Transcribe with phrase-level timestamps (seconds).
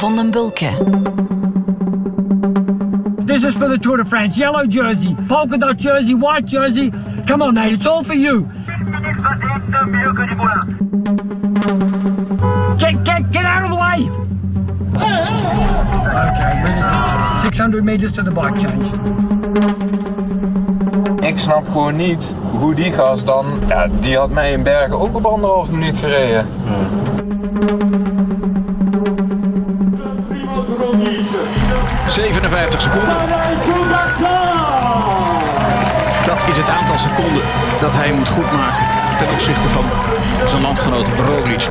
[0.00, 0.70] van den Bulke.
[3.26, 4.38] This is for the Tour de France.
[4.38, 6.90] Yellow jersey, polka dot jersey, white jersey.
[7.26, 8.48] Come on, mate, it's all for you.
[12.78, 14.08] Get, get, get out of the way!
[16.30, 17.42] Okay, really good.
[17.42, 18.86] 600 meters to the bike change.
[21.26, 23.46] Ik snap gewoon niet hoe die gast dan...
[23.68, 26.46] Ja, die had mij in Bergen ook op anderhalf minuut gereden.
[32.60, 33.16] 57 seconden.
[36.26, 37.42] Dat is het aantal seconden
[37.80, 38.86] dat hij moet goedmaken
[39.18, 39.84] ten opzichte van
[40.46, 41.68] zijn landgenoot Roglic.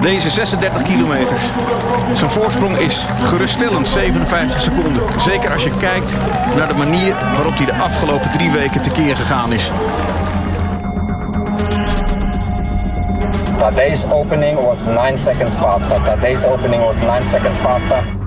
[0.00, 1.42] Deze 36 kilometers.
[2.12, 5.02] Zijn voorsprong is geruststellend 57 seconden.
[5.18, 6.20] Zeker als je kijkt
[6.56, 9.70] naar de manier waarop hij de afgelopen drie weken tekeer gegaan is.
[13.58, 16.50] Today's opening was 9 seconds faster.
[16.52, 18.17] Opening was 9 seconds faster.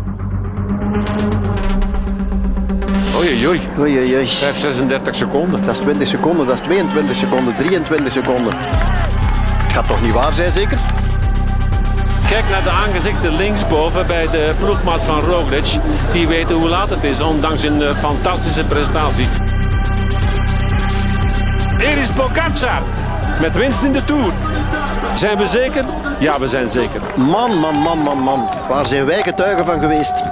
[3.32, 3.62] Oei, oei.
[3.80, 4.28] Oei, oei, oei.
[4.28, 5.66] 5, 36 seconden.
[5.66, 8.58] Dat is 20 seconden, dat is 22 seconden, 23 seconden.
[8.58, 10.78] Het gaat toch niet waar zijn, zeker?
[12.30, 15.66] Kijk naar de aangezichten linksboven bij de ploegmaat van Roglic.
[16.12, 19.28] Die weten hoe laat het is, ondanks een eh, fantastische prestatie.
[21.78, 22.82] Hier is Pogacar
[23.42, 24.34] met winst in de Tour.
[25.16, 25.86] Zijn we zeker?
[26.20, 27.02] Ja, we zijn zeker.
[27.16, 28.50] Man, man, man, man, man.
[28.70, 30.24] Waar zijn wij getuigen van geweest?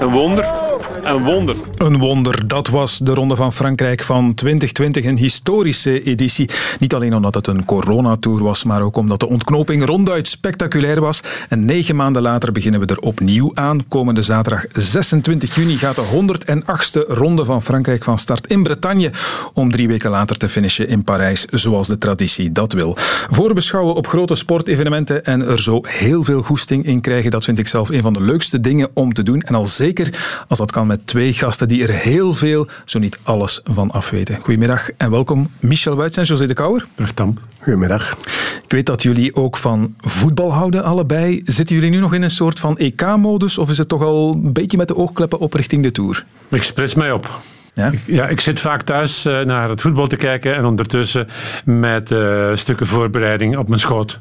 [0.00, 0.48] Een wonder.
[1.02, 1.56] Een wonder.
[1.78, 2.48] Een wonder.
[2.48, 5.04] Dat was de Ronde van Frankrijk van 2020.
[5.04, 6.50] Een historische editie.
[6.78, 11.22] Niet alleen omdat het een coronatour was, maar ook omdat de ontknoping ronduit spectaculair was.
[11.48, 13.88] En negen maanden later beginnen we er opnieuw aan.
[13.88, 19.10] Komende zaterdag 26 juni gaat de 108ste Ronde van Frankrijk van start in Bretagne.
[19.52, 22.96] Om drie weken later te finishen in Parijs, zoals de traditie dat wil.
[23.30, 27.68] Voorbeschouwen op grote sportevenementen en er zo heel veel goesting in krijgen, dat vind ik
[27.68, 29.40] zelf een van de leukste dingen om te doen.
[29.40, 33.18] En al zeker als dat kan met twee gasten die er heel veel, zo niet
[33.22, 34.38] alles van afweten.
[34.40, 36.86] Goedemiddag en welkom Michel Wuits en José de Kouwer.
[36.94, 37.38] Dag Tam.
[37.58, 38.16] Goedemiddag.
[38.64, 41.42] Ik weet dat jullie ook van voetbal houden, allebei.
[41.44, 44.52] Zitten jullie nu nog in een soort van EK-modus of is het toch al een
[44.52, 46.24] beetje met de oogkleppen op richting de Tour?
[46.48, 47.40] Ik sprits mij op.
[47.74, 47.86] Ja?
[47.90, 51.28] Ik, ja, ik zit vaak thuis uh, naar het voetbal te kijken en ondertussen
[51.64, 54.18] met uh, stukken voorbereiding op mijn schoot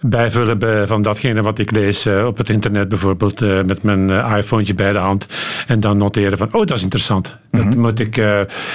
[0.00, 4.34] bijvullen van datgene wat ik lees uh, op het internet, bijvoorbeeld uh, met mijn uh,
[4.36, 5.26] iPhone bij de hand.
[5.66, 7.36] En dan noteren van, oh, dat is interessant.
[7.50, 7.70] Mm -hmm.
[7.70, 8.22] Dat moet ik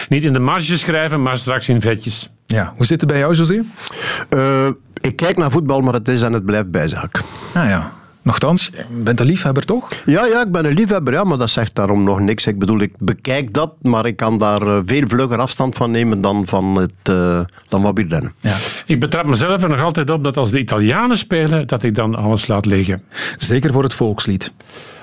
[0.09, 2.29] niet in de marge schrijven, maar straks in vetjes.
[2.45, 3.61] Ja, hoe zit het bij jou, José?
[5.01, 7.21] ik kijk naar voetbal, maar het is en het blijft bijzaak.
[7.53, 7.91] Ah ja.
[8.25, 9.87] Nochtans, je bent een liefhebber toch?
[10.05, 12.47] Ja, ja, ik ben een liefhebber, ja, maar dat zegt daarom nog niks.
[12.47, 16.45] Ik bedoel, ik bekijk dat, maar ik kan daar veel vlugger afstand van nemen dan
[16.45, 18.31] van, het, uh, dan.
[18.39, 18.55] Ja.
[18.85, 22.15] Ik betrap mezelf er nog altijd op dat als de Italianen spelen, dat ik dan
[22.15, 23.03] alles laat liggen.
[23.37, 24.53] Zeker voor het volkslied.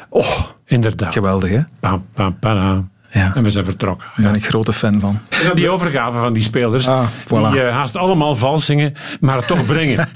[0.08, 1.12] Oh, inderdaad.
[1.12, 1.60] Geweldig, hè?
[1.80, 2.90] Pam, pam, pam.
[3.12, 3.34] Ja.
[3.34, 4.06] En we zijn vertrokken.
[4.16, 5.18] Daar ben ik grote fan van.
[5.42, 7.50] En dan die overgave van die spelers, ah, voilà.
[7.50, 9.98] die uh, haast allemaal vals zingen, maar het toch brengen.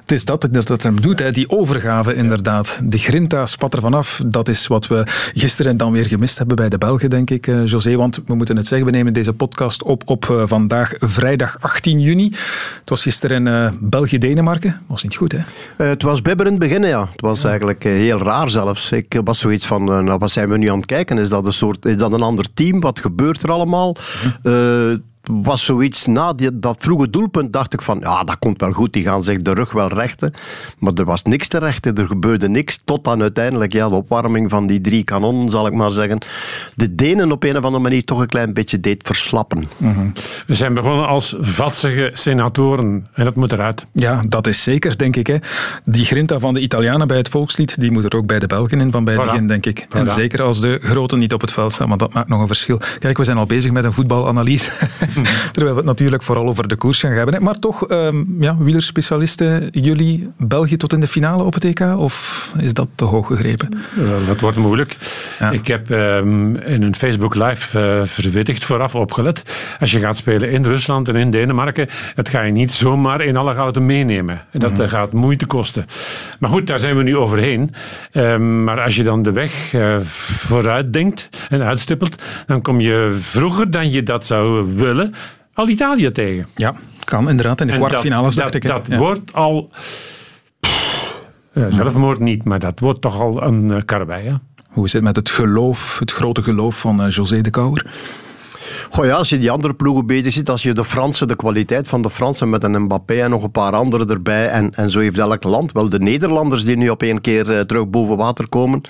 [0.00, 1.32] het is dat dat het hem doet, hè.
[1.32, 2.80] die overgave inderdaad.
[2.84, 4.22] De grinta spat er vanaf.
[4.26, 5.02] Dat is wat we
[5.34, 7.96] gisteren dan weer gemist hebben bij de Belgen, denk ik, uh, José.
[7.96, 12.00] Want we moeten het zeggen, we nemen deze podcast op op uh, vandaag vrijdag 18
[12.00, 12.28] juni.
[12.80, 14.80] Het was gisteren België-Denemarken.
[14.86, 15.38] Was niet goed, hè?
[15.84, 17.08] het was bibberend beginnen, ja.
[17.12, 17.48] Het was ja.
[17.48, 18.92] eigenlijk heel raar zelfs.
[18.92, 21.18] Ik was zoiets van, nou, wat zijn we nu aan het kijken?
[21.18, 22.80] Is dat een soort, is dat een ander team?
[22.80, 23.96] Wat gebeurt er allemaal?
[24.42, 24.96] Uh,
[25.42, 28.92] was zoiets na die, dat vroege doelpunt dacht ik van ja, dat komt wel goed,
[28.92, 30.32] die gaan zich de rug wel rechten.
[30.78, 32.80] Maar er was niks te rechten, er gebeurde niks.
[32.84, 36.18] Tot dan uiteindelijk ja, de opwarming van die drie kanonnen, zal ik maar zeggen,
[36.74, 39.64] de Denen op een of andere manier toch een klein beetje deed verslappen.
[39.76, 40.12] Mm -hmm.
[40.46, 43.86] We zijn begonnen als vatsige senatoren en dat moet eruit.
[43.92, 45.26] Ja, dat is zeker, denk ik.
[45.26, 45.36] Hè.
[45.84, 48.80] Die grinta van de Italianen bij het volkslied, die moet er ook bij de Belgen
[48.80, 49.26] in van bij het voilà.
[49.26, 49.84] begin, denk ik.
[49.84, 49.98] Voilà.
[49.98, 52.46] En zeker als de grote niet op het veld staan, want dat maakt nog een
[52.46, 52.80] verschil.
[52.98, 54.70] Kijk, we zijn al bezig met een voetbalanalyse.
[55.52, 57.42] Terwijl we het natuurlijk vooral over de koers gaan hebben.
[57.42, 61.80] Maar toch, um, ja, wielerspecialisten, jullie België tot in de finale op het EK?
[61.80, 63.68] Of is dat te hoog gegrepen?
[63.98, 64.96] Uh, dat wordt moeilijk.
[65.38, 65.50] Ja.
[65.50, 69.42] Ik heb um, in een Facebook live uh, verwittigd vooraf opgelet.
[69.80, 73.36] Als je gaat spelen in Rusland en in Denemarken, dat ga je niet zomaar in
[73.36, 74.40] alle gouden meenemen.
[74.52, 74.88] Dat mm-hmm.
[74.88, 75.86] gaat moeite kosten.
[76.38, 77.70] Maar goed, daar zijn we nu overheen.
[78.12, 83.16] Um, maar als je dan de weg uh, vooruit denkt en uitstippelt, dan kom je
[83.20, 84.99] vroeger dan je dat zou willen
[85.54, 86.46] al Italië tegen.
[86.54, 86.74] Ja,
[87.04, 87.60] kan inderdaad.
[87.60, 88.66] In de en kwartfinales dacht ik.
[88.66, 88.98] Dat ja.
[88.98, 89.70] wordt al...
[90.60, 91.16] Pff,
[91.68, 94.24] zelfmoord niet, maar dat wordt toch al een uh, karwei.
[94.24, 94.40] Ja?
[94.68, 97.86] Hoe is het met het geloof, het grote geloof van uh, José de Kouwer?
[99.04, 102.02] Ja, als je die andere ploegen bezig ziet, als je de Fransen, de kwaliteit van
[102.02, 105.18] de Fransen met een Mbappé en nog een paar anderen erbij, en, en zo heeft
[105.18, 108.80] elk land, wel de Nederlanders die nu op één keer uh, terug boven water komen,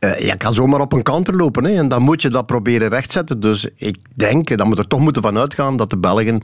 [0.00, 1.64] uh, je kan zomaar op een counter lopen.
[1.64, 3.40] Hè, en dan moet je dat proberen rechtzetten.
[3.40, 6.42] Dus ik denk, dat moet er toch moeten van uitgaan, dat de Belgen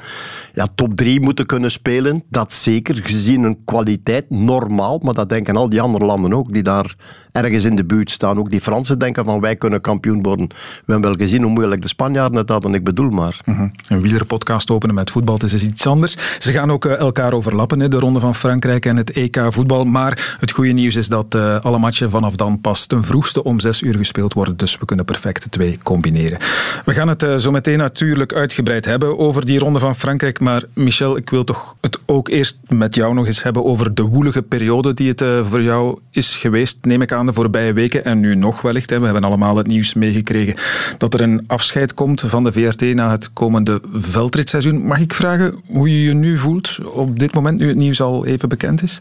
[0.54, 2.22] ja, top 3 moeten kunnen spelen.
[2.28, 6.62] Dat zeker, gezien hun kwaliteit, normaal, maar dat denken al die andere landen ook, die
[6.62, 6.96] daar
[7.32, 8.38] ergens in de buurt staan.
[8.38, 10.48] Ook die Fransen denken van wij kunnen kampioen worden.
[10.48, 13.40] We hebben wel gezien hoe moeilijk de Spanjaarden het hadden, ik bedoel maar.
[13.44, 13.68] Mhm.
[13.88, 16.16] Een wielerpodcast openen met voetbal, het is iets anders.
[16.38, 19.84] Ze gaan ook eh, elkaar overlappen, de Ronde van Frankrijk en het EK voetbal.
[19.84, 23.60] Maar het goede nieuws is dat uh, alle matchen vanaf dan pas ten vroegste om
[23.60, 24.56] zes uur gespeeld worden.
[24.56, 26.38] Dus we kunnen perfect de twee combineren.
[26.84, 30.40] We gaan het uh, zo meteen natuurlijk uitgebreid hebben over die Ronde van Frankrijk.
[30.40, 34.02] Maar Michel, ik wil toch het ook eerst met jou nog eens hebben over de
[34.02, 38.20] woelige periode die het voor jou is geweest, neem ik aan de voorbije weken en
[38.20, 38.90] nu nog wellicht.
[38.90, 40.54] We hebben allemaal het nieuws meegekregen
[40.98, 44.86] dat er een afscheid komt van de VRT na het komende veldritseizoen.
[44.86, 48.26] Mag ik vragen hoe je je nu voelt op dit moment, nu het nieuws al
[48.26, 49.00] even bekend is?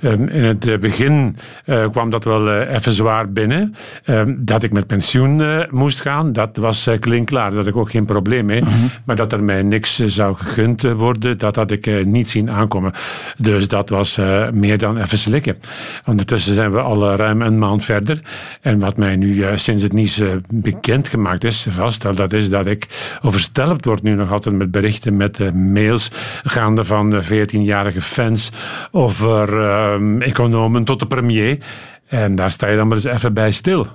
[0.00, 1.36] Ehm, in het eh, begin
[1.66, 3.74] uh, kwam dat wel uh, even zwaar binnen.
[4.04, 7.48] Ehm, dat ik met pensioen moest gaan, dat was klinkklaar.
[7.48, 8.62] Daar had ik ook geen probleem mee.
[8.62, 8.90] -hmm.
[9.04, 12.92] Maar dat er mij niks zou gegund worden, dat had ik niet zien aankomen.
[13.38, 14.18] Dus dat was
[14.52, 15.56] meer dan even slikken.
[16.04, 18.18] Ondertussen zijn we al ruim een maand verder.
[18.60, 22.86] En wat mij nu sinds het nieuws bekendgemaakt is, vaststel, dat is dat ik
[23.22, 26.10] overstelpt word nu nog altijd met berichten, met mails
[26.42, 28.50] gaande van 14-jarige fans
[28.90, 31.58] over uh, economen tot de premier.
[32.06, 33.86] En daar sta je dan maar eens even bij stil.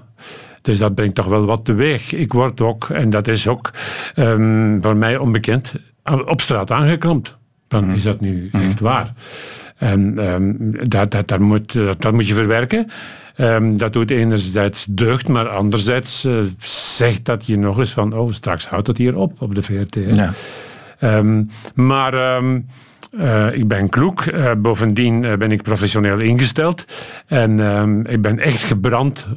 [0.61, 2.13] Dus dat brengt toch wel wat teweeg.
[2.13, 3.71] Ik word ook, en dat is ook
[4.15, 5.73] um, voor mij onbekend,
[6.03, 7.37] op straat aangeklampt.
[7.67, 9.13] Dan is dat nu echt waar.
[9.77, 12.91] En um, dat, dat, dat, moet, dat, dat moet je verwerken.
[13.37, 16.39] Um, dat doet enerzijds deugd, maar anderzijds uh,
[16.97, 19.97] zegt dat je nog eens van, oh, straks houdt het hier op, op de VRT.
[20.13, 20.33] Ja.
[21.17, 22.65] Um, maar um,
[23.11, 24.25] uh, ik ben kloek.
[24.25, 26.85] Uh, bovendien ben ik professioneel ingesteld.
[27.27, 29.27] En ik ben echt gebrand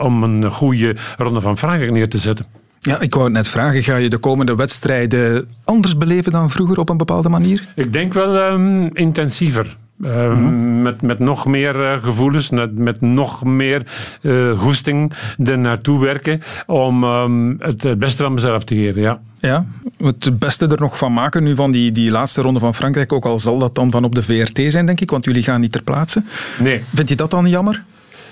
[0.00, 2.46] om een goede ronde van Frankrijk neer te zetten.
[2.80, 3.82] Ja, ik wou het net vragen.
[3.82, 7.68] Ga je de komende wedstrijden anders beleven dan vroeger op een bepaalde manier?
[7.76, 8.58] Ik denk wel
[8.92, 9.76] intensiever.
[10.04, 10.82] Uh, mm-hmm.
[10.82, 13.82] met, met nog meer uh, gevoelens, met, met nog meer
[14.22, 15.12] uh, goesting
[15.44, 19.02] er naartoe werken om um, het beste van mezelf te geven.
[19.02, 19.20] Ja.
[19.40, 19.66] Ja,
[19.98, 23.24] het beste er nog van maken nu van die, die laatste ronde van Frankrijk, ook
[23.24, 25.72] al zal dat dan van op de VRT zijn, denk ik, want jullie gaan niet
[25.72, 26.22] ter plaatse.
[26.60, 26.82] Nee.
[26.94, 27.84] Vind je dat dan jammer?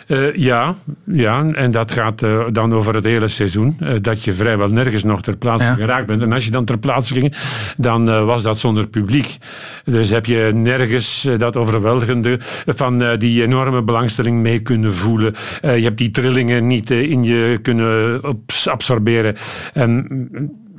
[0.07, 0.75] Uh, ja,
[1.05, 3.77] ja, en dat gaat uh, dan over het hele seizoen.
[3.81, 5.75] Uh, dat je vrijwel nergens nog ter plaatse ja.
[5.75, 6.23] geraakt bent.
[6.23, 7.37] En als je dan ter plaatse ging,
[7.77, 9.37] dan was dat zonder publiek.
[9.85, 15.35] Dus heb je nergens dat overweldigende van die enorme belangstelling mee kunnen voelen.
[15.61, 18.21] je hebt die trillingen niet in je kunnen
[18.65, 19.37] absorberen.
[19.73, 20.07] En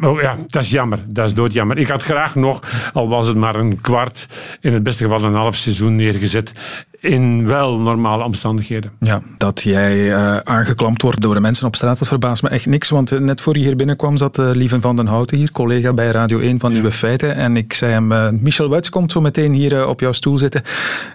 [0.01, 0.99] Oh ja, dat is jammer.
[1.07, 1.77] Dat is doodjammer.
[1.77, 2.59] Ik had graag nog,
[2.93, 4.27] al was het maar een kwart,
[4.61, 6.51] in het beste geval een half seizoen neergezet.
[6.99, 8.91] In wel normale omstandigheden.
[8.99, 12.65] Ja, dat jij uh, aangeklampt wordt door de mensen op straat, dat verbaast me echt
[12.65, 12.89] niks.
[12.89, 15.93] Want uh, net voor je hier binnenkwam zat uh, Lieven van den Houten hier, collega
[15.93, 16.75] bij Radio 1 van ja.
[16.75, 17.35] Nieuwe Feiten.
[17.35, 20.61] En ik zei hem, Michel Wuits komt zo meteen hier op jouw stoel zitten.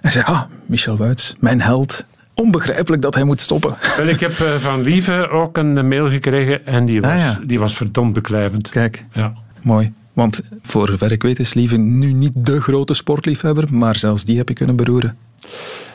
[0.01, 2.05] En zei, ah, Michel Wuits, mijn held
[2.43, 3.75] onbegrijpelijk dat hij moet stoppen.
[3.97, 7.39] Wel, ik heb uh, van Lieve ook een mail gekregen en die was, ah, ja.
[7.45, 8.69] die was verdomd beklijvend.
[8.69, 9.33] Kijk, ja.
[9.61, 9.93] mooi.
[10.13, 14.37] Want voor zover ik weet is Lieve nu niet de grote sportliefhebber, maar zelfs die
[14.37, 15.17] heb je kunnen beroeren.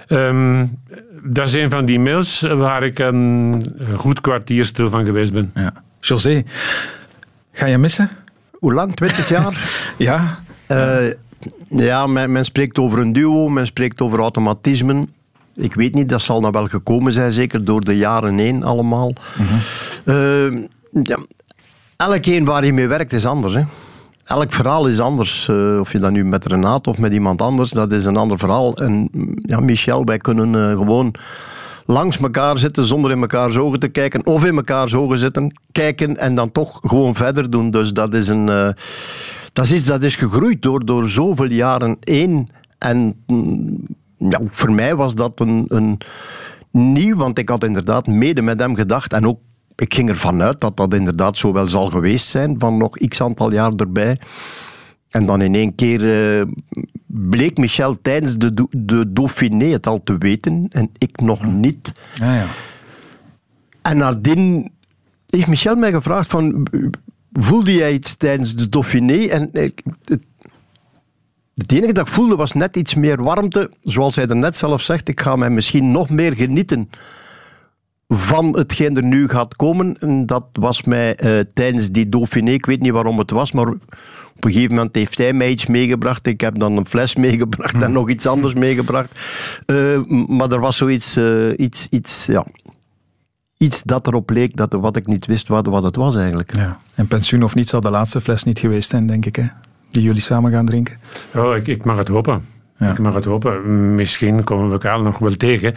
[0.09, 0.79] Um,
[1.23, 3.63] dat is een van die mails waar ik een
[3.97, 5.51] goed kwartier stil van geweest ben.
[5.55, 5.73] Ja.
[6.01, 6.45] José,
[7.53, 8.11] ga je missen?
[8.53, 8.95] Hoe lang?
[8.95, 9.71] 20 jaar?
[9.97, 10.39] ja.
[10.69, 11.13] Uh,
[11.69, 15.13] ja, men, men, spreekt over een duo, men spreekt over automatismen.
[15.59, 19.13] Ik weet niet, dat zal nou wel gekomen zijn, zeker door de jaren heen allemaal.
[19.39, 19.47] Mm
[20.05, 20.69] -hmm.
[21.03, 21.19] ja,
[21.97, 23.55] elk een waar je mee werkt is anders.
[23.55, 23.63] Hè.
[24.25, 25.49] Elk verhaal is anders.
[25.51, 28.39] Uh, of je dat nu met Renate of met iemand anders, dat is een ander
[28.39, 28.77] verhaal.
[28.77, 31.15] En ja, Michel, wij kunnen uh, gewoon
[31.87, 34.27] langs elkaar zitten zonder in elkaar ogen te kijken.
[34.27, 37.71] Of in elkaar ogen zitten, kijken en dan toch gewoon verder doen.
[37.71, 38.51] Dus dat is een...
[38.51, 38.69] Uh,
[39.53, 42.49] dat is iets dat is gegroeid door, door zoveel jaren één.
[42.79, 43.15] En
[44.19, 45.99] ja, voor mij was dat een, een
[46.71, 49.41] nieuw, want ik had inderdaad mede met hem gedacht en ook
[49.75, 53.21] ik ging ervan uit dat dat inderdaad zo wel zal geweest zijn, van nog x
[53.21, 54.19] aantal jaar erbij.
[55.09, 56.01] En dan in één keer
[56.41, 56.45] uh,
[57.07, 61.93] bleek Michel tijdens de, de Dauphiné het al te weten en ik nog niet.
[62.15, 62.47] Ja, ja.
[63.83, 64.71] En nadien
[65.27, 66.67] heeft Michel mij gevraagd van,
[67.33, 69.27] voelde jij iets tijdens de Dauphiné?
[69.27, 69.83] En het,
[71.59, 73.71] het enige dat ik voelde was net iets meer warmte.
[73.83, 76.91] Zoals hij er net zelf zegt, ik ga mij misschien nog meer genieten
[78.09, 79.97] van hetgeen er nu gaat komen.
[79.99, 83.69] En dat was mij eh, tijdens die Dauphiné, ik weet niet waarom het was, maar
[83.69, 86.27] op een gegeven moment heeft hij mij iets meegebracht.
[86.27, 89.21] Ik heb dan een fles meegebracht en nog iets anders meegebracht.
[89.67, 92.47] Eh, maar er was zoiets, eh, iets, iets, ja,
[93.57, 96.57] iets dat erop leek, dat, wat ik niet wist wat, wat het was eigenlijk.
[96.57, 96.79] Ja.
[96.95, 99.47] En pensioen of niet zal de laatste fles niet geweest zijn, denk ik, hè?
[99.99, 100.97] Die jullie samen gaan drinken.
[101.35, 102.45] Oh, ik, ik mag het hopen.
[102.77, 102.91] Ja.
[102.91, 103.95] Ik mag het hopen.
[103.95, 105.75] Misschien komen we elkaar nog wel tegen.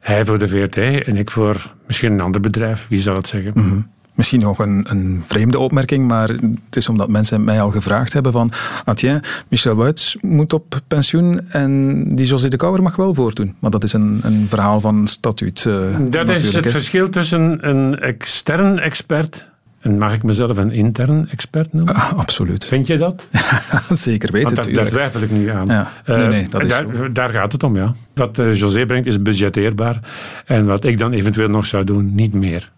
[0.00, 0.76] Hij voor de VRT
[1.06, 2.86] en ik voor misschien een ander bedrijf.
[2.88, 3.52] Wie zal het zeggen?
[3.54, 3.78] Mhm.
[4.14, 8.32] Misschien nog een, een vreemde opmerking, maar het is omdat mensen mij al gevraagd hebben
[8.32, 8.50] van
[8.84, 13.54] Atien, Michel Wuits moet op pensioen en die José de Kouwer mag wel voortdoen.
[13.58, 15.66] Maar dat is een, een verhaal van statuut.
[15.66, 19.46] eh, Dat is het verschil tussen een extern expert
[19.82, 21.94] en mag ik mezelf een intern expert noemen?
[21.94, 22.66] Ah, absoluut.
[22.66, 23.24] Vind je dat?
[23.90, 25.66] Zeker weten, Want daar, daar twijfel ik nu aan.
[25.66, 25.90] Ja.
[26.06, 27.12] Nee, Eh, nee, dat is daar, zo.
[27.12, 27.94] daar gaat het om, ja.
[28.14, 30.00] Wat eh, José brengt is budgetteerbaar.
[30.46, 32.70] En wat ik dan eventueel nog zou doen, niet meer.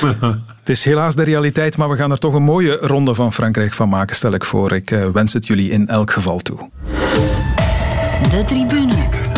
[0.60, 3.72] Het is helaas de realiteit, maar we gaan er toch een mooie ronde van Frankrijk
[3.72, 4.72] van maken, stel ik voor.
[4.72, 6.58] Ik eh, wens het jullie in elk geval toe.
[8.30, 9.29] De tribune.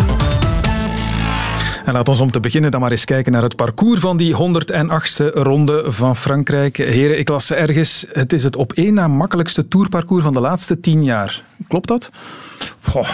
[1.84, 4.34] En laat ons om te beginnen dan maar eens kijken naar het parcours van die
[4.34, 6.76] 108e ronde van Frankrijk.
[6.76, 10.80] Heren, ik las ergens, het is het op één na makkelijkste tourparcours van de laatste
[10.80, 11.42] tien jaar.
[11.68, 12.10] Klopt dat?
[12.80, 13.08] Goh,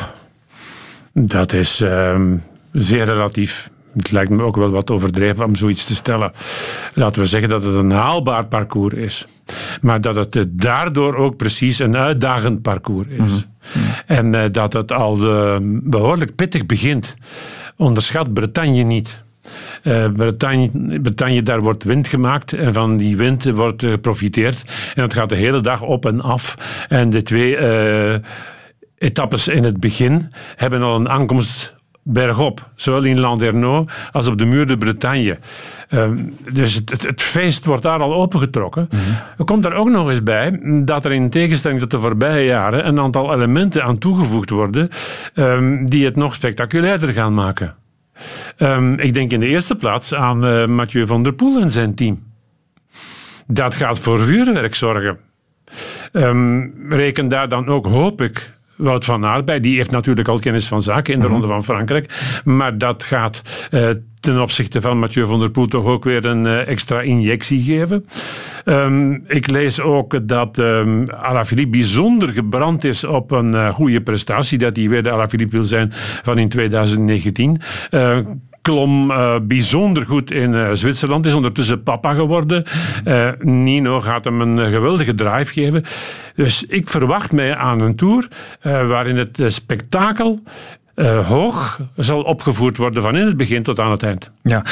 [1.13, 2.37] dat is ehm,
[2.73, 3.71] zeer relatief.
[3.97, 6.33] Het lijkt me ook wel wat overdreven om zoiets te stellen.
[6.95, 9.27] Laten we zeggen dat het een haalbaar parcours is.
[9.81, 13.47] Maar dat het daardoor ook precies een uitdagend parcours is.
[14.07, 17.15] En eh, dat het al eh, behoorlijk pittig begint.
[17.79, 19.21] Onderschat Bretagne niet.
[19.83, 20.71] Eh, Bretagne,
[21.01, 24.63] Bretagne, daar wordt wind gemaakt en van die wind wordt geprofiteerd.
[24.95, 26.55] En dat gaat de hele dag op en af.
[26.89, 28.19] En de twee eh,
[28.99, 31.75] etappes in het begin hebben al een aankomst
[32.09, 32.69] bergop.
[32.75, 35.39] Zowel in Landerneau als op de muur de Bretagne.
[35.89, 36.17] Ehm,
[36.53, 38.89] dus het, het, feest wordt daar al opengetrokken.
[39.39, 42.87] Er komt er ook nog eens bij dat er in tegenstelling tot de voorbije jaren
[42.87, 44.89] een aantal elementen aan toegevoegd worden
[45.35, 47.75] ehm, die het nog spectaculairder gaan maken.
[48.57, 51.95] Ehm, ik denk in de eerste plaats aan eh, Mathieu van der Poel en zijn
[51.95, 52.23] team.
[53.47, 55.19] Dat gaat voor vuurwerk zorgen.
[56.89, 59.61] Reken daar dan ook, hoop ik, Wout van Aert bij.
[59.61, 62.41] Die heeft natuurlijk al kennis van zaken in de Ronde van Frankrijk.
[62.45, 63.89] Maar dat gaat eh,
[64.21, 68.05] ten opzichte van Mathieu van der Poel toch ook weer een eh, extra injectie geven.
[68.65, 74.59] Ehm, ik lees ook dat um, Alaphilippe bijzonder gebrand is op een uh, goede prestatie.
[74.59, 75.93] Dat hij weer de Alaphilippe wil zijn
[76.23, 77.61] van in 2019.
[78.69, 82.65] Klom uh, bijzonder goed in uh, Zwitserland, is ondertussen papa geworden.
[83.05, 85.85] Uh, Nino gaat hem een geweldige drive geven.
[86.35, 88.29] Dus ik verwacht mij aan een tour
[88.63, 90.43] waarin het spektakel
[91.27, 94.31] hoog zal opgevoerd worden van in het begin tot aan het eind.
[94.43, 94.63] Ja.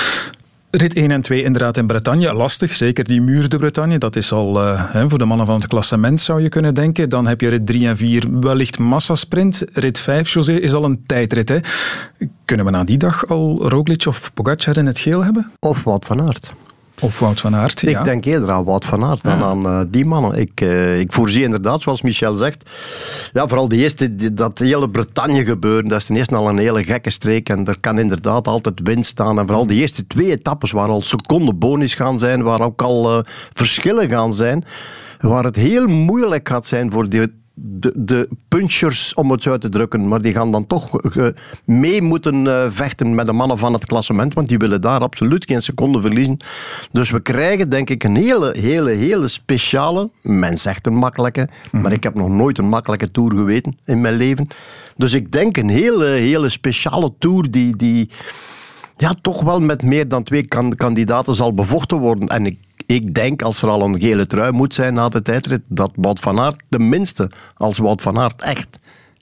[0.77, 2.33] Rit 1 en 2 inderdaad in Bretagne.
[2.33, 3.99] Lastig, zeker die muur de Bretagne.
[3.99, 7.09] Dat is al uh, hè, voor de mannen van het klassement zou je kunnen denken.
[7.09, 9.65] Dan heb je rit 3 en 4 wellicht massasprint.
[9.73, 11.49] Rit 5, José, is al een tijdrit.
[11.49, 11.59] Hè.
[12.45, 15.51] Kunnen we na die dag al Roglic of Pogacar in het geel hebben?
[15.59, 16.53] Of Wout van Aert.
[17.01, 18.03] Of Wout van Aert, Ik ja.
[18.03, 19.45] denk eerder aan Wout van Aert dan ja.
[19.45, 20.39] aan uh, die mannen.
[20.39, 22.71] Ik, uh, ik voorzie inderdaad, zoals Michel zegt,
[23.33, 26.59] ja, vooral die eerste, die, dat hele Bretagne gebeuren, dat is ten eerste al een
[26.59, 29.39] hele gekke streek en er kan inderdaad altijd wind staan.
[29.39, 33.19] En vooral die eerste twee etappes waar al seconden bonus gaan zijn, waar ook al
[33.19, 34.65] uh, verschillen gaan zijn,
[35.21, 39.61] waar het heel moeilijk gaat zijn voor die de, de punchers, om het zo uit
[39.61, 41.27] te drukken, maar die gaan dan toch uh,
[41.65, 45.45] mee moeten uh, vechten met de mannen van het klassement, want die willen daar absoluut
[45.45, 46.37] geen seconde verliezen.
[46.93, 51.49] Dus we krijgen denk ik een hele, hele, hele speciale, men zegt een makkelijke, mm
[51.71, 51.81] -hmm.
[51.81, 54.49] maar ik heb nog nooit een makkelijke tour geweten in mijn leven.
[54.97, 58.11] Dus ik denk een hele, hele speciale tour die, die
[58.97, 62.29] ja, toch wel met meer dan twee kan kandidaten zal bevochten worden.
[62.29, 65.61] En ik ik denk, als er al een gele trui moet zijn na de tijdrit,
[65.69, 68.79] dat Wout van Aert, tenminste, als Wout van Aert echt,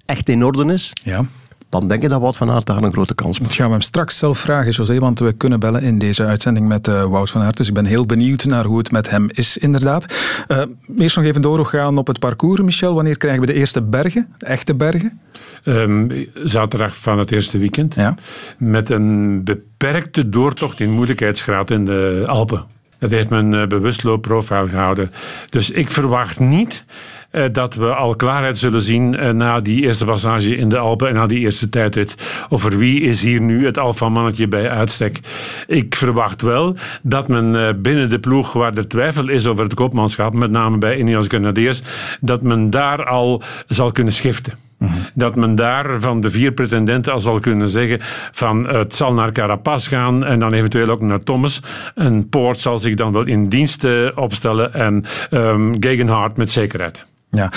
[0.06, 1.26] echt in orde is, ja.
[1.68, 3.50] dan denk ik dat Wout van Aert daar een grote kans maakt.
[3.50, 6.68] Dat gaan we hem straks zelf vragen, José, want we kunnen bellen in deze uitzending
[6.68, 7.56] met uh, Wout van Aert.
[7.56, 10.14] Dus ik ben heel benieuwd naar hoe het met hem is, inderdaad.
[10.48, 10.62] Uh,
[10.98, 12.94] eerst nog even doorgaan op het parcours, Michel.
[12.94, 15.20] Wanneer krijgen we de eerste bergen, de echte bergen?
[15.64, 17.94] Um, zaterdag van het eerste weekend.
[17.94, 18.14] Ja.
[18.58, 22.64] Met een beperkte doortocht in moeilijkheidsgraad in de Alpen.
[22.98, 25.10] Dat heeft men uh, bewust profile gehouden.
[25.48, 26.84] Dus ik verwacht niet
[27.32, 31.08] uh, dat we al klaarheid zullen zien uh, na die eerste passage in de Alpen
[31.08, 32.14] en na die eerste tijdrit.
[32.48, 35.20] Over wie is hier nu het alfamannetje bij uitstek.
[35.66, 40.34] Ik verwacht wel dat men binnen de ploeg waar er twijfel is over het kopmanschap,
[40.34, 41.82] met name bij Ineos Grenadiers,
[42.20, 44.54] dat men daar al zal kunnen schiften.
[44.84, 45.06] Mm -hmm.
[45.14, 47.98] dat men daar van de vier pretendenten al zal kunnen zeggen
[48.32, 51.62] van het zal naar Carapaz gaan en dan eventueel ook naar Thomas.
[51.94, 57.04] En Poort zal zich dan wel in dienst eh, opstellen en um, Gegenhardt met zekerheid.
[57.30, 57.50] Ja,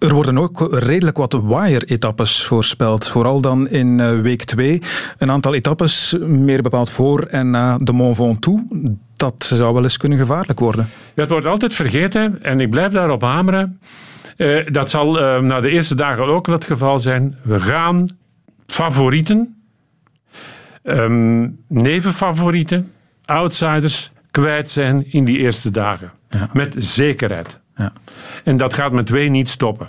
[0.00, 3.08] er worden ook redelijk wat wire-etappes voorspeld.
[3.08, 4.82] Vooral dan in eh, week 2.
[5.18, 8.62] Een aantal etappes, meer bepaald voor en na de Mont Ventoux.
[9.16, 10.88] Dat zou wel eens kunnen gevaarlijk worden.
[11.14, 13.78] Ja, het wordt altijd vergeten en ik blijf daarop hameren.
[14.40, 17.36] Uh, dat zal uh, na de eerste dagen ook het geval zijn.
[17.42, 18.08] We gaan
[18.66, 19.62] favorieten,
[20.82, 22.92] um, nevenfavorieten,
[23.24, 26.12] outsiders kwijt zijn in die eerste dagen.
[26.28, 26.50] Ja.
[26.52, 27.60] Met zekerheid.
[27.74, 27.92] Ja.
[28.44, 29.88] En dat gaat met twee niet stoppen.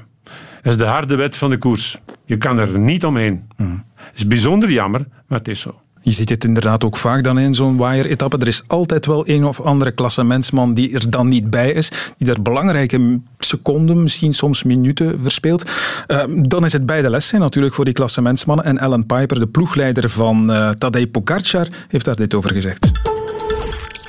[0.62, 1.98] Dat is de harde wet van de koers.
[2.26, 3.48] Je kan er niet omheen.
[3.58, 3.84] Mm.
[3.96, 5.81] Het is bijzonder jammer, maar het is zo.
[6.04, 8.38] Je ziet het inderdaad ook vaak dan in zo'n wire-etappe.
[8.38, 12.28] Er is altijd wel een of andere klassementsman die er dan niet bij is, die
[12.28, 15.64] daar belangrijke seconden, misschien soms minuten verspeelt.
[16.08, 18.66] Uh, dan is het bij de les natuurlijk voor die klassementsmannen.
[18.66, 22.92] En Alan Piper, de ploegleider van uh, Tadej Pogacar, heeft daar dit over gezegd.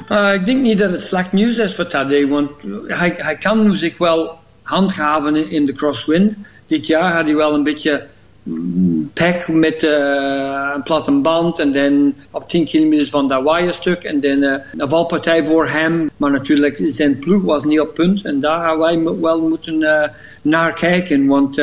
[0.08, 2.50] Uh, ik denk niet dat het slecht nieuws is voor Tadej, want
[2.86, 6.34] hij, hij kan nu zich wel handhaven in de crosswind.
[6.66, 8.06] Dit jaar had hij wel een beetje
[9.12, 14.20] pek met uh, een platte band en dan op 10 kilometer van dat waaierstuk en
[14.20, 16.10] dan uh, een valpartij voor hem.
[16.16, 20.02] Maar natuurlijk, zijn ploeg was niet op punt en daar hebben wij wel moeten uh,
[20.42, 21.26] naar kijken.
[21.26, 21.56] Want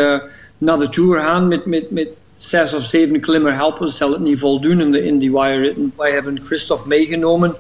[0.58, 2.08] naar de Tour gaan met, met, met
[2.38, 5.74] zes of zeven klimmer helpers zal het niet voldoen in, de, in die wire.
[5.98, 7.56] Wij hebben Christophe meegenomen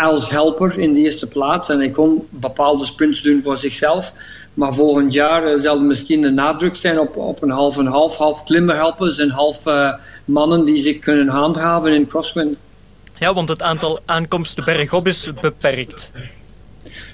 [0.00, 4.12] als helper in de eerste plaats en hij kon bepaalde sprints doen voor zichzelf.
[4.54, 7.86] Maar volgend jaar uh, zal er misschien de nadruk zijn op, op een half en
[7.86, 12.56] half, half klimmerhelpers en half uh, mannen die zich kunnen handhaven in crosswind.
[13.18, 16.10] Ja, want het aantal aankomsten bergop is beperkt.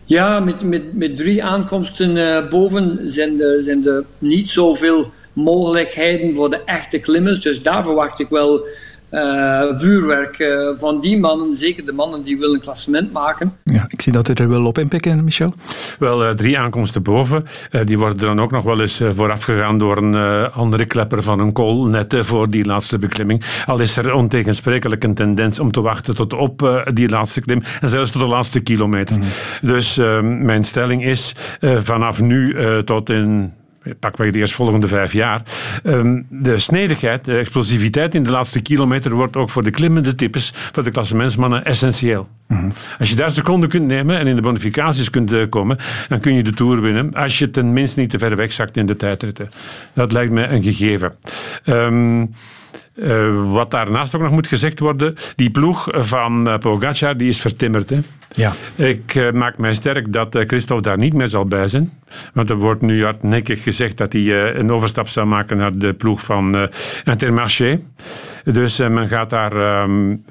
[0.05, 6.35] Ja, met, met, met drie aankomsten uh, boven zijn er, zijn er niet zoveel mogelijkheden
[6.35, 7.41] voor de echte klimmers.
[7.41, 8.67] Dus daar verwacht ik wel
[9.11, 13.57] uh, vuurwerk uh, van die mannen, zeker de mannen die willen een klassement maken.
[13.65, 15.55] Ja, ik zie dat u er wel op inpikken, Michel.
[15.99, 17.45] Wel, uh, drie aankomsten boven.
[17.85, 21.85] die worden dan ook nog wel eens voorafgegaan door een andere klepper van een kool,
[21.85, 23.45] net voor die laatste beklimming.
[23.67, 27.89] Al is er ontegensprekelijk een tendens om te wachten tot op die laatste klim en
[27.89, 29.19] zelfs tot de laatste kilometer.
[29.19, 29.27] Mhm.
[29.63, 33.53] Dus mijn stelling is vanaf nu tot in
[34.01, 35.43] pakweg de eerstvolgende vijf jaar.
[35.83, 40.53] Ehm, de snedigheid, de explosiviteit in de laatste kilometer wordt ook voor de klimmende types,
[40.73, 42.29] voor de klassementsmannen, essentieel.
[42.49, 42.69] Mhm.
[42.99, 46.35] Als je daar seconden kunt nemen en in de bonificaties kunt eh, komen, dan kun
[46.35, 47.15] je de Tour winnen.
[47.15, 49.51] Als je tenminste niet te ver wegzakt in de tijdritten.
[49.93, 51.15] Dat lijkt mij een gegeven.
[51.65, 52.31] Um,
[52.95, 57.41] uh, wat daarnaast ook nog moet gezegd worden, die ploeg van uh, Pogacar die is
[57.41, 57.91] vertimmerd.
[57.91, 57.99] Hè?
[58.37, 58.53] Ja.
[58.75, 61.93] Ik uh, maak mij sterk dat Christophe daar niet meer zal bij zijn.
[62.33, 66.23] Want er wordt nu hardnekkig gezegd dat hij een overstap zou maken naar de ploeg
[66.23, 66.69] van
[67.05, 67.81] Intermarché.
[68.45, 70.25] Dus men gaat daar um,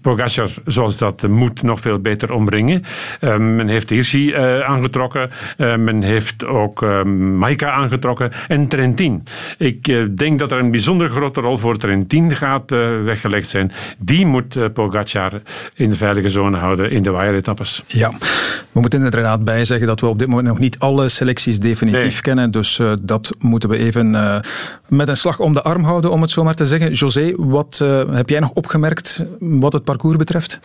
[0.00, 2.82] Pogacar, zoals dat moet, nog veel beter omringen.
[3.20, 5.30] Men heeft Hirschi aangetrokken.
[5.56, 8.32] men heeft ook Maika aangetrokken.
[8.48, 9.22] En Trentin.
[9.58, 12.70] Ik denk dat er een bijzonder grote rol voor Trentin gaat
[13.04, 13.72] weggelegd zijn.
[13.98, 15.32] Die moet Pogacar
[15.74, 17.10] in de veilige zone houden in de
[17.86, 18.12] Ja,
[18.72, 22.20] we moeten inderdaad bij zeggen dat we op dit moment nog niet alle selecties definitief
[22.20, 22.50] kennen.
[22.50, 24.10] Dus dat moeten we even
[24.88, 26.92] met een slag om de arm houden, om het zo maar te zeggen.
[26.92, 30.60] José, wat uh, heb jij nog opgemerkt wat het parcours betreft?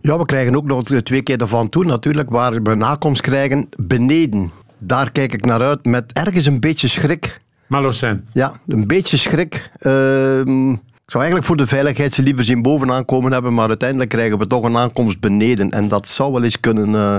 [0.00, 3.68] Ja, we krijgen ook nog twee keer de Van Toe natuurlijk, waar we nakomst krijgen
[3.76, 4.50] beneden.
[4.78, 7.40] Daar kijk ik naar uit met ergens een beetje schrik.
[7.66, 8.20] Malocène.
[8.32, 9.70] Ja, een beetje schrik.
[9.80, 10.72] Uh,
[11.08, 14.38] ik zou eigenlijk voor de veiligheid ze liever zien bovenaan komen hebben, maar uiteindelijk krijgen
[14.38, 15.70] we toch een aankomst beneden.
[15.70, 16.88] En dat zou wel eens kunnen...
[16.88, 17.16] Uh,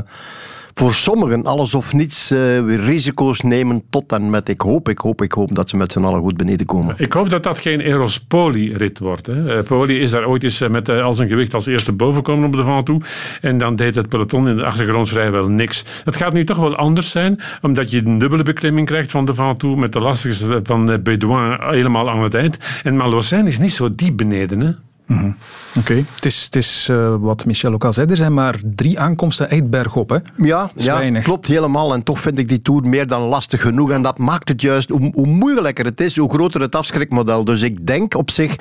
[0.73, 4.49] voor sommigen alles of niets uh, risico's nemen tot en met.
[4.49, 6.95] Ik hoop, ik hoop, ik hoop dat ze met z'n allen goed beneden komen.
[6.97, 9.25] Ik hoop dat dat geen Eros Poli-rit wordt.
[9.25, 9.58] Hè.
[9.58, 12.45] Uh, Poli is daar ooit eens eh, met al zijn gewicht als eerste boven komen
[12.45, 13.01] op de van toe.
[13.41, 15.86] En dan deed het peloton in de achtergrond vrijwel niks.
[16.03, 19.36] Het gaat nu toch wel anders zijn, omdat je een dubbele beklimming krijgt van de
[19.36, 22.58] van toe met de lastigste van Bedouin helemaal aan het eind.
[22.84, 24.60] En Malocène is niet zo diep beneden.
[24.60, 24.88] Hè.
[25.10, 25.32] Mhm.
[25.78, 29.00] Oké, het is, het is uh, wat Michel ook al zei, er zijn maar drie
[29.00, 30.10] aankomsten echt bergop.
[30.10, 30.17] Hè?
[30.38, 31.93] Ja, ja klopt helemaal.
[31.93, 33.91] En toch vind ik die Tour meer dan lastig genoeg.
[33.91, 37.45] En dat maakt het juist, hoe, hoe moeilijker het is, hoe groter het afschrikmodel.
[37.45, 38.56] Dus ik denk op zich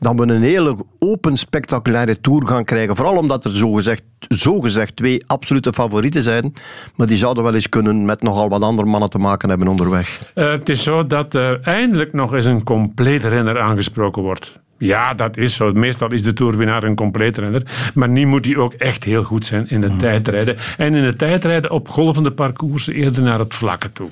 [0.00, 2.96] dat we een hele open, spectaculaire Tour gaan krijgen.
[2.96, 6.52] Vooral omdat er zogezegd, zogezegd twee absolute favorieten zijn.
[6.94, 10.32] Maar die zouden wel eens kunnen met nogal wat andere mannen te maken hebben onderweg.
[10.34, 14.60] Uh, het is zo dat uh, eindelijk nog eens een compleet renner aangesproken wordt.
[14.78, 15.72] Ja, dat is zo.
[15.72, 17.62] Meestal is de toerwinnaar een compleet renner.
[17.94, 20.56] Maar nu moet hij ook echt heel goed zijn in het tijdrijden.
[20.76, 24.08] En in het tijdrijden op golvende parcoursen eerder naar het vlakke toe.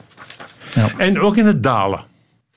[0.75, 0.91] Ja.
[0.97, 2.01] En ook in het dalen.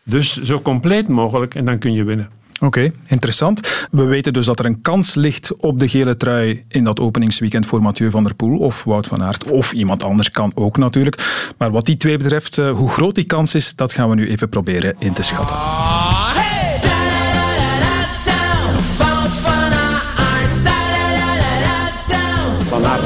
[0.04, 2.30] Dus zo compleet mogelijk en dan kun je winnen.
[2.62, 3.88] Oké, interessant.
[3.92, 7.66] We weten dus dat er een kans ligt op de gele trui in dat openingsweekend
[7.66, 9.50] voor Mathieu van der Poel of Wout van Aert.
[9.50, 11.52] Of iemand anders kan ook natuurlijk.
[11.58, 14.28] Maar wat die twee betreft, eh, hoe groot die kans is, dat gaan we nu
[14.28, 15.56] even proberen in te schatten.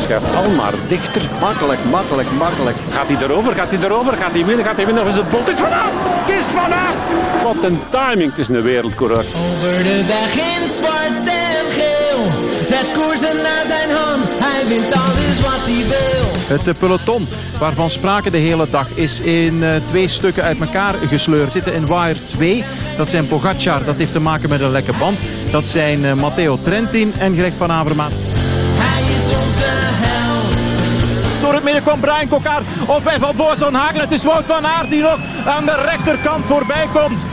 [0.03, 1.21] Schuift al maar dichter.
[1.39, 2.77] Makkelijk, makkelijk, makkelijk.
[2.91, 3.55] Gaat hij erover?
[3.55, 4.13] Gaat hij erover?
[4.13, 4.65] Gaat hij winnen?
[4.65, 5.03] Gaat hij winnen?
[5.03, 5.47] Of is het Bolt?
[5.47, 5.91] Het is Van Aert!
[6.25, 7.43] Het is Van Aert!
[7.43, 8.29] Wat een timing.
[8.29, 9.25] Het is een wereldcoureur.
[9.49, 12.63] Over de weg in zwart en geel.
[12.63, 14.25] Zet koersen naar zijn hand.
[14.39, 16.57] Hij wint alles wat hij wil.
[16.57, 17.27] Het peloton,
[17.59, 21.51] waarvan sprake de hele dag, is in eh, twee stukken uit elkaar gesleurd.
[21.51, 22.63] Zitten in wire 2.
[22.97, 25.17] Dat zijn Pogacar, dat heeft te maken met een lekke band.
[25.51, 28.32] Dat zijn eh, Matteo Trentin en Greg van Avermaat.
[31.63, 33.99] Het midden kwam Brian Kokar of Evan Boasson Hagen.
[33.99, 37.25] Het is Wout van Aert die nog aan de rechterkant voorbij komt.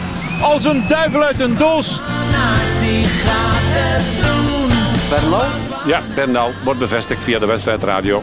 [0.43, 2.01] Als een duivel uit een doos.
[2.81, 4.71] Die gaat het doen.
[5.09, 5.45] Bernal?
[5.87, 8.23] Ja, Bernal wordt bevestigd via de wedstrijdradio.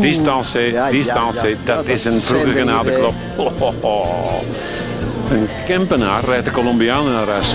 [0.00, 1.56] Distance, Ja, ja, distance, ja.
[1.64, 3.14] dat Ja, is dat een vroege genadeklop.
[5.30, 7.54] Een Kempenaar rijdt de Colombianen naar huis.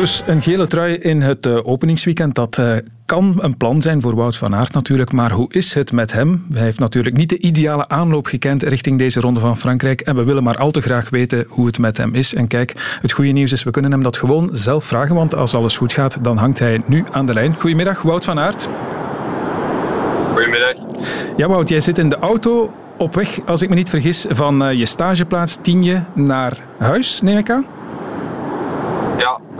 [0.00, 2.72] Dus een gele trui in het eh, openingsweekend, dat eh,
[3.06, 5.12] kan een plan zijn voor Wout van Aert natuurlijk.
[5.12, 6.46] Maar hoe is het met hem?
[6.52, 10.00] Hij heeft natuurlijk niet de ideale aanloop gekend richting deze ronde van Frankrijk.
[10.00, 12.34] En we willen maar al te graag weten hoe het met hem is.
[12.34, 15.14] En kijk, het goede nieuws is, we kunnen hem dat gewoon zelf vragen.
[15.14, 17.54] Want als alles goed gaat, dan hangt hij nu aan de lijn.
[17.54, 18.68] Goedemiddag, Wout van Aert.
[20.34, 20.74] Goedemiddag.
[21.36, 24.64] Ja, Wout, jij zit in de auto op weg, als ik me niet vergis, van
[24.64, 27.79] eh, je stageplaats Tienje naar huis, neem ik aan?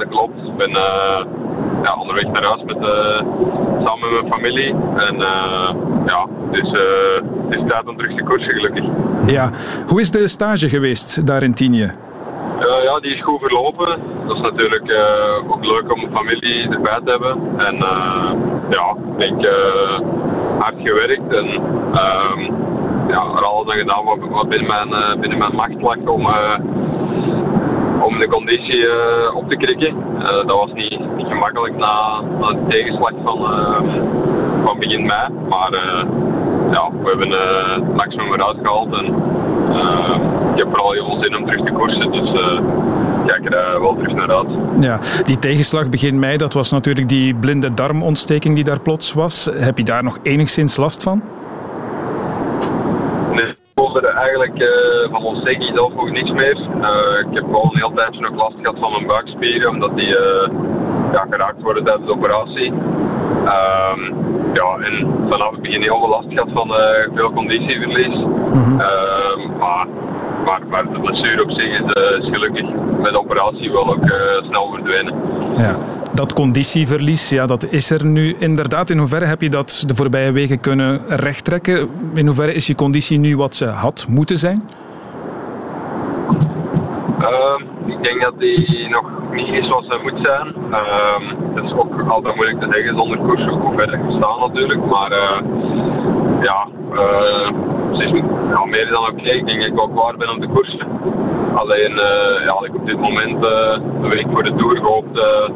[0.01, 0.37] Dat klopt.
[0.37, 1.25] Ik ben eh,
[1.83, 3.25] ja, onderweg naar huis met, eh,
[3.85, 4.75] samen met mijn familie.
[4.97, 5.75] En eh,
[6.07, 6.71] ja, dus
[7.49, 8.85] het is tijd om terug te koersen, gelukkig.
[9.27, 9.51] Ja.
[9.87, 11.91] Hoe is de stage geweest daar in Tienje?
[12.85, 13.99] Ja, die is goed verlopen.
[14.27, 14.93] Dat is natuurlijk
[15.49, 17.39] ook leuk om familie erbij te hebben.
[17.57, 18.33] En eh,
[18.71, 20.01] ja, ik eh,
[20.59, 21.47] hard gewerkt en
[21.93, 22.41] ehm,
[23.09, 26.27] ja, er alles aan gedaan wat, binnen, mijn, binnen mijn macht lag om,
[28.01, 29.89] om de conditie eh, op te krikken.
[30.19, 35.29] Eh, dat was niet, niet gemakkelijk na, na de tegenslag van, eh, van begin mei.
[35.49, 35.73] Maar
[36.71, 38.93] ja, we hebben het maximum eruit gehaald.
[38.93, 39.07] En,
[40.53, 42.13] ik heb vooral heel veel zin om terug te koersen.
[42.13, 42.31] Dus
[43.27, 44.49] kijk er wel terug naar uit.
[44.81, 49.51] Ja, die tegenslag begin mei, dat was natuurlijk die blinde darmontsteking die daar plots was.
[49.55, 51.23] Heb je daar nog enigszins last van?
[53.33, 56.57] Nee, ik voelde er eigenlijk eh, van ontsteking zelf ook niks meer.
[56.81, 60.19] Eh, ik heb wel een heel tijdje nog last gehad van mijn buikspieren, omdat die
[60.19, 60.51] eh,
[61.13, 62.73] ja, geraakt worden tijdens de operatie.
[63.45, 64.03] Ehm,
[64.53, 64.95] ja, en
[65.29, 66.69] vanaf het begin heel veel last gehad van
[67.15, 68.17] veel conditieverlies.
[68.79, 69.87] Ehm, maar,
[70.45, 71.87] maar, maar de blessure op zich is,
[72.21, 72.67] is gelukkig
[72.99, 74.07] met de operatie wel ook
[74.43, 75.15] snel verdwenen.
[75.57, 75.77] Ja.
[76.15, 78.91] Dat conditieverlies, ja, dat is er nu inderdaad.
[78.91, 81.89] In hoeverre heb je dat de voorbije weken kunnen rechttrekken?
[82.15, 84.63] In hoeverre is je conditie nu wat ze had moeten zijn?
[87.19, 90.55] Ehm, ik denk dat die nog niet is wat ze moet zijn.
[90.71, 94.85] Ehm, het is ook altijd moeilijk te zeggen zonder koers hoe ver ik sta natuurlijk.
[94.85, 95.41] Maar eh,
[96.41, 96.69] ja,
[98.71, 99.31] meer dan oké.
[99.31, 100.87] Ik denk dat ik wel klaar ben om te koersen.
[101.55, 105.49] Alleen eh, ja, ik op dit moment eh een week voor de Tour gehoopt eh,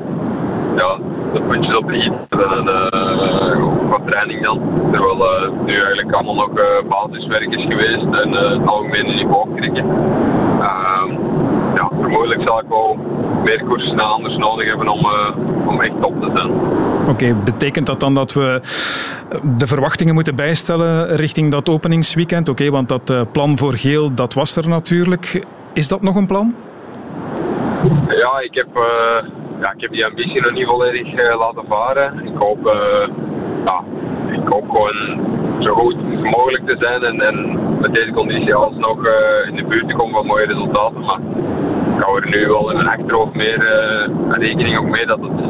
[0.76, 0.98] ja,
[1.32, 4.60] de puntjes op de i en ook wat training dan.
[4.92, 6.50] Terwijl het nu eigenlijk allemaal nog
[6.88, 9.84] basiswerk is geweest en het algemene niveau opkrikken.
[10.60, 11.10] Ehm,
[11.74, 12.96] ja, vermoedelijk zal ik wel
[13.44, 16.82] meer koersen en anders nodig hebben om, eh, om echt top te zijn.
[17.08, 18.60] Oké, betekent dat dan dat we
[19.42, 22.48] de verwachtingen moeten bijstellen richting dat openingsweekend?
[22.48, 25.44] Oké, want dat eh, plan voor geel, dat was er natuurlijk.
[25.72, 26.54] Is dat nog een plan?
[28.08, 29.28] Ja, ik heb, eh,
[29.60, 32.26] ja, ik heb die ambitie nog niet volledig eh, laten varen.
[32.26, 32.58] Ik hoop,
[33.64, 33.84] ja,
[34.32, 35.20] ik hoop gewoon
[35.60, 38.96] zo goed mogelijk te zijn en, en met deze conditie alsnog
[39.48, 41.00] in de buurt te komen van mooie resultaten.
[41.00, 41.20] Maar
[41.96, 45.40] ik hou er nu wel in mijn achterhoofd meer eh, rekening ook mee dat het,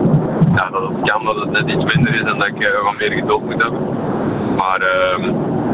[0.54, 2.98] ja, dat het kan, dat het net iets minder is en dat ik eh, wat
[2.98, 3.80] meer geduld moet hebben.
[4.56, 5.22] Maar ehm,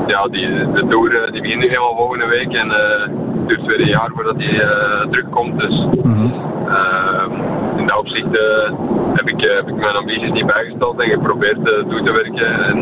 [0.06, 3.80] ja, die, de Tour eh, die begint nu helemaal volgende week en het duurt weer
[3.80, 4.62] een jaar voordat die
[5.10, 5.60] terugkomt.
[5.60, 5.86] Dus
[6.66, 7.32] ehm,
[7.76, 8.38] in dat opzicht
[9.14, 12.78] heb, ik, heb ik mijn ambities niet bijgesteld en geprobeerd toe te werken en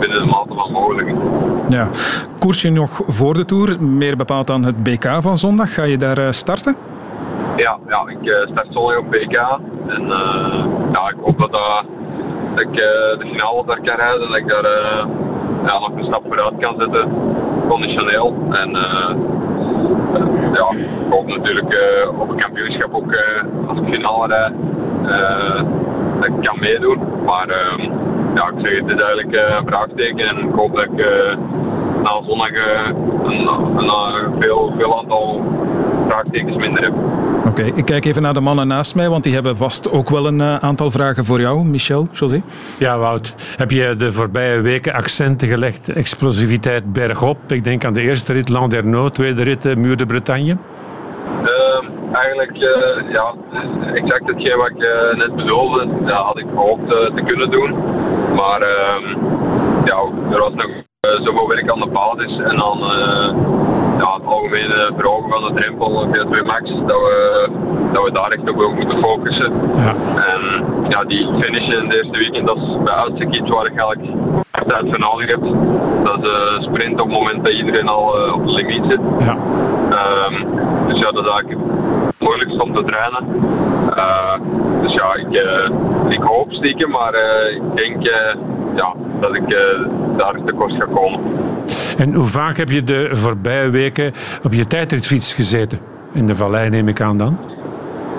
[0.00, 1.08] binnen de mate van mogelijk.
[1.68, 1.88] Ja.
[2.38, 5.74] Koers je nog voor de Tour, meer bepaald dan het BK van zondag.
[5.74, 6.76] Ga je daar starten?
[7.56, 9.36] Ja, ja ik eh, start zondag op BK
[9.86, 14.28] en eh, ja, ik hoop dat, dat ik eh, de finale daar kan rijden en
[14.28, 15.06] dat ik daar eh,
[15.66, 17.08] ja, nog een stap vooruit kan zetten.
[17.68, 18.34] conditioneel.
[18.50, 19.10] En eh,
[20.14, 24.52] eh, ja, ik hoop natuurlijk eh, op een kampioenschap ook eh, als ik finale rijd,
[25.04, 25.62] eh,
[26.20, 26.98] dat ik kan meedoen.
[27.24, 27.82] Maar ehm,
[28.34, 31.36] ja, ik zeg het is eigenlijk eh, een vraagteken en ik hoop dat ik eh,
[32.02, 32.86] na zondag eh,
[33.24, 35.42] een, een, een veel, veel aantal
[36.10, 36.94] vraagtekens minder heb.
[37.48, 40.26] Oké, ik kijk even naar de mannen naast mij, want die hebben vast ook wel
[40.26, 42.40] een eh, aantal vragen voor jou, Michel, José.
[42.78, 43.34] Ja, Wout.
[43.56, 45.88] Heb je de voorbije weken accenten gelegd?
[45.88, 47.38] Explosiviteit bergop.
[47.52, 50.56] Ik denk aan de eerste rit Landerneau, tweede rit eh, Muur de Bretagne.
[51.44, 53.34] Ehm, eigenlijk, eh, ja,
[53.94, 57.70] exact hetgeen wat ik eh, net bedoelde, ja, had ik gehoopt eh, te kunnen doen.
[58.34, 59.04] Maar ehm,
[59.84, 59.98] ja,
[60.30, 60.70] er was nog
[61.00, 63.59] zoveel werk aan de basis en dan eh,
[64.00, 67.48] ja, het algemene verhogen van de drempel V2 Max, dat we,
[67.92, 69.52] dat we daar echt op moeten focussen.
[70.32, 70.42] En
[70.88, 74.18] ja, die finishen in het eerste weekend, dat is bij uitstek iets waar ik eigenlijk
[74.66, 75.40] tijd voor nodig heb.
[76.04, 79.00] Dat is eh, sprint op het moment dat iedereen al eh, op de limiet zit.
[79.90, 80.34] Ehm,
[80.86, 81.60] dus ja, dat is eigenlijk
[82.06, 83.24] het moeilijkste om te trainen.
[83.94, 84.40] Eh,
[84.82, 85.70] dus ja, ik, eh,
[86.08, 88.34] ik hoop stiekem, maar eh, ik denk eh,
[88.74, 91.20] ja, dat ik eh, daar tekort ga komen.
[91.98, 95.78] En hoe vaak heb je de voorbije weken op je tijdritfiets gezeten?
[96.12, 97.38] In de vallei neem ik aan dan.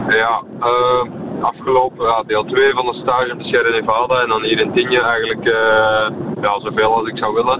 [0.08, 1.04] Ja, eh,
[1.42, 4.72] afgelopen ja, deel 2 van de stage op de Sierra Nevada en dan hier in
[4.74, 6.12] Tienje eigenlijk eh,
[6.42, 7.60] ja, zoveel als ik zou willen.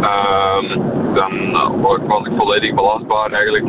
[0.00, 0.78] Ehm,
[1.14, 1.32] dan
[1.80, 3.68] was ik- volledig belastbaar eigenlijk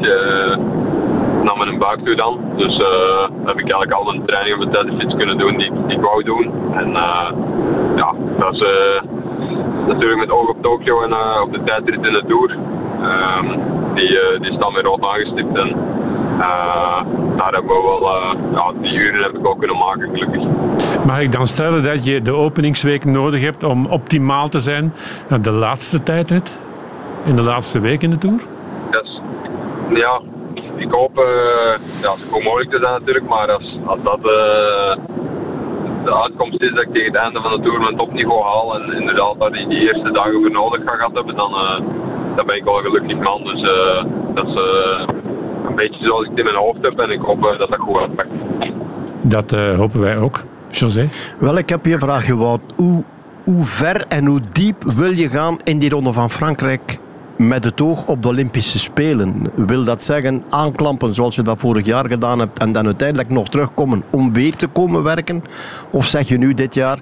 [1.44, 2.40] naar mijn buik toe dan.
[2.56, 5.98] Dus eh, heb ik eigenlijk al mijn trainingen op de tijdfiets kunnen doen die, die
[5.98, 6.52] ik wou doen.
[6.74, 6.96] En
[7.96, 9.02] ja, dat is eh,
[9.88, 12.58] natuurlijk met oog op Tokio en eh, op de tijdrit in de Tour.
[13.02, 13.60] Ehm,
[13.94, 15.76] die, eh, die staan weer rood aangestipt en
[17.38, 18.10] daar hebben we wel,
[18.54, 20.44] ja, die uren heb ik ook kunnen maken gelukkig.
[21.06, 24.94] Mag ik dan stellen dat je de openingsweek nodig hebt om optimaal te zijn
[25.30, 26.60] naar de laatste tijdrit?
[27.26, 28.42] In de laatste week in de Tour?
[28.90, 29.22] Dus,
[29.94, 30.22] ja,
[30.78, 34.20] ik hoop eh, ja, zo goed mogelijk te zijn natuurlijk, maar als, als dat
[36.06, 38.94] de uitkomst is dat ik tegen het einde van de Tour mijn topniveau haal en
[39.02, 41.80] inderdaad daar die, die eerste dagen voor nodig ga gehad hebben, dan, eh,
[42.36, 43.44] dan ben ik wel een gelukkig man.
[43.44, 45.08] Dus eh, dat is eh,
[45.68, 47.98] een beetje zoals ik het in mijn hoofd heb en ik hoop dat dat goed
[47.98, 48.30] uitpakt.
[49.22, 50.44] Dat eh, hopen wij ook.
[50.70, 51.08] José?
[51.40, 52.62] Wel, ik heb je Wout.
[52.76, 53.04] Hoe,
[53.44, 56.98] hoe ver en hoe diep wil je gaan in die ronde van Frankrijk
[57.38, 59.52] met het oog op de Olympische Spelen?
[59.56, 63.48] Wil dat zeggen aanklampen zoals je dat vorig jaar gedaan hebt en dan uiteindelijk nog
[63.48, 65.44] terugkomen om weer te komen werken?
[65.92, 67.00] Of zeg je nu dit jaar,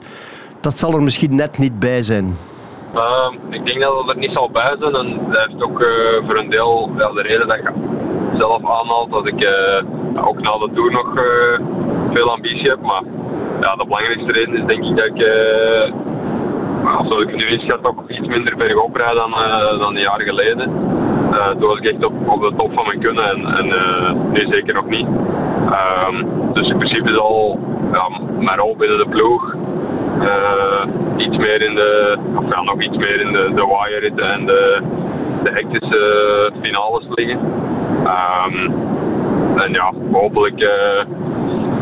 [0.61, 2.33] dat zal er misschien net niet bij zijn?
[2.93, 5.87] Ehm, ik denk dat het er niet zal bij zijn en dat heeft ook eh,
[6.25, 7.71] voor een deel ja, de reden dat ik
[8.37, 11.59] zelf aanhaalt dat ik eh, ook na de Tour nog eh,
[12.13, 12.81] veel ambitie heb.
[12.81, 13.03] Maar
[13.61, 15.19] ja, de belangrijkste reden is denk ik dat ik,
[17.21, 20.71] ik nu inschat, ook iets minder bergop rijd dan, eh, dan een jaar geleden.
[21.31, 24.13] Uh, toen was ik echt op, op de top van mijn kunnen en, en eh,
[24.31, 25.07] nu zeker nog niet.
[25.71, 27.59] Ehm, dus in principe zal
[27.91, 29.55] ja, mijn rol binnen de ploeg
[30.19, 30.83] eh,
[31.17, 34.81] iets meer in de, of ja, nog iets meer in de, de en de,
[35.43, 37.39] de hectische finales liggen.
[38.03, 38.71] Ehm,
[39.57, 41.05] en ja, hopelijk eh,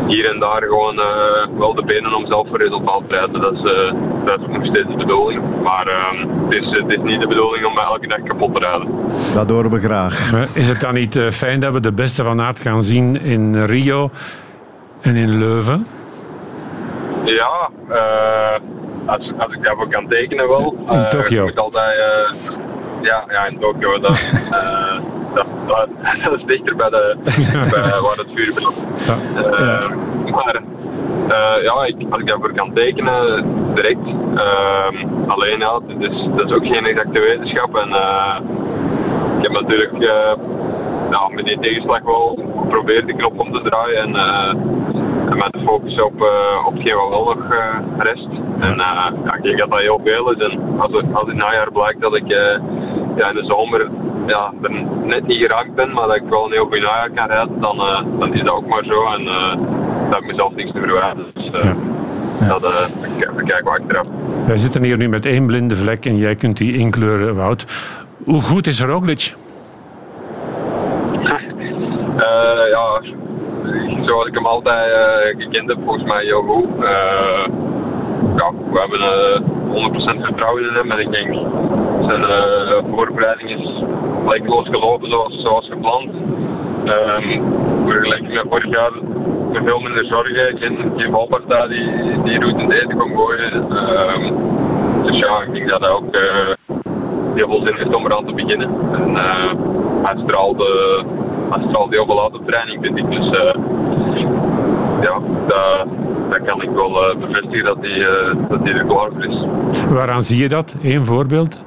[0.06, 3.40] hier en daar gewoon eh, wel de benen om zelf voor resultaat te rijden.
[3.40, 3.92] Dat is, eh,
[4.24, 5.62] dat is nog steeds de bedoeling.
[5.62, 8.58] Maar ehm, het, is, het is niet de bedoeling om mij elke dag kapot te
[8.60, 8.88] rijden.
[9.34, 10.32] Dat horen we graag.
[10.54, 13.64] Is het dan niet eh, fijn dat we de beste van aard gaan zien in
[13.64, 14.10] Rio
[15.00, 15.86] en in Leuven?
[17.24, 18.60] Ja, eh,
[19.06, 20.74] als, als ik daarvoor kan tekenen wel.
[20.88, 21.44] In Eh, Tokio.
[21.44, 22.52] moet altijd, eh,
[23.02, 23.98] ja, ja, in Tokio.
[23.98, 24.10] Dat,
[24.50, 24.98] eh,
[25.34, 25.88] dat, dat,
[26.24, 27.16] dat is dichter bij, de,
[27.72, 28.86] bij waar het vuur brandt.
[29.36, 29.90] Eh,
[30.32, 30.62] Maar
[31.28, 34.06] eh, ja, ik, als ik daarvoor kan tekenen, direct.
[34.34, 37.76] Ehm, alleen ja, is, dat is ook geen exacte wetenschap.
[37.76, 37.88] En
[39.38, 39.92] ik heb natuurlijk
[41.10, 44.14] ja, met die tegenslag wel geprobeerd de knop om te draaien.
[44.14, 44.81] En,
[45.32, 48.28] eh, met de focus op, uh, op hetgeen wat wel nog uh, rest.
[48.60, 50.38] En uh, ja, ik denk dat dat heel veel is.
[50.38, 52.28] En als, het, als in het najaar blijkt dat ik
[53.16, 53.90] ja, in de zomer
[54.26, 54.70] ja, er
[55.02, 57.76] net niet geraakt ben, maar dat ik wel een heel goed najaar kan rijden, dan,
[58.18, 59.06] dan is dat ook maar zo.
[59.06, 61.26] En daar heb ik mezelf niks te verwijten.
[61.34, 61.50] Dus
[62.40, 62.58] ja.
[62.58, 64.06] dat uh, bekijken we achteraf.
[64.46, 67.64] Wij zitten hier nu met één blinde vlek en jij kunt die inkleuren, Wout.
[68.24, 69.34] Hoe goed is Roglic?
[72.16, 73.00] Uh, ja,
[74.04, 76.66] zoals ik hem altijd uh, gekend heb, volgens mij heel.
[76.80, 77.44] Uh,
[78.36, 79.02] ja, we hebben
[80.18, 81.34] 100% vertrouwen in hem en ik denk
[82.08, 82.24] zijn
[82.94, 83.84] voorbereiding is
[84.22, 85.10] gelijkloos gelopen
[85.42, 86.10] zoals, gepland.
[86.84, 87.42] Um,
[87.86, 88.92] vergelijking met vorig jaar
[89.52, 93.54] met veel minder zorgen, geen, geen valpartij die, die route in kon gooien.
[93.54, 94.52] Um,
[95.02, 96.16] dus ja, ik denk dat hij ook
[97.34, 98.70] heel veel zin heeft om eraan te beginnen.
[98.92, 99.52] En eh,
[100.02, 100.14] hij,
[101.60, 103.10] straalt, eh, hij straalt heel veel training, vind ik.
[103.10, 103.54] Dus eh,
[105.00, 105.86] ja, dat,
[106.30, 109.46] dat kan ik wel eh, bevestigen dat hij, eh, dat hij er klaar voor is.
[109.88, 110.76] Waaraan zie je dat?
[110.82, 111.64] Eén voorbeeld?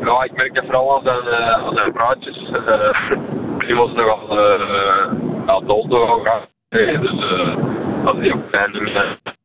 [0.00, 1.34] Ja, ik merk dat vooral aan zijn,
[1.66, 2.50] aan zijn praatjes.
[2.50, 2.90] Uh,
[3.58, 4.38] Primoz nogal
[5.46, 6.46] uh, dol nogal graag.
[7.00, 7.10] Dus
[8.04, 9.37] dat is heel fijn.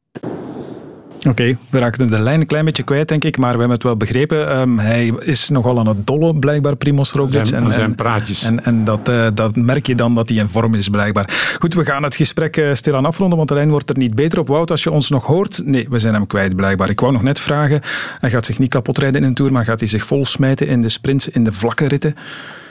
[1.29, 3.83] Oké, we raakten de lijn een klein beetje kwijt, denk ik, maar we hebben het
[3.83, 4.49] wel begrepen.
[4.49, 7.45] Ehm, hij is nogal aan het dolle, blijkbaar, Primoz Roglic.
[7.45, 8.43] Zijn, zijn praatjes.
[8.43, 11.55] En, en dat, uh, dat merk je dan dat hij in vorm is, blijkbaar.
[11.59, 14.39] Goed, we gaan het gesprek uh, stilaan afronden, want de lijn wordt er niet beter
[14.39, 14.47] op.
[14.47, 15.61] Wout, als je ons nog hoort...
[15.65, 16.89] Nee, we zijn hem kwijt, blijkbaar.
[16.89, 17.81] Ik wou nog net vragen,
[18.19, 20.67] hij gaat zich niet kapot rijden in een Tour, maar gaat hij zich vol smijten
[20.67, 22.15] in de sprints, in de vlakke ritten?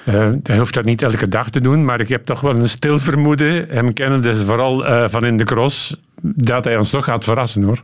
[0.08, 2.68] Uh, hij hoeft dat niet elke dag te doen, maar ik heb toch wel een
[2.68, 7.04] stil vermoeden, hem kennen dus vooral uh, van in de cross, dat hij ons toch
[7.04, 7.80] gaat verrassen, hoor.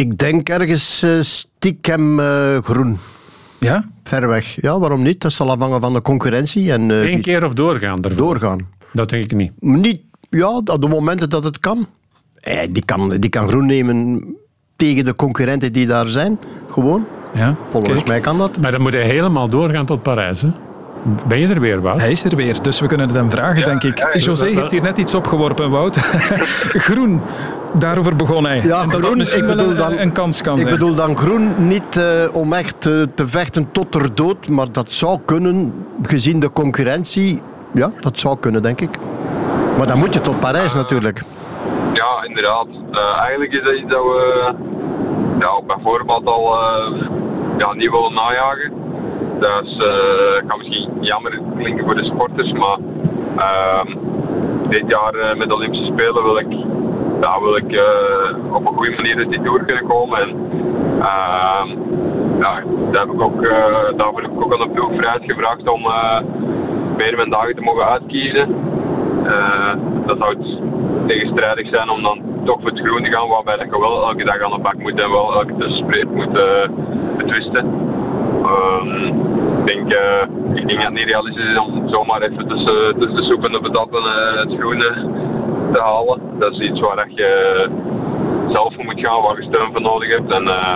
[0.00, 2.98] Ik denk ergens uh, stiekem uh, groen.
[3.58, 3.84] Ja?
[4.04, 4.56] Ver weg.
[4.60, 5.20] Ja, waarom niet?
[5.20, 6.72] Dat zal afhangen van de concurrentie.
[6.72, 8.24] En, uh, Eén keer of doorgaan ervoor?
[8.24, 8.66] Doorgaan.
[8.92, 9.52] Dat denk ik niet.
[9.58, 11.86] Niet, ja, op de momenten dat het kan.
[12.34, 14.24] Eh, die, kan die kan groen nemen
[14.76, 16.38] tegen de concurrenten die daar zijn.
[16.68, 17.06] Gewoon.
[17.34, 18.08] Ja, Volgens Kijk.
[18.08, 18.60] mij kan dat.
[18.60, 20.48] Maar dan moet hij helemaal doorgaan tot Parijs, hè?
[21.02, 22.00] Ben je er weer, Wout?
[22.00, 23.98] Hij is er weer, dus we kunnen het hem vragen, ja, denk ik.
[23.98, 25.96] Ja, José heeft hier net iets opgeworpen, Wout.
[26.86, 27.22] groen,
[27.72, 28.60] daarover begon hij.
[28.62, 30.72] Ja, dat groen, dat ik bedoel dan, een kans kan ik zijn.
[30.72, 34.92] bedoel dan groen niet uh, om echt uh, te vechten tot er dood, maar dat
[34.92, 37.42] zou kunnen, gezien de concurrentie.
[37.72, 38.90] Ja, dat zou kunnen, denk ik.
[39.76, 41.22] Maar dan moet je tot Parijs natuurlijk.
[41.92, 42.66] Ja, inderdaad.
[42.90, 44.54] Uh, eigenlijk is dat iets dat we
[45.38, 46.58] ja, bijvoorbeeld al
[47.58, 48.79] ja, niet willen najagen.
[49.40, 52.78] Dat uh, kan misschien jammer klinken voor de sporters, maar
[53.36, 53.94] uh,
[54.68, 56.52] dit jaar uh, met de Olympische Spelen wil ik,
[57.20, 60.18] ja, wil ik uh, op een goede manier uit die tour kunnen komen.
[60.20, 60.28] En,
[61.00, 61.68] ehm,
[62.40, 63.42] ja, daar heb ik ook,
[63.96, 65.82] daarvoor heb ik ook aan de ploegvrijheid gevraagd om
[66.96, 68.48] meer mijn dagen te mogen uitkiezen.
[70.06, 70.36] dat zou
[71.06, 74.40] tegenstrijdig zijn om dan toch voor het groen te gaan, waarbij je wel elke dag
[74.42, 76.32] aan de bak moet en wel elke sprint moet
[77.16, 77.98] betwisten.
[78.50, 78.88] Um,
[79.60, 80.22] ik, denk, uh,
[80.54, 83.52] ik denk dat het niet realistisch is om zomaar even tussen, tussen de soep en
[83.52, 84.90] de patatten uh, het groene
[85.72, 86.20] te halen.
[86.38, 87.30] Dat is iets waar je
[88.48, 90.30] zelf voor moet gaan, waar je steun voor nodig hebt.
[90.30, 90.74] En uh,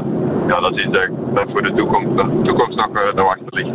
[0.48, 3.72] ja, dat is iets dat, dat voor de toekomst, de toekomst nog te wachten ligt.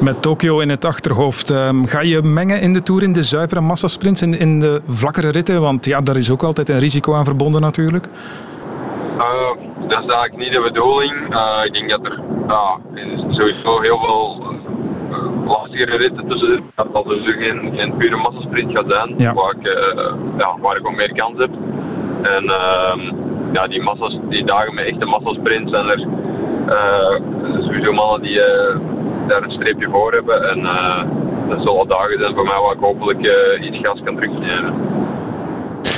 [0.00, 3.60] Met Tokio in het achterhoofd, um, ga je mengen in de Tour in de zuivere
[3.60, 5.60] massasprints, in, in de vlakkere ritten?
[5.60, 8.06] Want ja, daar is ook altijd een risico aan verbonden natuurlijk.
[9.18, 11.34] Uh, dat is eigenlijk niet de bedoeling.
[11.34, 12.78] Uh, ik denk dat er ja,
[13.30, 14.42] sowieso heel veel
[15.10, 16.92] uh, lastigere ritten tussen zitten.
[16.92, 19.34] Dat er dus geen, geen pure massasprint gaat zijn, ja.
[19.34, 19.66] waar, ik,
[20.38, 21.50] ja, waar ik ook meer kans heb.
[22.22, 23.00] En ehm,
[23.52, 26.06] ja, die, massas, die dagen met echte massasprints zijn er
[27.60, 28.38] sowieso mannen die
[29.26, 30.48] daar een streepje voor hebben.
[30.50, 30.60] En
[31.48, 33.20] dat zullen dagen zijn voor mij waar ik hopelijk
[33.60, 34.74] iets gas kan terugnemen.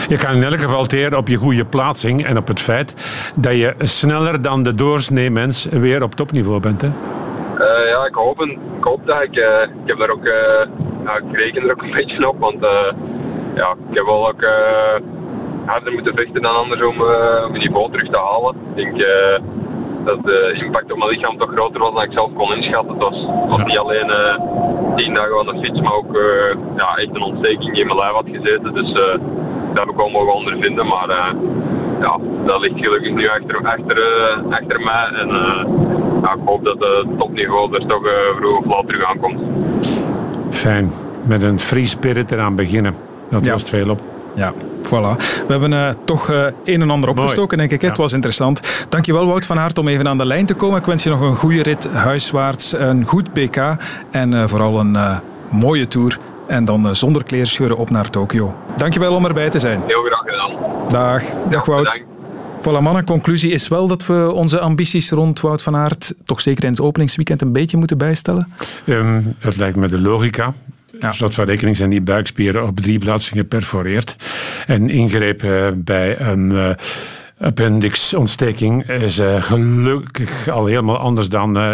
[0.09, 2.95] Je kan in elk geval teren op je goede plaatsing en op het feit
[3.35, 6.81] dat je sneller dan de doorsnee mens weer op topniveau bent.
[6.83, 6.89] Hè?
[6.89, 8.41] Uh, ja, ik hoop,
[8.79, 9.37] ik hoop dat ik.
[9.37, 9.45] Uh,
[9.83, 10.25] ik heb daar ook.
[10.25, 10.67] Uh,
[11.05, 12.61] ja, ik reken er ook een beetje op, want
[13.55, 14.45] ja, ik heb wel ook
[15.67, 16.97] harder moeten vechten dan anders om
[17.51, 18.55] mijn niveau terug te halen.
[18.75, 18.97] Ik denk
[20.05, 22.93] dat de impact op mijn lichaam toch groter was dan ik zelf kon inschatten.
[22.93, 24.11] Het was, was niet alleen
[24.97, 26.19] tien dagen aan de fiets, maar ook
[26.77, 28.75] ja, echt een ontsteking in mijn lijf had gezeten.
[28.75, 28.91] Dus
[29.75, 31.41] dat heb ik wel mogen ondervinden, maar uh,
[32.01, 35.09] ja, dat ligt gelukkig nu achter, achter, uh, achter mij.
[35.21, 35.65] En uh,
[36.23, 38.03] ja, ik hoop dat het topniveau er toch
[38.37, 39.41] vroeg of laat terug aankomt.
[40.51, 40.91] Fijn,
[41.27, 42.95] met een free spirit eraan beginnen.
[43.29, 43.53] Dat ja.
[43.53, 44.01] lost veel op.
[44.35, 45.17] Ja, voilà.
[45.47, 47.83] We hebben uh, toch uh, een en ander opgestoken, denk ik.
[47.83, 47.89] Ja.
[47.89, 48.87] Het was interessant.
[48.89, 50.79] Dankjewel, Wout van Aert, om even aan de lijn te komen.
[50.79, 53.57] Ik wens je nog een goede rit huiswaarts, een goed PK
[54.11, 54.97] en uh, vooral een
[55.51, 56.19] mooie tour.
[56.49, 58.55] En dan uh, zonder kleerscheuren op naar Tokio.
[58.77, 59.83] Dankjewel om erbij te zijn.
[59.87, 60.89] Heel graag gedaan.
[60.89, 61.23] Dag.
[61.51, 62.03] Dag Wout.
[62.61, 63.05] Voilà, mannen.
[63.05, 66.81] Conclusie is wel dat we onze ambities rond Wout van Aert toch zeker in het
[66.81, 68.53] openingsweekend een beetje moeten bijstellen?
[68.87, 70.55] Um, het lijkt me de logica.
[71.01, 71.13] Ja.
[71.13, 74.17] Slot van rekening zijn die buikspieren op drie plaatsen geperforeerd.
[74.67, 76.53] En ingreep uh, bij een...
[76.53, 76.71] Uh,
[77.41, 81.73] appendixontsteking is uh, gelukkig al helemaal anders dan uh,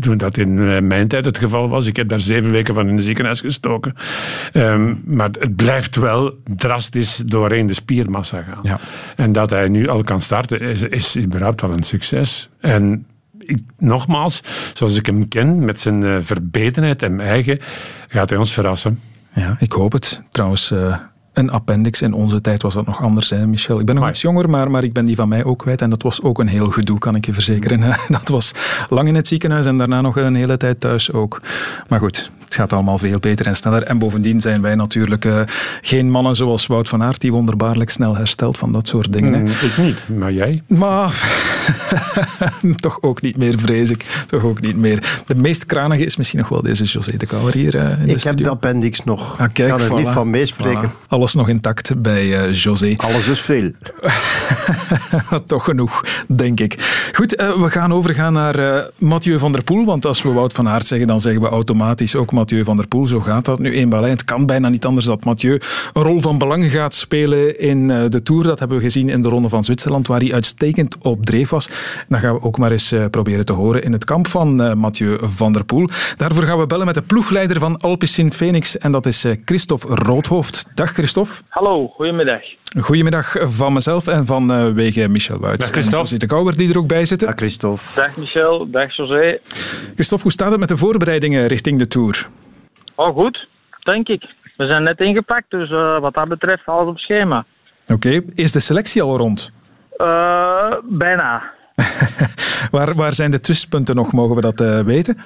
[0.00, 1.86] toen dat in mijn tijd het geval was.
[1.86, 3.94] Ik heb daar zeven weken van in de ziekenhuis gestoken.
[4.52, 8.58] Um, maar het blijft wel drastisch doorheen de spiermassa gaan.
[8.62, 8.80] Ja.
[9.16, 12.48] En dat hij nu al kan starten, is, is überhaupt wel een succes.
[12.60, 13.06] En
[13.38, 14.42] ik, nogmaals,
[14.74, 17.58] zoals ik hem ken, met zijn uh, verbetenheid en eigen,
[18.08, 19.00] gaat hij ons verrassen.
[19.34, 20.22] Ja, ik hoop het.
[20.30, 20.70] Trouwens...
[20.70, 20.96] Uh
[21.40, 22.02] een appendix.
[22.02, 23.80] In onze tijd was dat nog anders, hè, Michel.
[23.80, 25.82] Ik ben nog iets jonger, maar, maar ik ben die van mij ook kwijt.
[25.82, 27.80] En dat was ook een heel gedoe, kan ik je verzekeren.
[28.08, 28.52] Dat was
[28.88, 31.40] lang in het ziekenhuis en daarna nog een hele tijd thuis ook.
[31.88, 33.82] Maar goed, het gaat allemaal veel beter en sneller.
[33.82, 35.40] En bovendien zijn wij natuurlijk uh,
[35.80, 39.40] geen mannen zoals Wout van Aert, die wonderbaarlijk snel herstelt van dat soort dingen.
[39.40, 40.62] Mm, ik niet, maar jij?
[40.66, 41.14] Maar
[42.76, 44.24] toch ook niet meer, vrees ik.
[44.26, 45.22] Toch ook niet meer.
[45.26, 48.22] De meest kranige is misschien nog wel deze José de Kouwer hier uh, in Ik
[48.22, 49.38] de heb de appendix nog.
[49.38, 49.94] Ah, kijk, kan er voilà.
[49.94, 50.90] niet van meespreken.
[50.90, 51.08] Voilà.
[51.08, 52.94] Alles nog intact bij uh, José.
[52.96, 53.70] Alles is veel.
[55.46, 57.08] toch genoeg, denk ik.
[57.12, 59.84] Goed, uh, we gaan overgaan naar uh, Mathieu van der Poel.
[59.84, 62.88] Want als we Wout van Aert zeggen, dan zeggen we automatisch ook Mathieu van der
[62.88, 63.06] Poel.
[63.06, 64.02] Zo gaat dat nu eenmaal.
[64.02, 65.60] Het kan bijna niet anders dat Mathieu
[65.92, 68.42] een rol van belang gaat spelen in uh, de Tour.
[68.42, 71.70] Dat hebben we gezien in de Ronde van Zwitserland, waar hij uitstekend op dreef was.
[72.08, 75.52] Dan gaan we ook maar eens proberen te horen in het kamp van Mathieu van
[75.52, 75.88] der Poel.
[76.16, 78.78] Daarvoor gaan we bellen met de ploegleider van Alpecin Phoenix.
[78.78, 80.66] En dat is Christophe Roodhoofd.
[80.74, 81.32] Dag Christophe.
[81.48, 82.59] Hallo, goedemiddag.
[82.78, 85.58] Goedemiddag van mezelf en van uh, wegen Michel Wuits.
[85.58, 85.98] Dag Christophe.
[85.98, 87.26] José de Kouwer die er ook bij zitten.
[87.26, 87.82] Dag Christophe.
[87.94, 89.38] Dag Michel, dag José.
[89.94, 92.26] Christophe, hoe staat het met de voorbereidingen richting de Tour?
[92.94, 93.48] Oh goed,
[93.82, 94.22] denk ik.
[94.56, 97.44] We zijn net ingepakt, dus uh, wat dat betreft alles op schema.
[97.82, 98.22] Oké, okay.
[98.34, 99.52] is de selectie al rond?
[99.96, 101.42] Uh, bijna.
[102.70, 105.18] waar, waar zijn de tussenpunten nog, mogen we dat uh, weten?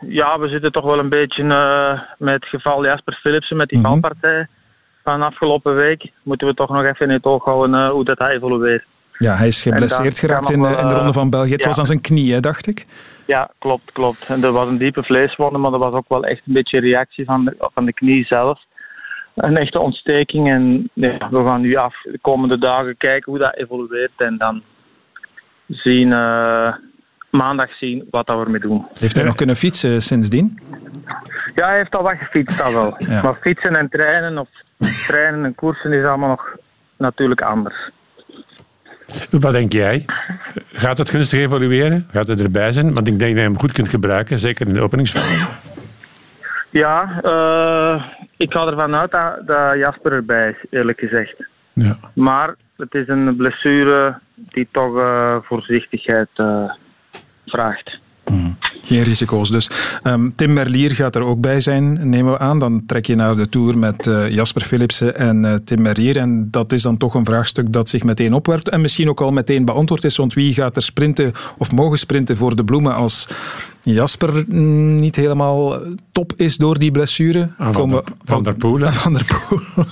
[0.00, 1.42] Ja, we zitten toch wel een beetje
[2.18, 4.00] met het geval Jasper Philipsen, met die mm -hmm.
[4.00, 4.48] valpartij
[5.06, 8.18] van afgelopen week moeten we toch nog even in het oog houden uh, hoe dat
[8.18, 8.84] hij evolueert.
[9.18, 11.52] Ja, hij is geblesseerd geraakt in, uh, in, de Ronde van België.
[11.52, 11.66] Het ja.
[11.66, 12.86] was aan zijn knie, hè, dacht ik.
[13.26, 14.26] Ja, klopt, klopt.
[14.28, 17.24] En er was een diepe vleeswonde, maar er was ook wel echt een beetje reactie
[17.24, 18.60] van de, van de knie zelf.
[19.34, 20.48] Een echte ontsteking.
[20.50, 24.12] En ja, we gaan nu af de komende dagen kijken hoe dat evolueert.
[24.16, 24.62] En dan
[25.68, 26.74] zien, uh,
[27.30, 28.86] maandag zien wat dat we ermee doen.
[28.98, 30.58] Heeft hij nog kunnen fietsen sindsdien?
[31.54, 32.94] Ja, hij heeft al wat gefietst, dat wel.
[32.98, 33.22] Ja.
[33.22, 34.48] Maar fietsen en trainen of
[35.06, 36.56] trainen en koersen is allemaal nog
[36.96, 37.90] natuurlijk anders.
[39.30, 40.04] Wat denk jij?
[40.72, 42.08] Gaat het gunstig evolueren?
[42.12, 42.94] Gaat het erbij zijn?
[42.94, 45.46] Want ik denk dat je hem goed kunt gebruiken, zeker in de openingsfase.
[46.70, 48.04] Ja, uh,
[48.36, 51.34] ik ga ervan uit dat, dat Jasper erbij is, eerlijk gezegd.
[51.72, 51.96] Ja.
[52.14, 56.72] Maar het is een blessure die toch uh, voorzichtigheid uh,
[57.46, 57.98] vraagt.
[58.86, 59.70] Geen risico's dus.
[60.02, 62.58] Um, Tim Merlier gaat er ook bij zijn, nemen we aan.
[62.58, 66.16] Dan trek je naar de Tour met uh, Jasper Philipsen en uh, Tim Merlier.
[66.16, 68.68] En dat is dan toch een vraagstuk dat zich meteen opwerpt.
[68.68, 70.16] En misschien ook al meteen beantwoord is.
[70.16, 73.28] Want wie gaat er sprinten of mogen sprinten voor de bloemen als
[73.80, 75.80] Jasper niet helemaal
[76.12, 77.50] top is door die blessure?
[77.58, 78.78] Ah, van, de, van der Poel.
[79.02, 79.60] Van der Poel.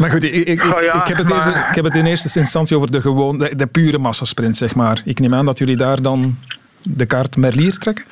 [0.00, 1.36] maar goed, ik, ik, oh ja, ik, heb het maar...
[1.36, 4.74] eerst, ik heb het in eerste instantie over de, gewoon, de, de pure massasprint, zeg
[4.74, 5.02] maar.
[5.04, 6.36] Ik neem aan dat jullie daar dan
[6.84, 8.04] de kaart Merlier trekken?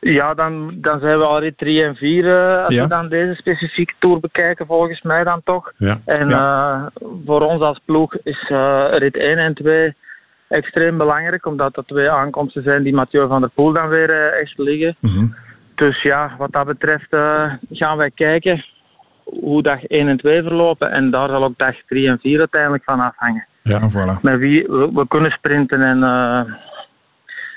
[0.00, 2.82] Ja, dan, dan zijn we al rit 3 en 4 uh, als ja.
[2.82, 5.72] we dan deze specifieke tour bekijken, volgens mij dan toch.
[5.76, 6.00] Ja.
[6.04, 6.90] En ja.
[7.02, 9.94] Uh, voor ons als ploeg is uh, rit 1 en 2
[10.48, 14.58] extreem belangrijk, omdat dat twee aankomsten zijn die Mathieu van der Poel dan weer echt
[14.58, 14.96] liggen.
[15.00, 15.34] Mm -hmm.
[15.74, 17.08] Dus ja, wat dat betreft
[17.70, 18.64] gaan wij kijken
[19.24, 20.90] hoe dag 1 en 2 verlopen.
[20.90, 23.46] En daar zal ook dag 3 en 4 uiteindelijk van afhangen.
[23.62, 24.20] Ja, voilà.
[24.22, 26.02] Met wie we, we kunnen sprinten en...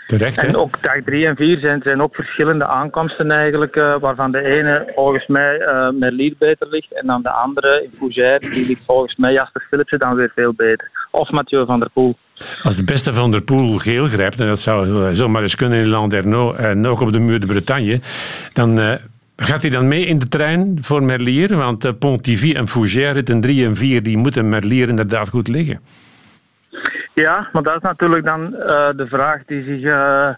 [0.10, 4.32] Terecht, en ook dag 3 en 4 zijn, zijn ook verschillende aankomsten eigenlijk, uh, waarvan
[4.32, 8.68] de ene volgens mij uh, Merlier beter ligt en dan de andere, in Fougère, die
[8.68, 10.90] ligt volgens mij Jasper Philipsen dan weer veel beter.
[11.12, 12.18] Of Mathieu van der Poel.
[12.62, 15.88] Als de beste van der Poel geel grijpt, en dat zou zomaar eens kunnen in
[15.88, 18.00] Landerneau en ook op de muur de Bretagne,
[18.54, 18.80] dan...
[18.80, 18.94] Uh,
[19.36, 21.56] Gaat hij dan mee in de trein voor Merlier?
[21.56, 25.80] Want Pontivy en Fougère, ritten 3 en 4, die moeten Merlier inderdaad goed liggen.
[27.20, 30.30] Ja, maar dat is natuurlijk dan uh, de vraag die zich uh,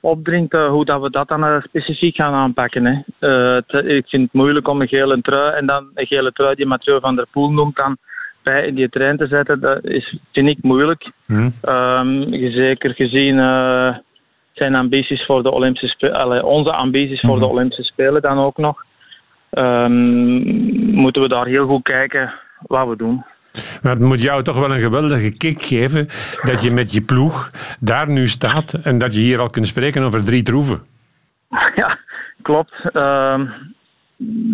[0.00, 2.84] opdringt, uh, hoe dat we dat dan specifiek gaan aanpakken.
[2.84, 3.26] Hè.
[3.56, 6.66] Het, ik vind het moeilijk om een gele trui en dan een gele trui die
[6.66, 7.96] Mathieu van der Poel noemt dan
[8.42, 9.60] bij in die trein te zetten.
[9.60, 11.10] Dat is, vind ik moeilijk.
[11.26, 11.52] Mm.
[11.68, 13.36] Um, zeker gezien
[14.52, 18.84] zijn ambities voor de Olympische Spelen, onze ambities voor de Olympische Spelen dan ook nog.
[19.50, 19.92] Um,
[20.94, 22.32] moeten we daar heel goed kijken
[22.66, 23.24] wat we doen.
[23.82, 26.08] Maar het moet jou toch wel een geweldige kick geven
[26.42, 27.50] dat je met je ploeg
[27.80, 30.82] daar nu staat en dat je hier al kunt spreken over drie troeven.
[31.74, 31.98] Ja,
[32.42, 32.72] klopt.
[32.92, 33.40] Uh,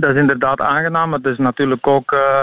[0.00, 2.40] dat is inderdaad aangenaam, maar het is natuurlijk ook uh,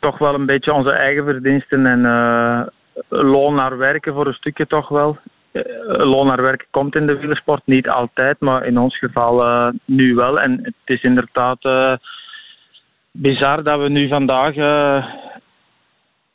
[0.00, 2.62] toch wel een beetje onze eigen verdiensten en uh,
[3.08, 5.18] loon naar werken voor een stukje toch wel.
[5.52, 10.14] Uh, loon naar werken komt in de wielersport niet altijd, maar in ons geval nu
[10.14, 10.40] wel.
[10.40, 11.98] En het is inderdaad
[13.10, 14.54] bizar dat we nu vandaag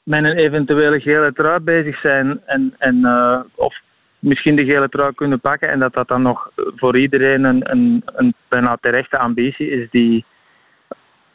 [0.05, 3.75] met een eventuele gele trui bezig zijn en, en uh, of
[4.19, 8.03] misschien de gele trui kunnen pakken en dat dat dan nog voor iedereen een, een,
[8.05, 10.25] een bijna terechte ambitie is die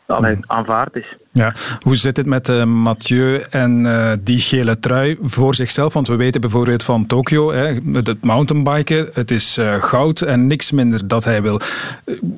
[0.06, 1.16] allee, aanvaard is.
[1.32, 1.54] Ja.
[1.80, 5.92] Hoe zit het met uh, Mathieu en uh, die gele trui voor zichzelf?
[5.92, 10.70] Want we weten bijvoorbeeld van Tokio, hè, het mountainbiken, het is uh, goud en niks
[10.70, 11.60] minder dat hij wil.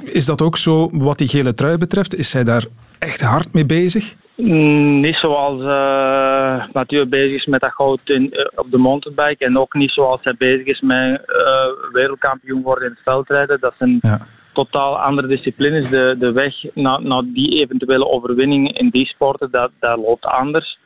[0.04, 2.14] Is dat ook zo wat die gele trui betreft?
[2.14, 2.64] Is hij daar
[2.98, 4.14] echt hard mee bezig?
[4.36, 9.44] Mm, niet zoals uh, Mathieu bezig is met dat goud in, uh, op de mountainbike.
[9.44, 13.60] En ook niet zoals hij bezig is met uh, wereldkampioen worden in het veldrijden.
[13.60, 14.20] Dat zijn ja.
[14.52, 15.90] totaal andere disciplines.
[15.90, 20.78] De, de weg naar, naar die eventuele overwinning in die sporten, dat, dat loopt anders.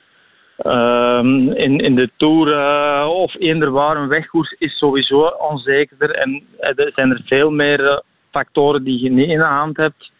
[0.67, 2.49] Um, in, in de Tour
[3.07, 6.11] of eender waar een wegkoers is sowieso onzekerder.
[6.11, 10.11] En er zijn er veel meer factoren die je niet in de hand hebt.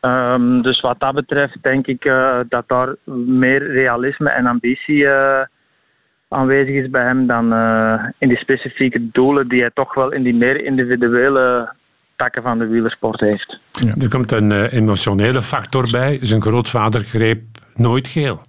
[0.00, 2.94] Um, dus wat dat betreft denk ik uh, dat daar
[3.26, 5.40] meer realisme en ambitie uh,
[6.28, 10.22] aanwezig is bij hem dan uh, in die specifieke doelen die hij toch wel in
[10.22, 11.72] die meer individuele
[12.16, 13.58] takken van de wielersport heeft.
[13.70, 13.94] Ja.
[14.00, 16.18] Er komt een emotionele factor bij.
[16.20, 17.42] Zijn grootvader greep
[17.74, 18.40] nooit geel.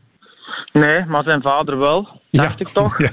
[0.74, 2.98] Nee, maar zijn vader wel, dacht ik toch.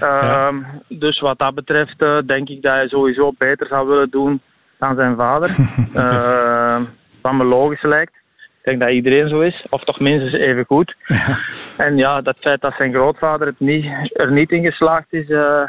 [0.00, 0.46] Ja.
[0.46, 4.40] Um, dus wat dat betreft denk ik dat hij sowieso beter zou willen doen
[4.78, 5.50] dan zijn vader.
[7.22, 8.12] Wat me logisch lijkt.
[8.36, 10.94] Ik denk dat iedereen zo is, of toch minstens even goed.
[11.06, 11.38] Ja.
[11.86, 15.28] En ja, dat feit dat zijn grootvader het niet, er niet in geslaagd is.
[15.28, 15.62] Uh,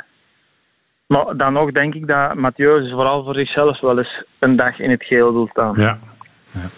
[1.06, 4.90] maar dan nog denk ik dat Mathieu vooral voor zichzelf wel eens een dag in
[4.90, 5.74] het geel wil staan.
[5.76, 6.00] Ja.
[6.52, 6.70] ja.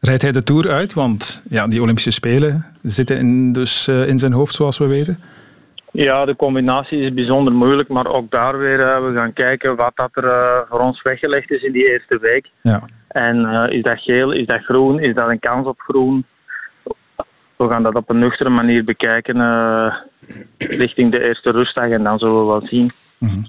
[0.00, 0.92] Rijdt hij de Tour uit?
[0.92, 5.20] Want ja, die Olympische Spelen zitten in, dus uh, in zijn hoofd, zoals we weten.
[5.96, 9.92] Ja, de combinatie is bijzonder moeilijk, maar ook daar weer, uh, we gaan kijken wat
[9.94, 12.50] dat er uh, voor ons weggelegd is in die eerste week.
[12.62, 12.82] Ja.
[13.08, 16.24] En uh, is dat geel, is dat groen, is dat een kans op groen?
[17.56, 19.36] We gaan dat op een nuchtere manier bekijken
[20.58, 22.90] richting de eerste rustdag en dan zullen we wel zien.
[23.18, 23.46] Mm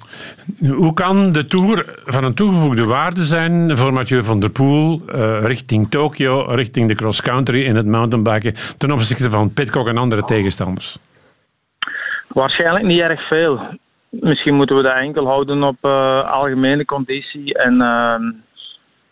[0.74, 5.02] Hoe kan de Tour van een toegevoegde waarde zijn voor Mathieu van der Poel
[5.42, 11.00] richting Tokio, richting de cross-country in het mountainbiken ten opzichte van Pitcock en andere tegenstanders?
[12.28, 13.60] Waarschijnlijk niet erg veel.
[14.10, 17.58] Misschien moeten we dat enkel houden op uh, algemene conditie.
[17.58, 18.16] En uh,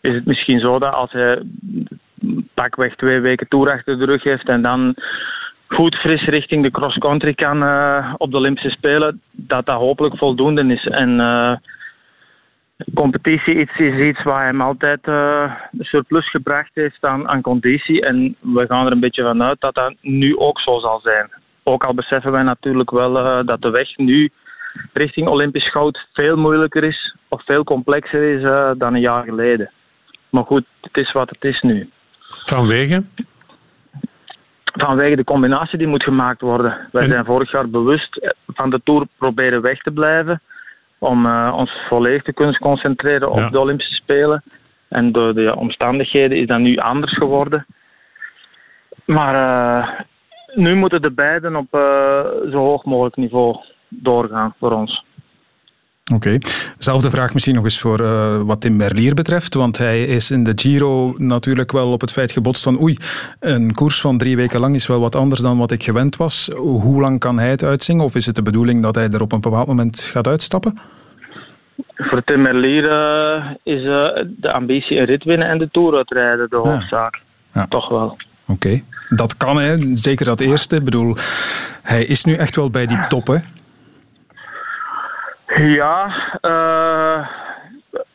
[0.00, 1.42] is het misschien zo dat als hij
[2.54, 4.94] pakweg twee weken toer achter de rug heeft en dan
[5.66, 10.66] goed fris richting de cross-country kan uh, op de Olympische Spelen, dat dat hopelijk voldoende
[10.74, 10.86] is.
[10.86, 11.20] En
[12.94, 18.04] competitie iets, is iets waar hem altijd de surplus gebracht heeft aan, aan conditie.
[18.04, 21.30] En we gaan er een beetje vanuit dat dat nu ook zo zal zijn.
[21.64, 24.30] Ook al beseffen wij natuurlijk wel uh, dat de weg nu
[24.92, 29.70] richting Olympisch goud veel moeilijker is of veel complexer is uh, dan een jaar geleden.
[30.30, 31.90] Maar goed, het is wat het is nu.
[32.44, 33.02] Vanwege?
[34.64, 36.88] Vanwege de combinatie die moet gemaakt worden.
[36.92, 37.10] Wij en...
[37.10, 40.40] zijn vorig jaar bewust van de Tour proberen weg te blijven.
[40.98, 43.48] Om uh, ons volledig te kunnen concentreren op ja.
[43.48, 44.42] de Olympische Spelen.
[44.88, 47.66] En door de omstandigheden is dat nu anders geworden.
[49.04, 50.06] Maar
[50.54, 51.80] nu moeten de beiden op uh,
[52.50, 53.56] zo hoog mogelijk niveau
[53.88, 55.04] doorgaan voor ons.
[56.12, 56.28] Oké.
[56.28, 56.40] Okay.
[56.78, 59.54] Zelfde vraag misschien nog eens voor uh, wat Tim Merlier betreft.
[59.54, 62.96] Want hij is in de Giro natuurlijk wel op het feit gebotst van oei,
[63.40, 66.50] een koers van drie weken lang is wel wat anders dan wat ik gewend was.
[66.56, 68.04] Hoe lang kan hij het uitzingen?
[68.04, 70.78] Of is het de bedoeling dat hij er op een bepaald moment gaat uitstappen?
[71.96, 76.50] Voor Tim Merlier uh, is uh, de ambitie een rit winnen en de Tour uitrijden
[76.50, 77.14] de hoofdzaak.
[77.14, 77.60] Ja.
[77.60, 77.66] Ja.
[77.66, 78.16] Toch wel.
[78.46, 78.66] Oké.
[78.66, 78.84] Okay.
[79.08, 79.96] Dat kan, hè.
[79.96, 80.76] zeker dat eerste.
[80.76, 81.16] Ik bedoel,
[81.82, 83.38] hij is nu echt wel bij die top, hè?
[85.56, 86.06] Ja,
[86.42, 87.28] uh,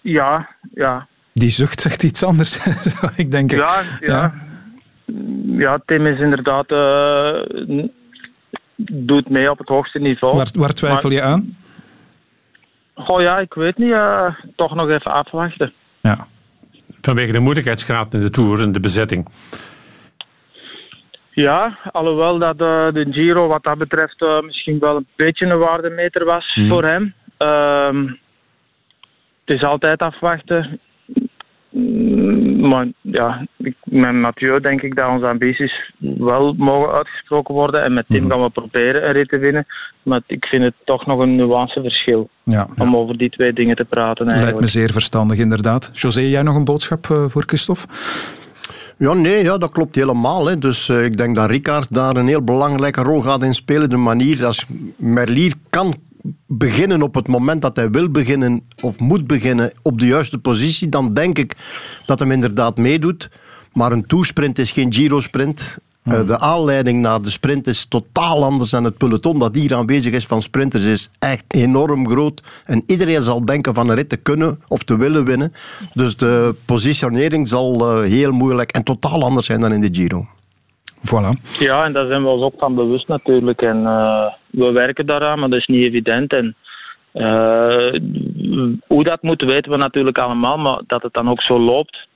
[0.02, 1.08] ja, ja.
[1.34, 2.60] Die zucht zegt iets anders,
[3.16, 3.52] ik denk.
[3.52, 4.34] Ja, ja.
[5.46, 6.72] Ja, Tim is inderdaad...
[6.72, 7.88] Uh,
[8.76, 10.36] doet mee op het hoogste niveau.
[10.36, 11.58] Waar, waar twijfel maar, je aan?
[12.94, 13.98] Oh ja, ik weet niet.
[13.98, 15.74] Uh, toch nog even afwachten.
[16.02, 16.28] Ja.
[17.02, 19.28] Vanwege de moeilijkheidsgraad in de Tour en de bezetting.
[21.42, 25.58] Ja, alhoewel dat uh, de Giro wat dat betreft uh, misschien wel een beetje een
[25.58, 26.68] waardemeter was mm.
[26.68, 27.14] voor hem.
[27.40, 28.12] Uh,
[29.46, 30.80] het is altijd afwachten.
[32.60, 33.46] Maar ja,
[33.84, 37.84] met Mathieu denk ik dat onze ambities wel mogen uitgesproken worden.
[37.84, 38.30] En met Tim mm.
[38.30, 39.66] gaan we proberen een rit te winnen.
[40.04, 43.86] Maar ik vind het toch nog een nuanceverschil ja, om over die twee dingen te
[43.86, 44.28] praten.
[44.28, 44.44] Eigenlijk.
[44.44, 45.92] Lijkt me zeer verstandig, inderdaad.
[45.94, 47.88] José, jij nog een boodschap uh, voor Christophe?
[49.00, 50.46] Ja, nee, ja, dat klopt helemaal.
[50.46, 50.58] Hè.
[50.58, 53.90] Dus uh, ik denk dat Ricard daar een heel belangrijke rol gaat in spelen.
[53.90, 55.96] De manier als Merlier kan
[56.48, 60.90] beginnen op het moment dat hij wil beginnen of moet beginnen op de juiste positie,
[60.90, 61.56] dan denk ik
[62.06, 63.30] dat hem inderdaad meedoet.
[63.74, 65.78] Maar een toesprint is geen Giro-sprint.
[66.12, 70.14] Eh, de aanleiding naar de sprint is totaal anders dan het peloton dat hier aanwezig
[70.14, 72.64] is van sprinters is echt enorm groot.
[72.66, 75.52] En iedereen zal denken van een rit te kunnen of te willen winnen.
[75.94, 80.28] Dus de positionering zal eh, heel moeilijk en totaal anders zijn dan in de Giro.
[81.00, 81.32] Voilà.
[81.60, 83.62] Ja, en daar zijn we ons ook van bewust natuurlijk.
[83.62, 86.34] En eh, we werken daaraan, maar dat is niet evident.
[86.34, 86.56] En
[87.12, 87.94] eh,
[88.88, 92.08] hoe dat moet weten we natuurlijk allemaal, maar dat het dan ook zo loopt,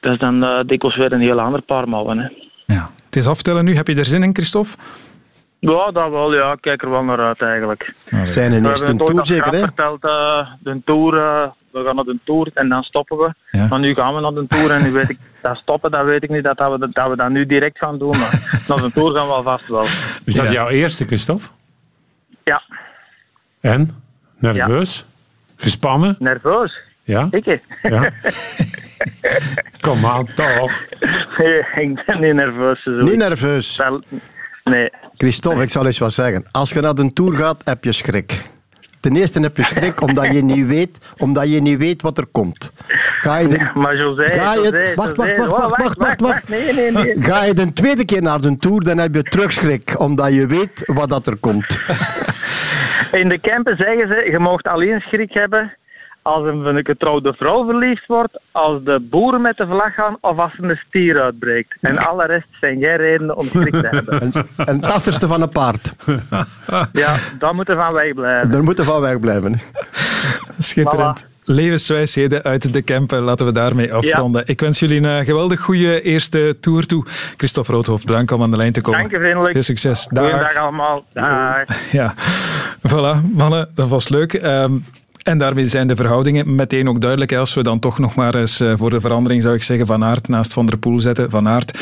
[0.00, 2.18] dat is dan eh, dikwijls weer een heel ander paar mouwen.
[2.18, 2.28] Hè.
[2.74, 3.74] Het is aftellen nu.
[3.74, 4.70] Heb je er zin in, Christophe?
[5.58, 6.34] Ja, dat wel.
[6.34, 7.94] Ja, ik kijk er wel naar uit eigenlijk.
[8.22, 9.58] Zijn een We eerste hebben het tour zeker, hè?
[9.60, 13.34] verteld, eh, de tour, eh, we gaan naar de tour en dan stoppen we.
[13.50, 13.66] Ja.
[13.66, 16.22] Maar nu gaan we naar de tour en nu weet ik, dat stoppen, dat weet
[16.22, 18.10] ik niet dat, dat, we, dat we dat nu direct gaan doen.
[18.10, 19.86] Maar naar de tour gaan we alvast wel.
[20.24, 20.52] Is dat Ja.
[20.52, 21.46] jouw eerste, Christophe?
[22.44, 22.62] Ja,
[23.60, 23.90] En?
[24.38, 25.06] Nerveus?
[25.56, 26.16] Gespannen?
[26.18, 26.78] nerveus.
[27.02, 27.28] Ja?
[27.30, 27.60] Ik?
[27.82, 28.10] Ja.
[29.80, 30.72] Kom aan, toch.
[31.38, 32.82] Nee, ik ben niet nerveus.
[32.82, 32.90] Zo.
[32.90, 33.76] Niet nerveus.
[33.76, 34.02] Wel,
[34.64, 34.90] nee.
[35.16, 36.44] Christophe, ik zal eens wat zeggen.
[36.50, 38.42] Als je naar de Tour gaat, heb je schrik.
[39.00, 42.26] Ten eerste heb je schrik omdat je niet weet, omdat je niet weet wat er
[42.32, 42.72] komt.
[43.18, 45.36] Ga je de, Maar José, Ga je- José, wacht, José.
[45.36, 46.48] wacht, wacht, Oh, wacht, wacht, wacht.
[46.48, 47.14] Nee, nee, nee.
[47.22, 50.82] ga je de tweede keer naar de Tour, dan heb je terugschrik, omdat je weet
[50.86, 51.80] wat dat er komt.
[53.12, 55.72] In de campen zeggen ze, je mag alleen schrik hebben
[56.28, 60.52] als een getrouwde vrouw verliefd wordt, als de boeren met de vlag gaan of als
[60.58, 61.76] er een stier uitbreekt.
[61.80, 64.22] En alle rest zijn geen redenen om schrik te hebben.
[64.22, 65.92] Een, een tachtigste van een paard.
[66.92, 68.50] Ja, daar moeten we van wegblijven.
[68.50, 69.60] Daar moeten we van wegblijven.
[70.58, 71.28] Schitterend.
[71.44, 73.22] Levenswijsheden uit de Kempen.
[73.22, 74.42] Laten we daarmee afronden.
[74.46, 77.04] Ik wens jullie een geweldig goede eerste tour toe.
[77.36, 79.00] Christophe Roodhoofd, bedankt om aan de lijn te komen.
[79.00, 79.52] Dank je vriendelijk.
[79.52, 80.06] Veel succes.
[80.06, 80.24] Dag.
[80.24, 81.04] Goeiedag allemaal.
[81.12, 81.92] Dag.
[81.92, 82.14] Ja,
[82.88, 84.34] voilà, mannen, dat was leuk.
[84.34, 84.72] Ehm,
[85.28, 87.30] en daarmee zijn de verhoudingen meteen ook duidelijk.
[87.30, 87.38] hè.
[87.38, 90.04] Als we dan toch nog maar eens eh, voor de verandering, zou ik zeggen, Van
[90.04, 91.30] Aert naast Van der Poel zetten.
[91.30, 91.78] Van Aert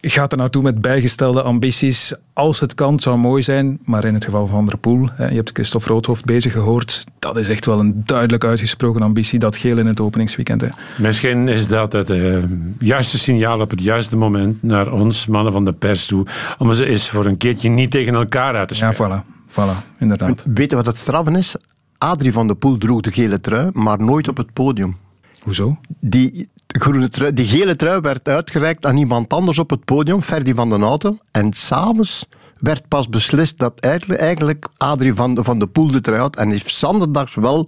[0.00, 2.14] gaat er naartoe met bijgestelde ambities.
[2.32, 3.78] Als het kan, het zou mooi zijn.
[3.84, 7.04] Maar in het geval van Van der Poel, hè, je hebt Christophe Roodhoofd bezig gehoord.
[7.18, 9.38] Dat is echt wel een duidelijk uitgesproken ambitie.
[9.38, 10.60] Dat geel in het openingsweekend.
[10.60, 10.68] Hè.
[10.98, 12.38] Misschien is dat het eh,
[12.78, 16.26] juiste signaal op het juiste moment naar ons, mannen van de pers toe,
[16.58, 19.24] om ze eens voor een keertje niet tegen elkaar uit te Ja, spelen.
[19.24, 19.32] voilà.
[19.50, 20.44] Voilà, inderdaad.
[20.54, 21.56] Weet je wat het straffen is?
[22.04, 24.96] Adrie van de Poel droeg de gele trui, maar nooit op het podium.
[25.42, 25.76] Hoezo?
[26.00, 30.54] Die, groene trui, die gele trui werd uitgereikt aan iemand anders op het podium, Ferdy
[30.54, 31.20] van den Houten.
[31.30, 32.26] En s'avonds
[32.58, 36.36] werd pas beslist dat eigenlijk- Adrie van de, van de Poel de trui had.
[36.36, 37.66] En heeft Sanderdags wel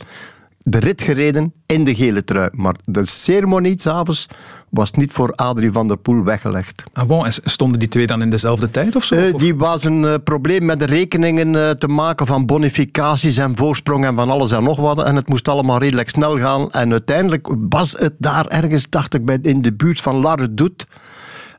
[0.68, 2.48] de rit gereden in de gele trui.
[2.52, 4.26] Maar de ceremonie s'avonds
[4.68, 6.82] was niet voor Adrie van der Poel weggelegd.
[6.92, 9.14] Ah, bon, en stonden die twee dan in dezelfde tijd of zo?
[9.14, 13.56] Eh, die was een eh, probleem met de rekeningen eh, te maken van bonificaties en
[13.56, 15.02] voorsprong en van alles en nog wat.
[15.02, 16.70] En het moest allemaal redelijk snel gaan.
[16.70, 20.86] En uiteindelijk was het daar ergens, dacht ik, bij, in de buurt van Larre Doet.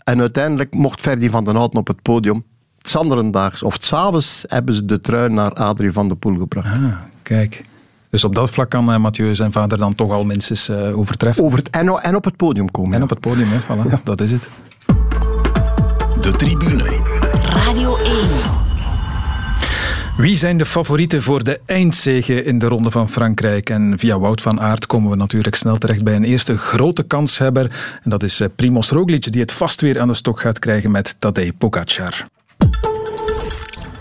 [0.03, 2.43] En uiteindelijk mocht Ferdy van den Houten op het podium.
[2.77, 6.75] Sanderendaags of s'avonds hebben ze de trui naar Adrie van der Poel gebracht.
[6.75, 7.63] Ah, kijk.
[8.09, 11.43] Dus op dat vlak kan eh, Mathieu zijn vader dan toch al minstens eh, overtreffen.
[11.43, 12.91] Over het, en, en op het podium komen.
[12.91, 13.03] En ja.
[13.03, 13.59] op het podium, hè.
[13.59, 14.49] Voilà, dat is het.
[16.21, 16.99] De tribune.
[17.43, 18.15] Radio 1.
[20.17, 23.69] Wie zijn de favorieten voor de eindzege in de Ronde van Frankrijk?
[23.69, 27.99] En via Wout van Aert komen we natuurlijk snel terecht bij een eerste grote kanshebber.
[28.03, 30.91] En dat is eh, Primoz Roglic, die het vast weer aan de stok gaat krijgen
[30.91, 32.25] met Tadej Pogacar.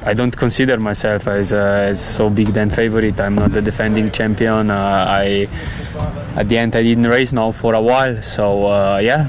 [0.06, 3.20] I don't consider myself as uh, as so big than favorite.
[3.20, 4.70] I'm not the defending champion.
[4.70, 5.48] Uh, I
[6.36, 9.26] at the end I didn't race now for a while, so uh, yeah,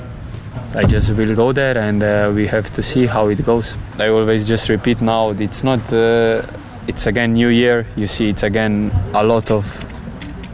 [0.76, 3.76] I just will go there and uh, we have to see how it goes.
[3.98, 5.32] I always just repeat now.
[5.32, 5.82] It's not.
[5.92, 6.44] Uh,
[6.88, 7.88] it's again New Year.
[7.96, 9.66] You see, it's again a lot of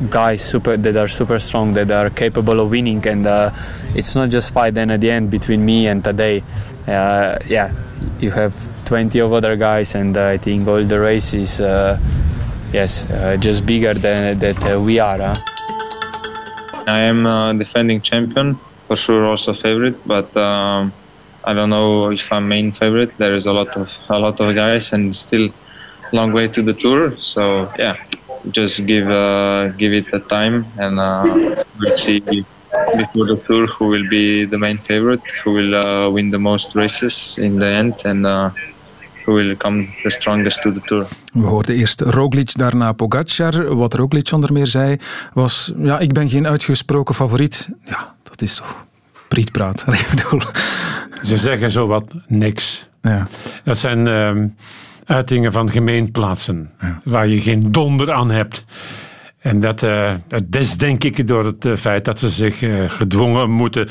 [0.10, 3.52] guys super that are super strong that are capable of winning and uh,
[3.94, 6.44] it's not just fight then at the end between me and today
[6.88, 7.72] uh, yeah
[8.20, 8.54] you have
[8.86, 12.00] 20 of other guys and uh, I think all the races uh,
[12.72, 15.36] yes uh, just bigger than that we are huh?
[16.88, 20.92] I am defending champion, for sure also favorite, but um,
[21.44, 23.18] I don't know if I'm main favorite.
[23.18, 25.50] There is a lot of a lot of guys and still
[26.12, 27.16] long way to the tour.
[27.18, 27.96] So yeah,
[28.52, 31.24] just give uh, give it a time and uh,
[31.80, 36.32] we'll see before the tour who will be the main favorite, who will uh, win
[36.32, 38.26] the most races in the end, and
[39.26, 41.08] will come the strongest to the tour.
[41.34, 43.76] We hoorden eerst Roglic, daarna Pogacar.
[43.76, 44.98] Wat Roglic onder meer zei,
[45.34, 45.72] was...
[45.78, 47.70] Ja, ik ben geen uitgesproken favoriet.
[47.86, 48.86] Ja, dat is toch
[49.28, 49.86] prietpraat.
[49.88, 50.42] Ik bedoel...
[51.22, 52.88] Ze zeggen zo wat niks.
[53.02, 53.28] Ja.
[53.64, 54.48] Dat zijn ehm,
[55.06, 56.72] uitingen van gemeenplaatsen,
[57.04, 58.66] waar je geen donder aan hebt.
[59.44, 60.12] En dat, uh,
[60.50, 63.88] is denk ik door het uh, feit dat ze zich uh, gedwongen moeten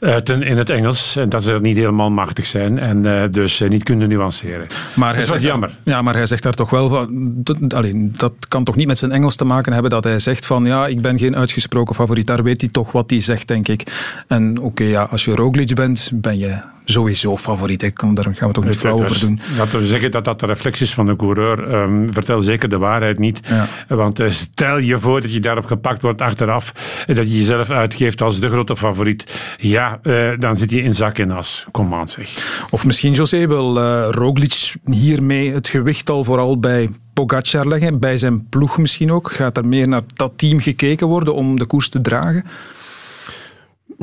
[0.00, 1.16] uiten in het Engels.
[1.16, 4.66] En dat ze er niet helemaal machtig zijn en dus niet kunnen nuanceren.
[4.94, 5.68] Maar dat is wat jammer.
[5.68, 7.30] Daar, ja, maar hij zegt daar toch wel van...
[7.34, 10.46] Dat, alleen, dat kan toch niet met zijn Engels te maken hebben dat hij zegt
[10.46, 12.26] van ja, ik ben geen uitgesproken favoriet.
[12.26, 13.82] Daar weet hij toch wat hij zegt, denk ik.
[14.26, 17.82] En oké, okay, ja, als je Roglic bent, ben je sowieso favoriet.
[17.82, 19.40] Ik kan, daar gaan we toch niet flauw over doen.
[19.58, 21.74] Laten we zeggen dat dat de reflex is van de coureur.
[21.74, 23.40] Um, vertel zeker de waarheid niet.
[23.48, 23.68] Ja.
[23.96, 26.72] Want uh, stel je voor dat je daarop gepakt wordt achteraf.
[27.06, 29.34] En dat je jezelf uitgeeft als de grote favoriet.
[29.56, 31.66] Ja, uh, dan zit je in zak en as.
[31.70, 32.28] Kom aan zeg.
[32.70, 37.98] Of misschien, José, wil uh, Roglic hiermee het gewicht al vooral bij Pogacar leggen.
[37.98, 39.32] Bij zijn ploeg misschien ook.
[39.32, 42.44] Gaat er meer naar dat team gekeken worden om de koers te dragen?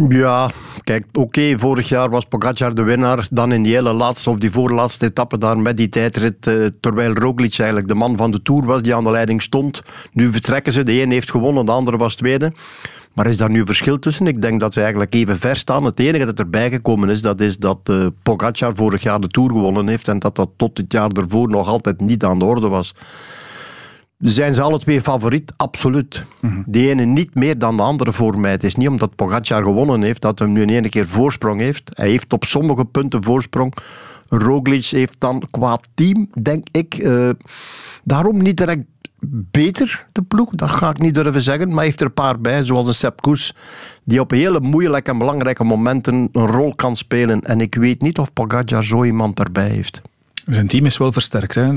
[0.07, 0.49] Ja,
[0.83, 3.27] kijk, oké, vorig jaar was Pogacar de winnaar.
[3.31, 6.47] Dan in die hele laatste of die voorlaatste etappe daar met die tijdrit.
[6.47, 9.83] Eh, terwijl Roglic eigenlijk de man van de Tour was die aan de leiding stond.
[10.11, 10.83] Nu vertrekken ze.
[10.83, 12.51] De een heeft gewonnen, de andere was tweede.
[13.13, 14.27] Maar is daar nu verschil tussen?
[14.27, 15.83] Ik denk dat ze eigenlijk even ver staan.
[15.83, 19.49] Het enige dat erbij gekomen is, dat is dat uh, Pogacar vorig jaar de Tour
[19.49, 22.67] gewonnen heeft en dat dat tot het jaar ervoor nog altijd niet aan de orde
[22.67, 22.95] was.
[24.19, 25.53] Zijn ze alle twee favoriet?
[25.57, 26.25] Absoluut.
[26.39, 28.51] Mm De ene niet meer dan de andere voor mij.
[28.51, 31.91] Het is niet omdat Pogacar gewonnen heeft dat hij nu in één keer voorsprong heeft.
[31.93, 33.73] Hij heeft op sommige punten voorsprong.
[34.27, 37.29] Roglic heeft dan qua team, denk ik, uh,
[38.03, 38.83] daarom niet direct
[39.51, 40.49] beter, de ploeg.
[40.49, 41.73] Dat ga ik niet durven zeggen.
[41.73, 43.55] Maar heeft er een paar bij, zoals een Sepp Koes,
[44.03, 47.41] die op hele moeilijke en belangrijke momenten een rol kan spelen.
[47.41, 50.01] En ik weet niet of Pogacar zo iemand erbij heeft.
[50.49, 51.67] Zijn team is wel versterkt, hè?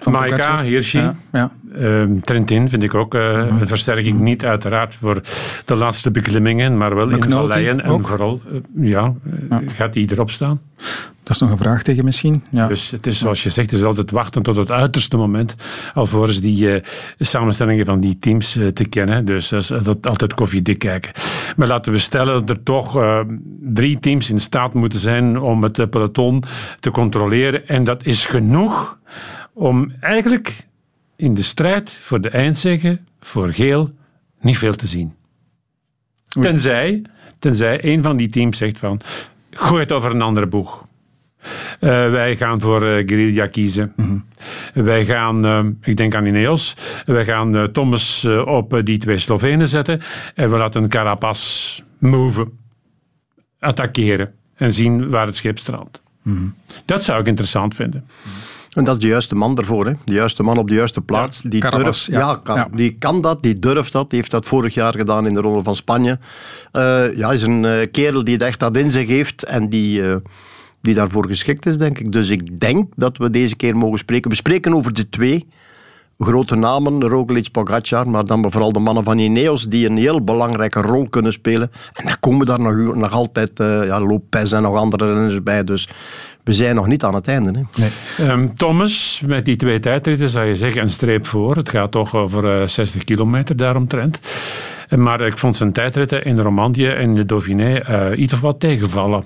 [0.00, 1.50] Van Maika, Hirschi, ja, ja.
[1.78, 4.20] Uh, Trentin vind ik ook uh, een versterking.
[4.20, 5.22] Niet uiteraard voor
[5.64, 7.80] de laatste beklimmingen, maar wel in valleien.
[7.84, 9.14] En vooral, uh, ja,
[9.50, 10.60] ja, gaat hij erop staan?
[11.30, 12.44] Dat is nog een vraag tegen misschien.
[12.50, 12.66] Ja.
[12.66, 15.54] Dus het is zoals je zegt, het is altijd wachten tot het uiterste moment,
[15.94, 16.82] alvorens die uh,
[17.18, 19.24] samenstellingen van die teams uh, te kennen.
[19.24, 21.12] Dus dat is altijd koffiedik kijken.
[21.56, 23.20] Maar laten we stellen dat er toch uh,
[23.60, 26.42] drie teams in staat moeten zijn om het peloton
[26.80, 27.68] te controleren.
[27.68, 28.98] En dat is genoeg
[29.52, 30.66] om eigenlijk
[31.16, 33.90] in de strijd voor de eindzege, voor geel,
[34.40, 35.14] niet veel te zien.
[36.28, 37.02] Tenzij,
[37.38, 39.00] tenzij een van die teams zegt van,
[39.50, 40.88] gooi het over een andere boeg.
[41.80, 43.92] Uh, wij gaan voor uh, Guerrilla kiezen.
[43.96, 44.84] Mm -hmm.
[44.84, 46.76] Wij gaan, uh, ik denk aan Ineos,
[47.06, 50.00] wij gaan Thomas op die twee Slovenen zetten
[50.34, 52.48] en we laten Carapaz move,
[53.58, 56.02] attackeren en zien waar het schip strandt.
[56.22, 56.54] Mm -hmm.
[56.84, 58.04] Dat zou ik interessant vinden.
[58.70, 59.86] En dat is de juiste man ervoor.
[59.86, 59.92] Hè?
[60.04, 61.42] De juiste man op de juiste plaats.
[61.42, 62.40] Ja, die, Carabas, durft, ja.
[62.42, 62.68] kan, ja.
[62.72, 64.10] die kan dat, die durft dat.
[64.10, 66.18] Die heeft dat vorig jaar gedaan in de Ronde van Spanje.
[66.72, 70.00] Uh, ja, is een uh, kerel die het echt dat in zich heeft en die,
[70.00, 70.16] uh,
[70.80, 72.12] die daarvoor geschikt is, denk ik.
[72.12, 74.30] Dus ik denk dat we deze keer mogen spreken.
[74.30, 75.46] We spreken over de twee
[76.24, 80.80] grote namen, Roglic, Pogacar, maar dan vooral de mannen van Ineos die een heel belangrijke
[80.80, 81.70] rol kunnen spelen.
[81.92, 85.64] En dan komen daar nog, nog altijd uh, ja, Lopez en nog andere renners bij.
[85.64, 85.88] Dus
[86.44, 87.50] we zijn nog niet aan het einde.
[87.50, 87.82] Hè.
[87.82, 88.30] Nee.
[88.30, 91.56] Um, Thomas, met die twee tijdritten zou je zeggen een streep voor.
[91.56, 94.20] Het gaat toch over uh, 60 kilometer daaromtrent.
[94.96, 99.24] Maar ik vond zijn tijdritten in Romandie en de Dauphiné uh, iets of wat tegenvallen.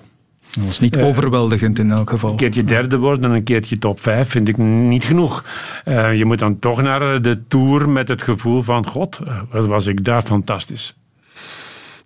[0.55, 2.31] Dat was niet overweldigend in elk geval.
[2.31, 5.45] Een keertje derde worden en een keertje top vijf vind ik niet genoeg.
[5.85, 8.87] Uh, je moet dan toch naar de Tour met het gevoel van...
[8.87, 9.19] God,
[9.51, 10.97] wat was ik daar fantastisch.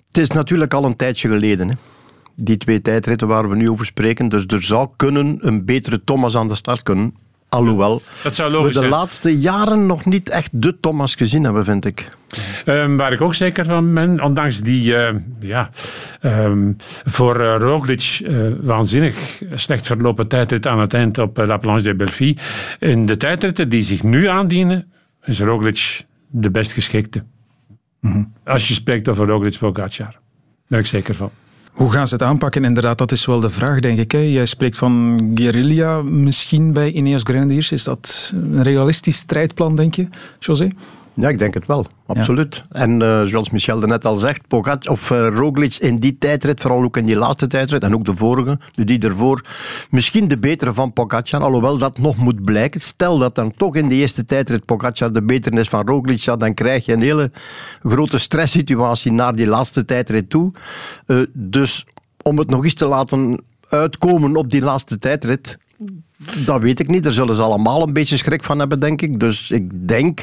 [0.06, 1.68] Het is natuurlijk al een tijdje geleden.
[1.68, 1.74] Hè?
[2.34, 4.28] Die twee tijdritten waar we nu over spreken.
[4.28, 7.14] Dus er zou kunnen een betere Thomas aan de start kunnen.
[7.48, 8.90] Alhoewel dat zou logisch we de zijn.
[8.90, 12.10] laatste jaren nog niet echt de Thomas gezien hebben, vind ik.
[12.66, 15.70] Um, waar ik ook zeker van ben, ondanks die uh, ja,
[16.22, 21.82] um, voor uh, Roglic uh, waanzinnig slecht verlopen tijdrit aan het eind op La Planche
[21.82, 22.36] de Belfi.
[22.78, 24.92] In de tijdritten die zich nu aandienen,
[25.24, 27.24] is Roglic de best geschikte.
[28.00, 28.32] Mm -hmm.
[28.44, 30.10] Als je spreekt over Roglic Pogacar.
[30.10, 30.20] Daar
[30.66, 31.30] ben ik zeker van.
[31.78, 32.64] Hoe gaan ze het aanpakken?
[32.64, 34.12] Inderdaad, dat is wel de vraag, denk ik.
[34.12, 34.18] Hè.
[34.18, 37.72] Jij spreekt van guerrilla misschien bij Ineos Grenadiers.
[37.72, 40.08] Is dat een realistisch strijdplan, denk je,
[40.38, 40.70] José?
[41.20, 41.86] Ja, ik denk het wel.
[42.06, 42.64] Absoluut.
[42.70, 42.80] Ja.
[42.80, 46.82] En uh, zoals Michel net al zegt, Pogat, of uh, Roglic in die tijdrit, vooral
[46.82, 49.44] ook in die laatste tijdrit, en ook de vorige, die ervoor,
[49.90, 52.80] misschien de betere van Pogacar, alhoewel dat nog moet blijken.
[52.80, 56.36] Stel dat dan toch in de eerste tijdrit Pogacar de betere is van Roglic, ja,
[56.36, 57.30] dan krijg je een hele
[57.82, 60.52] grote stresssituatie naar die laatste tijdrit toe.
[61.06, 61.86] Uh, dus
[62.22, 65.58] om het nog eens te laten uitkomen op die laatste tijdrit,
[66.44, 67.02] dat weet ik niet.
[67.02, 69.20] Daar zullen ze allemaal een beetje schrik van hebben, denk ik.
[69.20, 70.22] Dus ik denk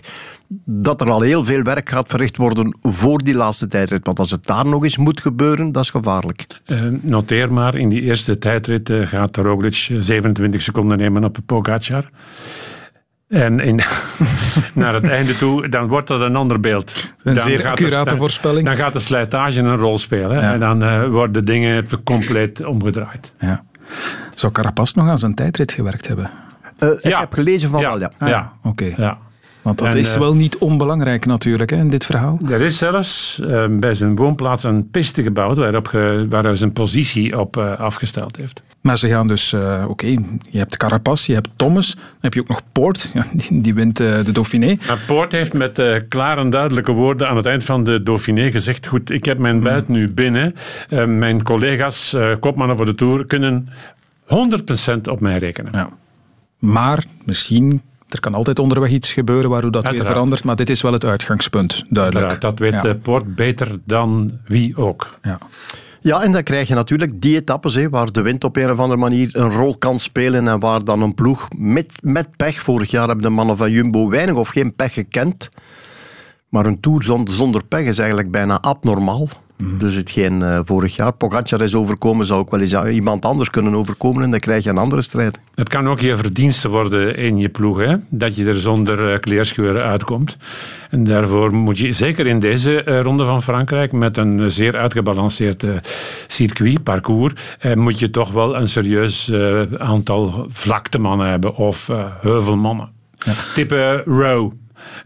[0.65, 4.05] dat er al heel veel werk gaat verricht worden voor die laatste tijdrit.
[4.05, 6.45] Want als het daar nog eens moet gebeuren, dat is gevaarlijk.
[6.65, 12.09] Uh, noteer maar, in die eerste tijdrit uh, gaat Roglic 27 seconden nemen op Pogacar.
[13.27, 13.75] En in,
[14.73, 17.13] naar het einde toe, dan wordt dat een ander beeld.
[17.23, 18.65] Een Dan zeer gaat de- accurate dan- voorspelling.
[18.67, 20.41] Dan gaat de slijtage een rol spelen.
[20.41, 20.53] Ja.
[20.53, 23.31] En dan eh, worden dingen compleet omgedraaid.
[23.39, 23.65] Ja.
[24.33, 26.29] Zou Carapaz nog aan zijn tijdrit gewerkt hebben?
[26.77, 27.87] Eh, ik heb gelezen van Ja.
[27.89, 28.11] wel, ja.
[28.17, 28.51] Ah, Ja.
[28.63, 28.93] Oké.
[28.97, 29.17] Ja.
[29.65, 32.39] Want dat En, is eh, wel niet onbelangrijk natuurlijk hè, in dit verhaal.
[32.49, 36.73] Er is zelfs eh, bij zijn woonplaats een piste gebouwd waarop ge- waar hij zijn
[36.73, 38.61] positie op eh, afgesteld heeft.
[38.81, 40.05] Maar ze gaan dus, eh, oké,
[40.49, 43.73] je hebt Carapaz, je hebt Thomas, dan heb je ook nog Poort, ja, die, die
[43.73, 44.77] wint de Dauphiné.
[44.87, 48.87] Maar Poort heeft met klare en duidelijke woorden aan het eind van de Dauphiné gezegd:
[48.87, 50.55] Goed, ik heb mijn buit nu binnen.
[50.89, 53.69] Eh, mijn collega's, kopmannen voor de Tour, kunnen
[54.25, 55.71] 100% op mij rekenen.
[55.73, 55.89] Ja.
[56.59, 60.81] Maar misschien, er kan altijd onderweg iets gebeuren waardoor dat weer verandert, maar dit is
[60.81, 62.29] wel het uitgangspunt, duidelijk.
[62.29, 62.89] Uiteraard, Dat weet Ja.
[62.89, 65.09] eh, Poort beter dan wie ook.
[65.21, 65.37] Ja.
[66.01, 68.79] Ja, en dan krijg je natuurlijk die etappes hè, waar de wind op een of
[68.79, 72.91] andere manier een rol kan spelen en waar dan een ploeg met, met pech, vorig
[72.91, 75.49] jaar hebben de mannen van Jumbo weinig of geen pech gekend,
[76.49, 79.27] maar een Tour zonder, zonder pech is eigenlijk bijna abnormaal.
[79.57, 83.75] Dus hetgeen eh, vorig jaar Pogacar is overkomen, zou ook wel eens iemand anders kunnen
[83.75, 85.39] overkomen en dan krijg je een andere strijd.
[85.53, 87.95] Het kan ook je verdienste worden in je ploeg, hè?
[88.09, 90.37] dat je er zonder eh, kleerscheuren uitkomt.
[90.89, 95.65] En daarvoor moet je, zeker in deze eh, ronde van Frankrijk, met een zeer uitgebalanceerd
[96.27, 97.33] circuit, parcours,
[97.75, 99.33] moet je toch wel een serieus
[99.77, 101.89] aantal vlaktemannen hebben of
[102.21, 102.89] heuvelmannen.
[103.53, 104.51] Tippen Rowe,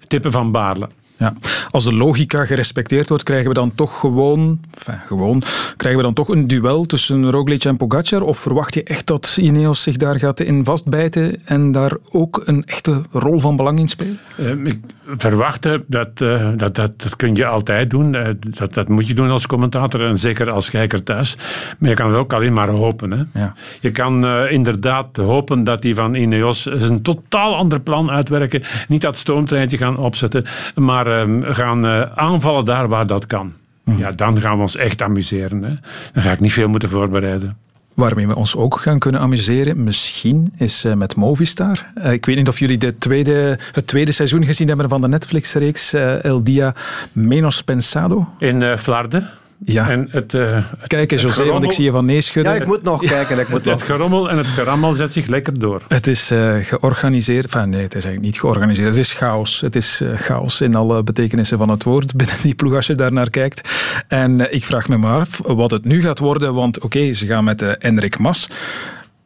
[0.08, 0.89] tippen Van Baarle.
[1.20, 1.34] Ja.
[1.72, 5.43] Als de logica gerespecteerd wordt, krijgen we dan toch gewoon, enfin, gewoon,
[5.78, 8.22] krijgen we dan toch een duel tussen Roglic en Pogacar?
[8.22, 12.65] Of verwacht je echt dat Ineos zich daar gaat in vastbijten en daar ook een
[12.65, 14.20] echte rol van belang in spelen?
[14.38, 14.80] Eh, ik
[15.17, 18.15] verwachten, dat, eh, dat, dat, dat kun je altijd doen.
[18.15, 21.38] Eh, dat, dat moet je doen als commentator en zeker als kijker thuis.
[21.80, 23.11] Maar je kan ook alleen maar hopen.
[23.11, 23.39] Hè.
[23.39, 23.53] Ja.
[23.82, 28.63] Je kan eh, inderdaad hopen dat die van Ineos een totaal ander plan uitwerken.
[28.88, 30.45] Niet dat stoomtreintje gaan opzetten,
[30.76, 33.53] maar ehm, gaan eh, aanvallen daar waar dat kan.
[33.97, 35.64] Ja, dan gaan we ons echt amuseren.
[35.64, 35.74] Hè.
[36.14, 37.57] Dan ga ik niet veel moeten voorbereiden.
[37.93, 41.86] Waarmee we ons ook gaan kunnen amuseren, misschien, is eh, met Movistar.
[41.95, 45.07] Eh, ik weet niet of jullie de tweede, het tweede seizoen gezien hebben van de
[45.07, 46.74] Netflix-reeks El Dia
[47.12, 48.28] Menos Pensado.
[48.38, 49.30] In Vlaarden.
[49.66, 49.89] Ja.
[49.89, 52.53] En het, eh, het- Kijk eens, José, want ik zie je van nee schudden.
[52.53, 53.39] Ja, ik moet nog kijken.
[53.39, 55.82] Ik moet Het, gerommel en het gerammel zet zich lekker door.
[55.88, 58.88] Het is eh, georganiseerd, enfin nee, het is eigenlijk niet georganiseerd.
[58.88, 59.62] Het is chaos.
[59.62, 62.95] Het is eh, chaos in alle betekenissen van het woord binnen die ploeg als je
[62.95, 63.70] daar naar kijkt.
[64.07, 67.43] En ik vraag me maar af wat het nu gaat worden, want oké, ze gaan
[67.43, 68.49] met eh Enrik Mas,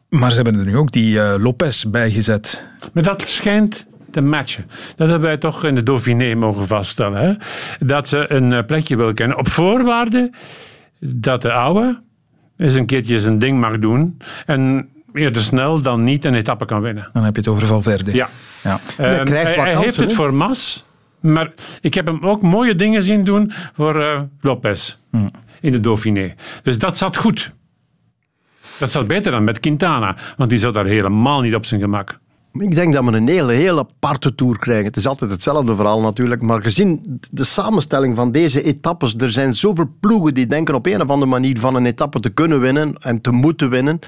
[0.08, 2.66] maar ze hebben er nu ook die eh, Lopez bijgezet.
[2.92, 4.66] Maar dat schijnt te matchen.
[4.96, 7.20] Dat hebben wij toch in de Dauphiné mogen vaststellen.
[7.20, 7.34] Hè?
[7.86, 9.38] Dat ze een eh, plekje wil kennen.
[9.38, 10.32] Op voorwaarde
[11.00, 12.02] dat de oude
[12.56, 14.16] eens een keertje zijn ding mag doen.
[14.46, 17.10] En eerder snel dan niet een etappe kan winnen.
[17.12, 18.14] Dan heb je het over Valverde.
[18.14, 18.28] Ja.
[18.62, 18.80] Ja.
[18.96, 20.84] En hij krijgt heeft het voor Mas.
[21.20, 24.96] Maar ik heb hem ook mooie dingen zien doen voor eh, Lopez.
[25.10, 25.30] Hmm.
[25.60, 26.34] In de Dauphiné.
[26.62, 27.52] Dus dat zat goed.
[28.78, 30.16] Dat zat beter dan met Quintana.
[30.36, 32.18] Want die zat daar helemaal niet op zijn gemak.
[32.58, 34.84] Ik denk dat we een hele, hele aparte tour krijgen.
[34.84, 39.54] Het is altijd hetzelfde verhaal natuurlijk, maar gezien de samenstelling van deze etappes, er zijn
[39.54, 42.94] zoveel ploegen die denken op een of andere manier van een etappe te kunnen winnen
[43.00, 43.98] en te moeten winnen.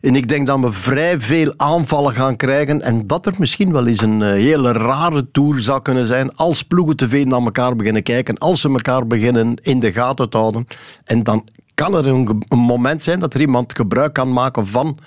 [0.00, 3.86] En ik denk dat we vrij veel aanvallen gaan krijgen en dat er misschien wel
[3.86, 7.76] eens een eh, hele rare tour zou kunnen zijn als ploegen te veel naar elkaar
[7.76, 10.66] beginnen kijken, als ze elkaar beginnen in de gaten te houden.
[11.04, 14.98] En dan kan er een, een moment zijn dat er iemand gebruik kan maken van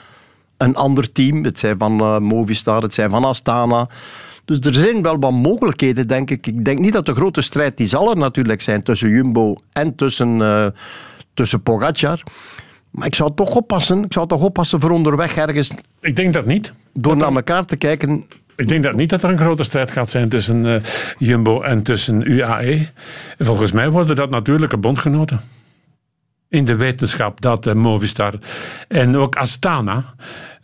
[0.64, 1.43] een ander team.
[1.43, 3.88] Het zijn van eh, Movistar, het zijn van Astana.
[4.45, 6.47] Dus er zijn wel wat mogelijkheden, denk ik.
[6.47, 9.95] Ik denk niet dat de grote strijd, die zal er natuurlijk zijn tussen Jumbo en
[9.95, 10.66] tussen, eh
[11.34, 12.24] tussen Pogacar.
[12.89, 14.03] Maar ik zou toch oppassen.
[14.03, 16.74] Ik zou toch oppassen voor onderweg ergens Ik denk dat niet.
[16.93, 18.26] door naar elkaar te kijken.
[18.55, 20.84] Ik denk dat niet dat er een grote strijd gaat zijn tussen eh,
[21.18, 22.88] Jumbo en tussen UAE.
[23.38, 25.41] Volgens mij worden dat natuurlijke bondgenoten.
[26.49, 28.34] In de wetenschap dat Movistar
[28.88, 30.14] en ook Astana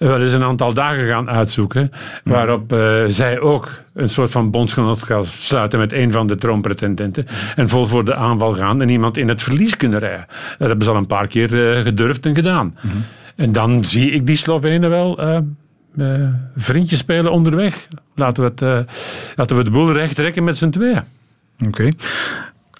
[0.08, 1.91] wel eens een aantal dagen gaan uitzoeken.
[2.24, 7.28] Waarop eh, zij ook een soort van bondsgenoot gaan sluiten met een van de troompretendenten.
[7.56, 10.26] En vol voor de aanval gaan en iemand in het verlies kunnen rijden.
[10.58, 12.76] Dat hebben ze al een paar keer eh, gedurfd en gedaan.
[13.36, 15.39] En dan zie ik die Slovenen wel eh,
[16.56, 17.88] vriendjes spelen onderweg.
[18.16, 18.89] Laten we, het,
[19.36, 21.04] laten we de boel recht trekken met z'n tweeën.
[21.68, 21.89] Oké.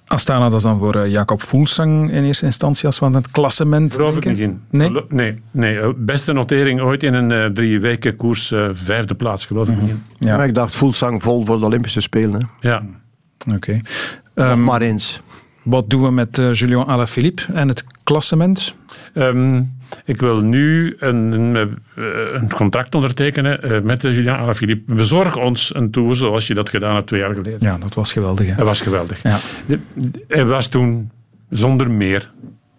[0.10, 3.32] Astana, dat is dan voor eh, Jacob Fuglsang in eerste instantie als we aan het
[3.32, 4.62] klassement Geloof ik niet in.
[4.70, 4.92] Nee?
[5.10, 5.80] Nee, nee.
[5.80, 9.90] eh, Beste notering ooit in een eh, drie weken koers, vijfde plaats, geloof ik niet
[9.90, 10.04] in.
[10.18, 10.38] Ja.
[10.38, 12.50] Maar ik dacht, Voelsang vol voor de Olympische Spelen.
[12.60, 12.70] Hè.
[12.70, 12.84] Ja.
[13.56, 13.72] Oké.
[14.36, 15.22] Nog Ehm, maar eens.
[15.64, 18.76] Wat doen we met Julien Alaphilippe en het klassement?
[19.14, 19.62] Ehm,
[20.06, 21.78] ik wil nu een, een,
[22.34, 24.94] een contract ondertekenen eh, met Julian Alaphilippe.
[24.94, 27.58] Bezorg ons een tour zoals je dat gedaan hebt twee jaar geleden.
[27.60, 28.48] Ja, dat was geweldig.
[28.48, 28.56] Hè?
[28.56, 29.24] Dat was geweldig.
[29.24, 29.38] Ja.
[30.28, 31.12] Hij was toen
[31.50, 32.32] zonder meer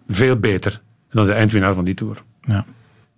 [0.07, 2.23] veel beter dan de eindwinnaar van die tour.
[2.41, 2.65] Ja.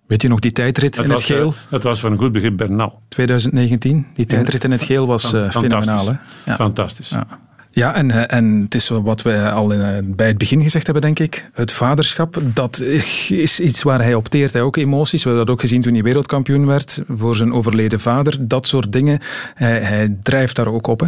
[0.06, 1.54] Weet je nog die tijdrit Dat in het was, eh, geel?
[1.70, 3.00] dat was van een goed begrip Bernal.
[3.08, 4.06] 2019.
[4.12, 5.62] Die tijdrit in het geel was eh, Fantastisch.
[5.62, 6.06] fenomenaal.
[6.06, 6.14] Hè?
[6.50, 6.56] Ja.
[6.56, 7.08] Fantastisch.
[7.08, 7.26] Ja.
[7.74, 10.84] Ja, en, eh, en het is wat wij al in, eh, bij het begin gezegd
[10.84, 11.50] hebben, denk ik.
[11.52, 12.80] Het vaderschap, dat
[13.28, 14.52] is iets waar hij opteert.
[14.52, 15.22] Hij ook emoties.
[15.22, 18.48] We hebben dat ook gezien toen hij wereldkampioen werd voor zijn overleden vader.
[18.48, 19.20] Dat soort dingen.
[19.54, 21.00] Hij, hij drijft daar ook op.
[21.00, 21.06] Hè?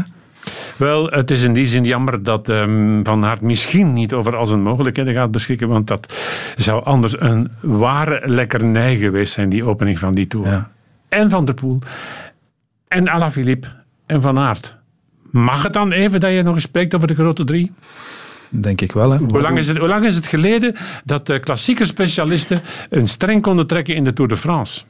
[0.76, 4.46] Wel, het is in die zin jammer dat ehm, Van Aert misschien niet over al
[4.46, 6.14] zijn mogelijkheden gaat beschikken, want dat
[6.56, 10.66] zou anders een ware lekkernij geweest zijn, die opening van die Tour.
[11.08, 11.78] En Van der Poel,
[12.88, 13.68] en Alaphilippe,
[14.06, 14.76] en Van Aert.
[15.30, 17.72] Mag het dan even dat je nog eens spreekt over de grote drie?
[18.48, 19.10] Denk ik wel.
[19.10, 19.18] Hè?
[19.18, 20.74] Hoe lang, is het, hoe lang is het geleden
[21.04, 22.60] dat de klassieke specialisten
[22.90, 24.84] een streng konden trekken in de Tour de France?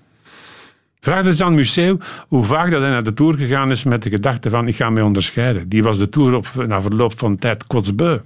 [1.00, 4.10] Vraag dus aan Museeuw hoe vaak dat hij naar de Tour gegaan is met de
[4.10, 5.68] gedachte van ik ga mij onderscheiden.
[5.68, 8.18] Die was de Tour op, na verloop van tijd kotsbeu.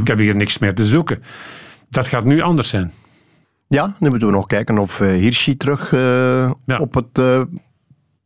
[0.00, 1.22] Ik heb hier niks meer te zoeken.
[1.88, 2.92] Dat gaat nu anders zijn.
[3.68, 7.42] Ja, nu moeten we nog kijken of eh, Hirschi terug eh, op het eh,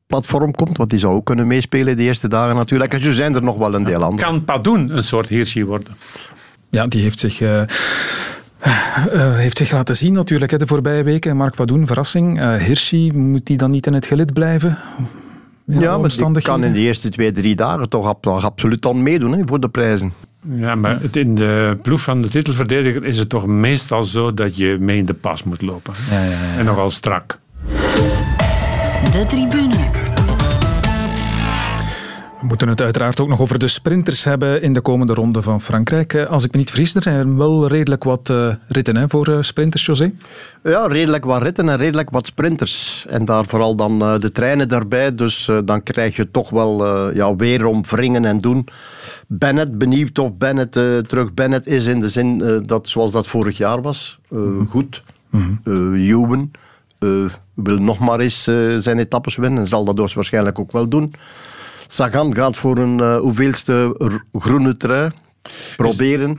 [0.07, 0.77] platform komt.
[0.77, 2.93] Want die zou ook kunnen meespelen de eerste dagen natuurlijk.
[2.95, 4.31] En zo zijn er nog wel een deel anderen.
[4.31, 5.97] Kan Padoen een soort Hirschi worden?
[6.71, 7.67] Ja, die heeft zich, eh, eh,
[9.35, 11.37] heeft zich laten zien natuurlijk hè, de voorbije weken.
[11.37, 12.41] Mark Padoen, verrassing.
[12.41, 14.79] Eh Hirschi, moet die dan niet in het gelid blijven?
[15.65, 19.03] Ja, maar die kan in de eerste twee, drie dagen toch ab- toch absoluut dan
[19.03, 20.13] meedoen hè, voor de prijzen.
[20.55, 24.57] Ja, maar het, in de ploeg van de titelverdediger is het toch meestal zo dat
[24.57, 25.95] je mee in de pas moet lopen.
[26.59, 27.39] En nogal strak.
[29.11, 29.91] De tribune.
[32.41, 35.61] We moeten het uiteraard ook nog over de sprinters hebben in de komende ronde van
[35.61, 36.15] Frankrijk.
[36.15, 39.29] Eh, Als ik me niet vergis, er zijn wel redelijk wat eh, ritten hè, voor
[39.29, 40.13] eh, sprinters, José.
[40.63, 43.07] Ja, redelijk wat ritten en redelijk wat sprinters.
[43.09, 45.15] En daar vooral dan eh, de treinen daarbij.
[45.15, 48.69] Dus dan krijg je toch wel eh, ja, weer om wringen en doen.
[49.27, 50.73] Bennett, benieuwd of Bennett
[51.09, 54.19] terug Bennett is in de zin dat zoals dat vorig jaar was.
[54.31, 54.39] Eh,
[54.71, 55.03] Goed.
[55.33, 55.41] Eh
[56.99, 57.25] eh,
[57.57, 60.89] wil nog maar eens eh, zijn etappes winnen en zal dat dus waarschijnlijk ook wel
[60.89, 61.15] doen.
[61.87, 63.97] Sagan gaat voor een eh, hoeveelste
[64.33, 65.11] groene trui
[65.77, 66.39] proberen.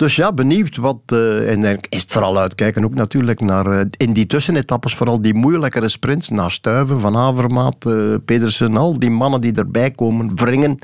[0.00, 0.96] Dus ja, benieuwd wat.
[1.06, 5.88] eh, en is het vooral uitkijken ook natuurlijk naar in die tussenetappes, vooral die moeilijkere
[5.88, 6.28] sprints.
[6.28, 10.78] Naar Stuiven, Van Avermaat, eh, Pedersen, al die mannen die erbij komen, wringen.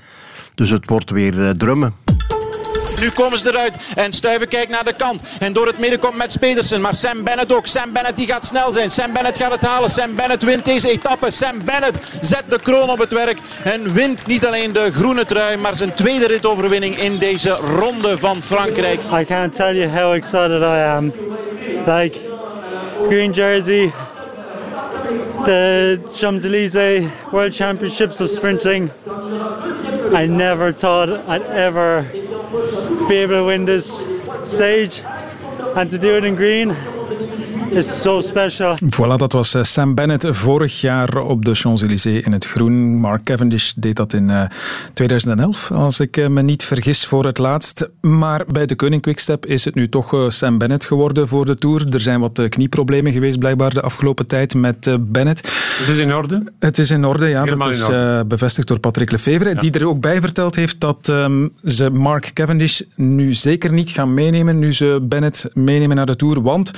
[0.55, 1.95] Dus het wordt weer drummen.
[3.01, 5.21] Nu komen ze eruit en Stuiven kijkt naar de kant.
[5.39, 6.81] En door het midden komt Mats Pedersen.
[6.81, 7.67] Maar Sam Bennett ook.
[7.67, 8.91] Sam Bennett die gaat snel zijn.
[8.91, 9.91] Sam Bennett gaat het halen.
[9.91, 11.31] Sam Bennett wint deze etappe.
[11.31, 13.39] Sam Bennett zet de kroon op het werk.
[13.63, 18.43] En wint niet alleen de groene trui, maar zijn tweede ritoverwinning in deze ronde van
[18.43, 19.01] Frankrijk.
[19.13, 21.13] I can't tell you how excited I am.
[21.87, 22.19] Like,
[23.09, 23.93] green jersey,
[25.45, 28.91] the Champs-Élysées World Championships of Sprinting.
[30.13, 32.05] I never thought I'd ever
[33.09, 34.07] be able to win this
[34.45, 35.03] stage.
[35.77, 36.96] And to do it in green
[37.71, 38.77] is so special.
[38.91, 42.97] Voilà, dat was eh, Sam Bennett vorig jaar op de Champs-Élysées in het groen.
[42.97, 44.43] Mark Cavendish deed dat in eh,
[44.93, 47.89] 2011, als ik eh, me niet vergis, voor het laatst.
[48.01, 51.59] Maar bij de Koning Quickstep is het nu toch eh, Sam Bennett geworden voor de
[51.59, 51.95] Tour.
[51.95, 55.47] Er zijn wat eh, knieproblemen geweest blijkbaar de afgelopen tijd met eh, Bennett.
[55.47, 56.53] Is het in orde?
[56.59, 57.43] Het is in orde, ja.
[57.43, 61.09] Helemaal dat is eh, bevestigd door Patrick Lefevre, die er ook bij verteld heeft dat
[61.09, 66.17] ehm, ze Mark Cavendish nu zeker niet gaan meenemen, nu ze Bennett meenemen naar de
[66.17, 66.71] Tour, want...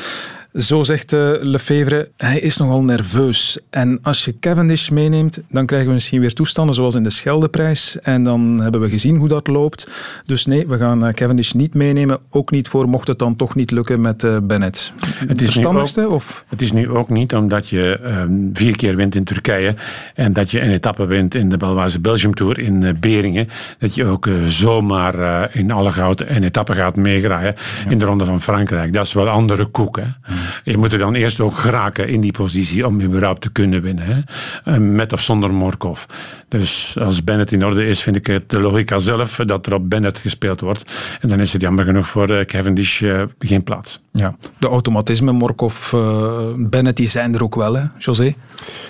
[0.54, 3.58] Zo zegt eh, Lefevre, hij is nogal nerveus.
[3.70, 8.00] En als je Cavendish meeneemt, dan krijgen we misschien weer toestanden zoals in de Scheldeprijs.
[8.00, 9.90] En dan hebben we gezien hoe dat loopt.
[10.24, 12.18] Dus nee, we gaan eh, Cavendish niet meenemen.
[12.30, 14.92] Ook niet voor mocht het dan toch niet lukken met eh, Bennett.
[15.26, 16.06] Het is, verstandigste?
[16.06, 16.44] ook, Of?
[16.48, 19.74] het is nu ook niet omdat je ehm, vier keer wint in Turkije
[20.14, 24.04] en dat je een etappe wint in de Belwaze Belgium Tour in Beringen, dat je
[24.04, 27.54] ook zomaar in alle goud en etappen gaat meegraaien
[27.88, 28.92] in de Ronde van Frankrijk.
[28.92, 29.96] Dat is wel andere koek.
[29.96, 30.04] Hè?
[30.64, 34.04] Je moet er dan eerst ook geraken in die positie om überhaupt te kunnen winnen.
[34.04, 34.20] Hè?
[34.72, 36.04] Eh, Met of zonder Morkov.
[36.48, 39.90] Dus als Bennett in orde is, vind ik het de logica zelf dat er op
[39.90, 40.92] Bennett gespeeld wordt.
[41.20, 44.00] En dan is het jammer genoeg voor eh, Cavendish eh, geen plaats.
[44.12, 48.34] Ja, de automatismen, Morkov, eh, Bennett, die zijn er ook wel, hè, José?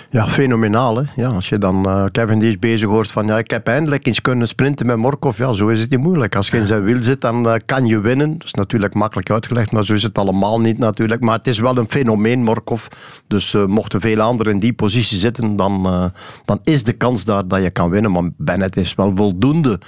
[0.09, 0.97] Ja, fenomenaal.
[0.97, 1.03] Hè?
[1.15, 4.47] Ja, als je dan eh Cavendish bezig hoort van ja, ik heb eindelijk eens kunnen
[4.47, 5.37] sprinten met Morkov.
[5.37, 6.35] Ja, zo is het niet moeilijk.
[6.35, 8.37] Als je in zijn wiel zit, dan kan je winnen.
[8.37, 11.21] Dat is natuurlijk makkelijk uitgelegd, maar zo is het allemaal niet natuurlijk.
[11.21, 12.85] Maar het is wel een fenomeen, Morkov.
[13.27, 16.05] Dus eh, mochten veel anderen in die positie zitten, dan, eh,
[16.45, 18.11] dan is de kans daar dat je kan winnen.
[18.11, 19.79] Maar Bennett is wel voldoende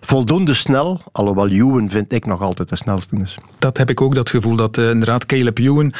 [0.00, 1.00] voldoende snel.
[1.12, 3.38] Alhoewel Ewan vind ik nog altijd de snelste is.
[3.58, 5.92] Dat heb ik ook, dat gevoel dat uh, inderdaad Caleb Ewan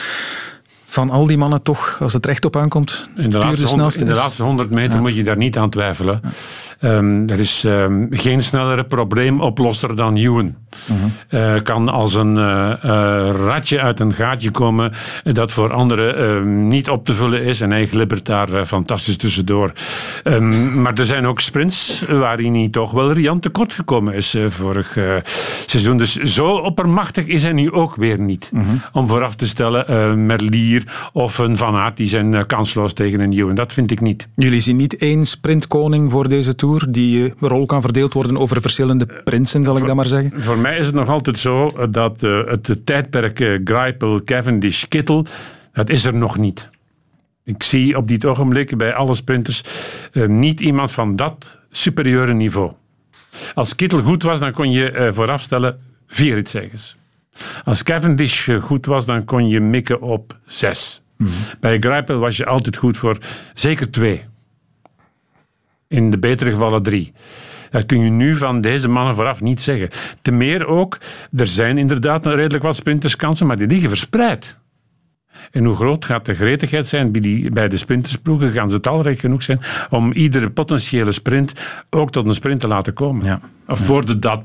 [0.85, 4.07] van al die mannen toch, als het recht op aankomt, in de, laatste, 100, in
[4.07, 5.01] de laatste 100 meter ja.
[5.01, 6.21] moet je daar niet aan twijfelen.
[6.81, 6.97] Ja.
[6.97, 10.55] Um, er is um, geen snellere probleemoplosser dan Ewan.
[10.87, 11.55] -huh.
[11.57, 12.75] uh, kan als een uh,
[13.47, 17.61] ratje uit een gaatje komen dat voor anderen ehm, niet op te vullen is.
[17.61, 19.73] En hij glibbert daar fantastisch tussendoor.
[20.75, 24.99] maar er zijn ook sprints waarin hij toch wel riant tekort gekomen is vorig
[25.67, 25.97] seizoen.
[25.97, 28.51] Dus zo oppermachtig is hij nu ook weer niet.
[28.53, 28.63] -huh.
[28.93, 33.55] Om vooraf te stellen, Merlier of een Van Aert, die zijn kansloos tegen een Ewan.
[33.55, 34.29] Dat vind ik niet.
[34.37, 36.87] Jullie zien niet één sprintkoning voor deze Tour?
[36.89, 40.43] Die rol kan verdeeld worden over verschillende prinsen, zal ik dat maar zeggen?
[40.43, 45.27] Voor mij is het nog altijd zo dat uh, het tijdperk uh, Greipel, Cavendish, Kittel,
[45.73, 46.71] dat is er nog niet.
[47.45, 49.63] Ik zie op dit ogenblik bij alle sprinters
[50.13, 52.73] uh, niet iemand van dat superieure niveau.
[53.55, 56.97] Als Kittel goed was, dan kon je vooraf stellen vier ritzegers.
[57.65, 61.03] Als Cavendish goed was, dan kon je mikken op zes.
[61.17, 61.35] Mm -hmm.
[61.61, 63.19] Bij Greipel was je altijd goed voor
[63.55, 64.25] zeker twee
[65.89, 67.13] in de betere gevallen drie.
[67.75, 69.89] Dat kun je nu van deze mannen vooraf niet zeggen.
[70.23, 70.99] Te meer ook,
[71.33, 74.59] er zijn inderdaad redelijk wat sprinterskansen, maar die liggen verspreid.
[75.51, 78.53] En hoe groot gaat de gretigheid zijn bij, die, bij de sprintersploegen?
[78.53, 79.61] Gaan ze talrijk genoeg zijn
[79.91, 81.53] om iedere potentiële sprint
[81.91, 83.25] ook tot een sprint te laten komen?
[83.25, 83.41] Ja.
[83.67, 83.87] Of ja.
[83.87, 84.43] worden dat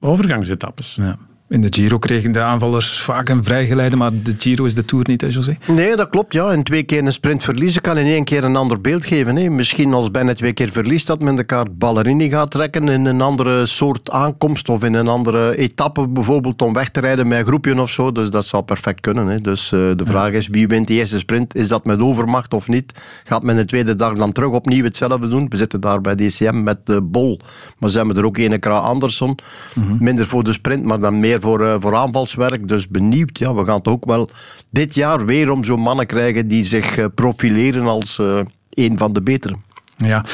[0.00, 0.94] overgangsetappes?
[0.94, 1.18] Ja.
[1.48, 5.04] In de Giro kregen de aanvallers vaak een vrijgeleide, maar de Giro is de Tour
[5.08, 5.56] niet, hè, José?
[5.66, 6.32] Nee, dat klopt.
[6.32, 6.50] Ja.
[6.50, 9.36] En twee keer een sprint verliezen kan in één keer een ander beeld geven.
[9.36, 9.48] Hè.
[9.50, 13.20] Misschien als bijna twee keer verliest, dat men de kaart Ballerini gaat trekken in een
[13.20, 17.46] andere soort aankomst of in een andere etappe, bijvoorbeeld om weg te rijden met een
[17.46, 18.12] groepje of zo.
[18.12, 19.26] Dus dat zou perfect kunnen.
[19.26, 19.40] Hè.
[19.40, 21.54] Dus uh, de vraag is, wie wint die eerste sprint?
[21.54, 22.92] Is dat met overmacht of niet?
[23.24, 25.48] Gaat men de tweede dag dan terug opnieuw hetzelfde doen?
[25.48, 27.40] We zitten daar bij DCM met de Bol,
[27.78, 29.38] maar ze hebben er ook ene Kra Anderson.
[29.74, 29.96] Mm -hmm.
[30.00, 32.68] Minder voor de sprint, maar dan meer voor, uh, voor aanvalswerk.
[32.68, 33.38] Dus benieuwd.
[33.38, 34.28] Ja, we gaan het ook wel
[34.70, 39.12] dit jaar weer om zo'n mannen krijgen die zich uh, profileren als uh, een van
[39.12, 39.56] de betere.
[40.04, 40.24] Ja,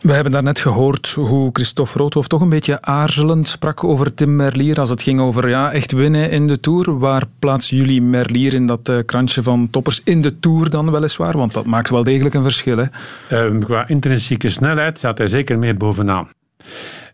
[0.00, 4.80] we hebben daarnet gehoord hoe Christophe Roodhoff toch een beetje aarzelend sprak over Tim Merlier
[4.80, 6.98] als het ging over ja, echt winnen in de Tour.
[6.98, 11.36] Waar plaatsen jullie Merlier in dat uh, krantje van toppers in de Tour dan weliswaar?
[11.36, 12.76] Want dat maakt wel degelijk een verschil.
[12.76, 13.48] Hè?
[13.48, 16.28] Uh, qua intrinsieke snelheid staat hij zeker meer bovenaan.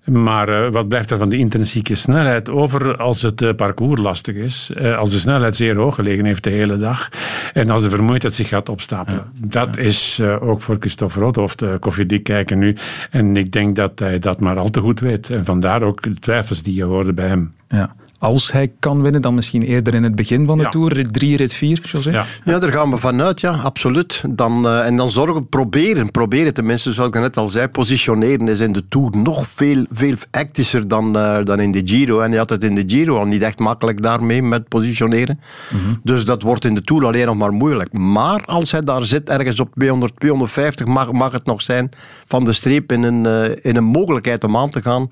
[0.06, 4.34] Maar uh, wat blijft er van die intrinsieke snelheid over als het uh, parcours lastig
[4.34, 4.70] is?
[4.76, 7.08] Uh, als de snelheid zeer hoog gelegen heeft de hele dag.
[7.52, 9.24] En als de vermoeidheid zich gaat opstapelen.
[9.34, 9.46] Ja.
[9.48, 9.82] Dat ja.
[9.82, 12.76] is ook voor Christophe Roodhoff koffiedik kijken nu.
[13.10, 15.30] En ik denk dat hij dat maar al te goed weet.
[15.30, 17.54] En vandaar ook de twijfels die je hoorde bij hem.
[17.68, 17.90] Ja.
[18.18, 20.70] Als hij kan winnen, dan misschien eerder in het begin van de ja.
[20.70, 22.10] Tour, rit 3, rit 4, José?
[22.10, 22.24] Ja.
[22.44, 24.24] ja, daar gaan we vanuit, ja, absoluut.
[24.28, 28.60] Dan, uh, en dan zorgen, proberen, proberen tenminste, zoals ik net al zei, positioneren is
[28.60, 32.20] in de Tour nog veel, veel hectischer dan, uh, dan in de Giro.
[32.20, 35.40] En je had het in de Giro al niet echt makkelijk daarmee met positioneren.
[35.70, 36.00] Mm -hmm.
[36.02, 37.92] Dus dat wordt in de Tour alleen nog maar moeilijk.
[37.92, 41.90] Maar als hij daar zit, ergens op 200, 250, mag, mag het nog zijn
[42.26, 45.08] van de streep in een, uh, in een mogelijkheid om aan te gaan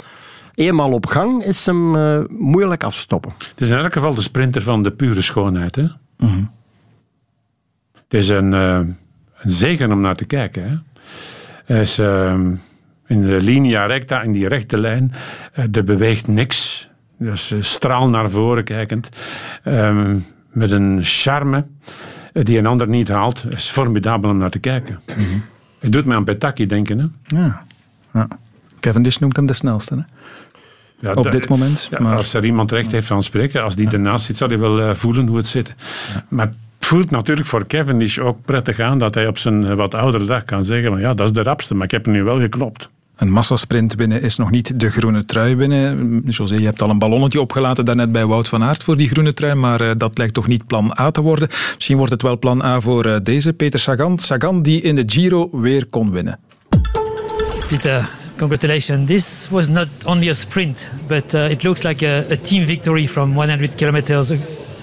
[0.54, 3.32] eenmaal op gang is hem uh, moeilijk af te stoppen.
[3.38, 5.76] Het is in elk geval de sprinter van de pure schoonheid.
[5.76, 5.82] Hè?
[5.82, 6.50] Mm -hmm.
[7.92, 8.74] Het is een, uh,
[9.42, 10.68] een zegen om naar te kijken.
[10.68, 10.76] Hè?
[11.64, 12.34] Hij is uh,
[13.06, 15.12] in de linea recta, in die rechte lijn.
[15.72, 16.88] er beweegt niks.
[17.18, 19.08] Dus straal naar voren kijkend.
[19.62, 20.16] Ehm,
[20.50, 21.64] met een charme
[22.32, 23.42] die een ander niet haalt.
[23.42, 25.00] Het is formidabel om naar te kijken.
[25.06, 25.42] Mm -hmm.
[25.78, 26.98] Het doet mij aan Petaki denken.
[26.98, 27.36] Hè?
[27.36, 27.64] Ja.
[28.12, 28.28] ja.
[28.80, 29.94] Cavendish noemt hem de snelste.
[29.94, 30.02] Hè?
[31.04, 31.88] Ja, op dit moment.
[31.90, 32.16] Ja, maar...
[32.16, 33.92] Als er iemand recht heeft van spreken, als die ja.
[33.92, 35.74] ernaast zit, zal hij wel uh, voelen hoe het zit.
[36.28, 40.24] Maar het voelt natuurlijk voor Cavendish ook prettig aan dat hij op zijn wat oudere
[40.24, 42.38] dag kan zeggen: van, ja, dat is de rapste, maar ik heb hem nu wel
[42.38, 42.88] geklopt.
[43.16, 46.22] Een massasprint binnen is nog niet de groene trui binnen.
[46.24, 49.34] José, je hebt al een ballonnetje opgelaten daarnet bij Wout van Aert voor die groene
[49.34, 51.48] trui, maar uh, dat lijkt toch niet plan A te worden.
[51.74, 54.18] Misschien wordt het wel plan A voor uh, deze, Peter Sagan.
[54.18, 56.38] Sagan die in de Giro weer kon winnen.
[57.68, 59.08] Pieter, congratulations.
[59.08, 63.06] This was not only a sprint, but uh, it looks like a, a, team victory
[63.06, 64.32] from 100 kilometers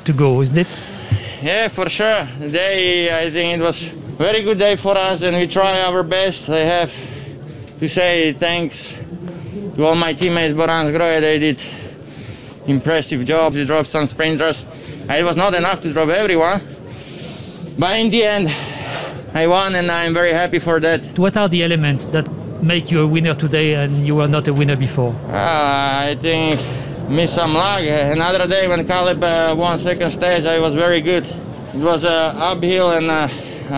[0.06, 0.68] to go, isn't it?
[1.42, 2.28] Yeah, for sure.
[2.40, 6.50] Today, I think it was very good day for us, and we try our best.
[6.50, 6.94] I have
[7.80, 8.96] to say thanks
[9.76, 11.20] to all my teammates, Borans Grohe.
[11.20, 11.62] They did
[12.68, 13.54] impressive job.
[13.54, 14.66] They dropped some sprinters.
[15.10, 16.62] It was not enough to drop everyone,
[17.78, 18.50] but in the end,
[19.34, 21.18] I won, and I'm very happy for that.
[21.18, 22.28] What are the elements that
[22.62, 25.16] make you a winner today and you were not a winner before?
[25.28, 26.60] Uh, I think
[27.10, 27.82] miss some luck.
[27.82, 31.26] Another day when Caleb uh, won second stage, I was very good.
[31.26, 33.28] It was uh, uphill and I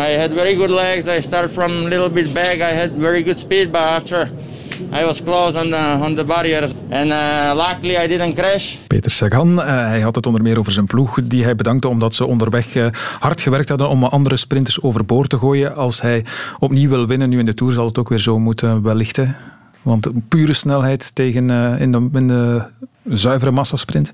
[0.08, 1.08] had very good legs.
[1.08, 2.62] I started from a little bit back.
[2.62, 4.30] I had very good speed, but after
[4.80, 6.72] I was close on the, on the barriers.
[6.90, 8.78] And uh, luckily I didn't crash.
[8.88, 12.16] Peter Sagan, uh, hij had het onder meer over zijn ploeg, die hij bedankte omdat
[12.16, 12.86] ze onderweg uh,
[13.20, 15.76] hard gewerkt hadden om andere sprinters overboord te gooien.
[15.76, 16.26] Als hij
[16.60, 19.16] opnieuw wil winnen, nu in de Tour, zal het ook weer zo moeten wellicht.
[19.16, 19.26] Hè?
[19.82, 22.62] Want pure snelheid tegen, in, de, in de
[23.04, 24.12] zuivere massasprint.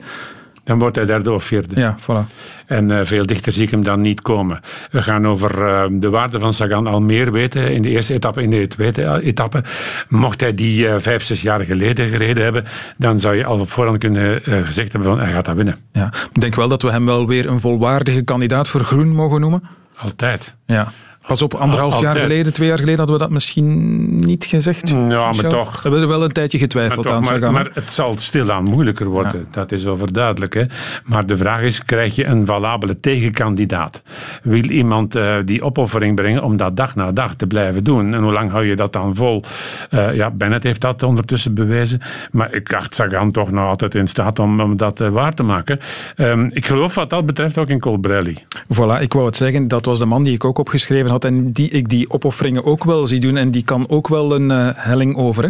[0.70, 1.80] Dan wordt hij derde of vierde.
[1.80, 2.34] Ja, voilà.
[2.66, 4.60] En uh, veel dichter zie ik hem dan niet komen.
[4.92, 8.42] We gaan over uh, de waarde van Sagan al meer weten in de eerste etappe.
[8.42, 9.64] In de tweede etappe,
[10.08, 12.66] mocht hij die uh, vijf, zes jaar geleden gereden hebben,
[12.98, 15.78] dan zou je al op voorhand kunnen gezegd hebben van hij gaat dat winnen.
[15.92, 16.12] Ja.
[16.34, 19.64] Ik denk wel dat we hem wel weer een volwaardige kandidaat voor groen mogen noemen.
[19.96, 20.56] Altijd.
[20.66, 20.92] Ja.
[21.30, 22.14] Pas op anderhalf Altijd.
[22.14, 24.90] jaar geleden, twee jaar geleden, hadden we dat misschien niet gezegd.
[24.90, 25.50] Ja, maar Michel?
[25.50, 25.76] toch.
[25.76, 28.64] We hebben er wel een tijdje getwijfeld maar, aan toch, maar, maar het zal stilaan
[28.64, 29.48] moeilijker worden.
[29.52, 30.54] Dat is overduidelijk.
[30.54, 30.64] Hè?
[31.04, 34.02] Maar de vraag is, krijg je een valabele tegenkandidaat?
[34.44, 38.14] Wil iemand uh, die opoffering brengen om dat dag na dag te blijven doen?
[38.14, 39.44] En hoe lang hou je dat dan vol?
[39.90, 42.02] Uh, ja, Bennett heeft dat ondertussen bewezen.
[42.32, 45.44] Maar ik acht Sagan toch nog altijd in staat om, om dat uh, waar te
[45.44, 45.80] maken.
[46.16, 48.38] Um, ik geloof wat dat betreft ook in Colbrelli.
[48.74, 49.68] Voilà, ik wou het zeggen.
[49.68, 52.84] Dat was de man die ik ook opgeschreven had en die ik die opofferingen ook
[52.84, 53.38] wel zie doen.
[53.38, 55.44] En die kan ook wel een uh, helling over.
[55.44, 55.50] Hè?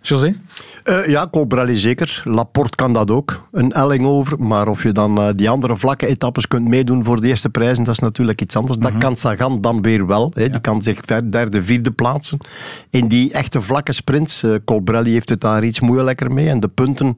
[0.00, 0.34] José?
[0.84, 2.22] Uh, ja, Colbrelli zeker.
[2.24, 3.48] Laporte kan dat ook.
[3.52, 4.42] Een helling over.
[4.42, 7.84] Maar of je dan uh, die andere vlakke etappes kunt meedoen voor de eerste prijzen,
[7.84, 8.78] dat is natuurlijk iets anders.
[8.78, 9.00] Dat -huh.
[9.00, 10.30] kan Sagan dan weer wel.
[10.34, 10.50] Hè.
[10.50, 12.38] Die kan zich derde, vierde plaatsen.
[12.90, 14.44] In die echte vlakke sprints.
[14.64, 16.48] Colbrelli heeft het daar iets moeilijker mee.
[16.48, 17.16] En de punten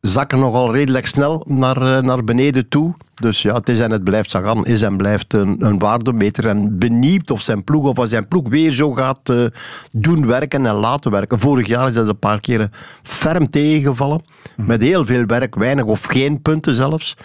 [0.00, 2.94] zakken nogal redelijk snel naar, naar beneden toe.
[3.20, 6.48] Dus ja, het is en het blijft Sagan, is en blijft een, een waardemeter.
[6.48, 9.46] En benieuwd of zijn ploeg of als zijn ploeg weer zo gaat uh,
[9.90, 11.38] doen werken en laten werken.
[11.38, 12.72] Vorig jaar is dat een paar keren
[13.02, 14.24] ferm tegengevallen.
[14.56, 17.16] Met heel veel werk, weinig of geen punten zelfs.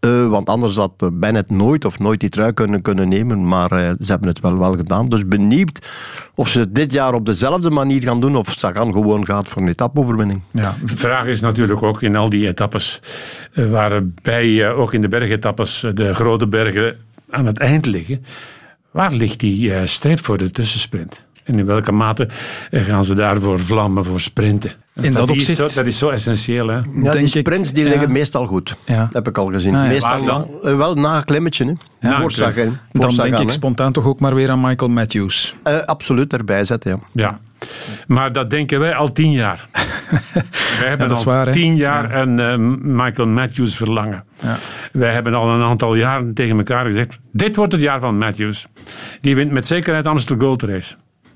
[0.00, 3.48] Uh, want anders had Bennett nooit of nooit die trui kunnen, kunnen nemen.
[3.48, 5.08] Maar ze hebben het wel, wel gedaan.
[5.08, 5.86] Dus benieuwd
[6.34, 8.36] of ze het dit jaar op dezelfde manier gaan doen.
[8.36, 10.40] Of Sagan gewoon gaat voor een etapoverwinning.
[10.50, 13.00] Ja, de vraag is natuurlijk ook in al die etappes.
[13.54, 15.08] Waarbij ook in de
[15.40, 16.96] bergetappes de grote bergen
[17.30, 18.24] aan het eind liggen.
[18.90, 21.24] Waar ligt die streep voor de tussensprint?
[21.44, 22.28] En in welke mate
[22.70, 24.72] gaan ze daarvoor vlammen voor sprinten?
[24.94, 25.48] In dat, dat opzicht...
[25.48, 26.68] Is zo, dat is zo essentieel.
[26.68, 26.80] Hè?
[27.02, 28.08] Ja, die sprints die liggen ja.
[28.08, 28.76] meestal goed.
[28.84, 28.98] Ja.
[28.98, 29.74] Dat heb ik al gezien.
[29.74, 29.88] Ah, ja.
[29.88, 30.48] Meestal dan?
[30.76, 31.76] wel na een klimmetje.
[31.98, 32.08] Hè.
[32.08, 32.78] Ja, voor Sagan.
[32.92, 35.54] Dan denk ik spontaan toch ook maar weer aan Michael Matthews.
[35.66, 37.38] Uh, absoluut erbij zetten, ja.
[37.58, 37.66] Ja.
[38.06, 39.68] Maar dat denken wij al tien jaar.
[40.80, 42.22] wij hebben al waar, tien jaar ja.
[42.22, 44.24] een uh, Michael Matthews verlangen.
[44.42, 44.56] Ja.
[44.92, 48.66] Wij hebben al een aantal jaren tegen elkaar gezegd: dit wordt het jaar van Matthews.
[49.20, 50.94] Die wint met zekerheid Amstel Gold Race.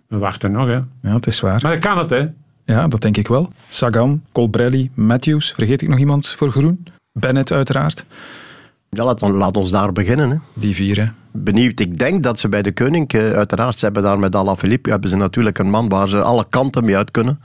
[0.09, 0.81] We wachten nog, hè.
[1.03, 1.59] Ja, het is waar.
[1.63, 2.27] Maar dat kan het, hè.
[2.65, 3.53] Ja, dat denk ik wel.
[3.69, 5.53] Sagan, Colbrelli, Matthews.
[5.53, 6.87] Vergeet ik nog iemand voor groen?
[7.13, 8.07] Bennett uiteraard.
[8.97, 10.31] Ja, laat, laat ons daar beginnen.
[10.31, 10.37] Hè.
[10.53, 11.07] Die vier, hè.
[11.33, 11.81] Benieuwd.
[11.81, 15.17] Ik denk dat ze bij de Koning, uiteraard, ze hebben daar met Alaphilippe, hebben ze
[15.17, 17.41] natuurlijk een man waar ze alle kanten mee uit kunnen.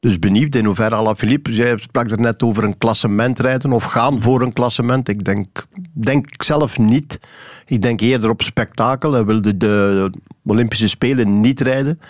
[0.00, 4.20] Dus benieuwd in hoeverre Alaphilippe, jij sprak er net over een klassement rijden of gaan
[4.20, 5.08] voor een klassement.
[5.08, 7.20] Ik denk, denk zelf niet.
[7.66, 9.12] Ik denk eerder op spektakel.
[9.12, 10.10] Hij wilde de
[10.44, 12.00] Olympische Spelen niet rijden.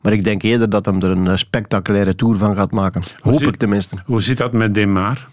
[0.00, 3.02] Maar ik denk eerder dat hem er een spectaculaire tour van gaat maken.
[3.20, 3.96] Hoop zit, ik tenminste.
[4.04, 5.28] Hoe zit dat met Demar?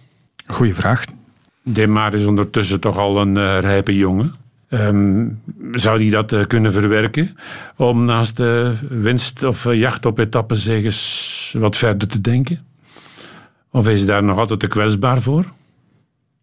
[0.48, 1.04] Goeie vraag.
[1.66, 4.34] Demar is ondertussen toch al een uh, rijpe jongen.
[4.70, 7.38] Um, zou hij dat uh, kunnen verwerken?
[7.76, 12.60] Om naast de winst of jacht op etappezeges wat verder te denken?
[13.72, 15.54] Of is hij daar nog altijd te kwetsbaar voor?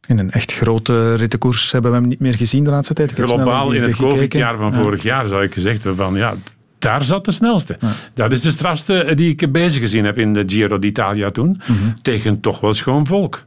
[0.09, 3.19] In een echt grote rittenkoers hebben we hem niet meer gezien de laatste tijd.
[3.19, 4.82] Ik Globaal in het COVID-jaar van ja.
[4.82, 6.35] vorig jaar zou ik gezegd hebben van ja,
[6.78, 7.77] daar zat de snelste.
[7.81, 7.90] Ja.
[8.15, 11.49] Dat is de strafste die ik bezig gezien heb in de Giro d'Italia toen.
[11.49, 11.94] Mm -hmm.
[12.03, 13.44] Tegen toch wel schoon volk.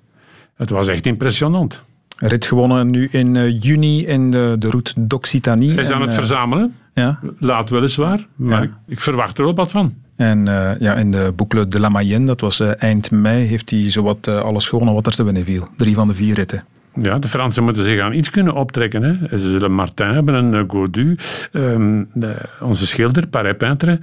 [0.55, 1.81] Het was echt impressionant.
[2.17, 5.71] Rit gewonnen nu in uh, juni in de, de route d'Occitanie.
[5.73, 6.75] Hij is aan het uh, verzamelen.
[6.93, 7.19] Ja.
[7.39, 8.69] Laat weliswaar, maar ja.
[8.87, 9.93] ik verwacht er ook wat van.
[10.15, 13.91] En uh, ja, in de Boucle de la Mayenne, dat was eind mei, heeft hij
[13.91, 15.67] zowat alles gewonnen wat er te winnen viel.
[15.77, 16.63] Drie van de vier ritten.
[17.01, 19.03] Ja, de Fransen moeten zich aan iets kunnen optrekken.
[19.03, 19.37] Hè.
[19.37, 21.17] Ze zullen Martin hebben, een uh, Godu,
[21.51, 23.99] um, de, onze schilder, Paré Peintre.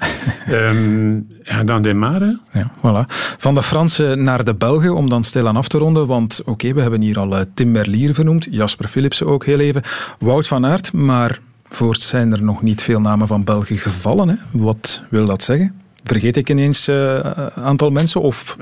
[0.51, 2.39] um, ja, dan Demare.
[2.53, 3.07] Ja, voilà.
[3.39, 6.07] Van de Fransen naar de Belgen, om dan stilaan af te ronden.
[6.07, 9.59] Want oké, okay, we hebben hier al uh, Tim Merlier vernoemd, Jasper Philipsen ook heel
[9.59, 9.83] even,
[10.19, 11.39] Wout van Aert, maar
[11.69, 14.29] voorts zijn er nog niet veel namen van België gevallen.
[14.29, 14.35] Hè.
[14.51, 15.75] Wat wil dat zeggen?
[16.05, 18.21] Vergeet ik ineens een uh, aantal mensen?
[18.21, 18.57] Of...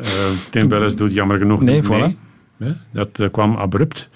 [0.51, 1.89] Tim Welles doet jammer genoeg nee, niet voilà.
[1.89, 2.17] mee.
[2.93, 4.09] Dat uh, kwam abrupt.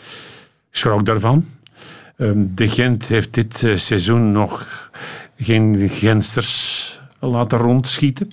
[0.71, 1.45] Ik schrok daarvan.
[2.17, 4.91] Um, de Gent heeft dit uh, seizoen nog
[5.39, 8.31] geen Gensters laten rondschieten.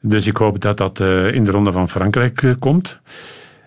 [0.00, 2.98] Dus ik hoop dat dat uh, in de Ronde van Frankrijk komt.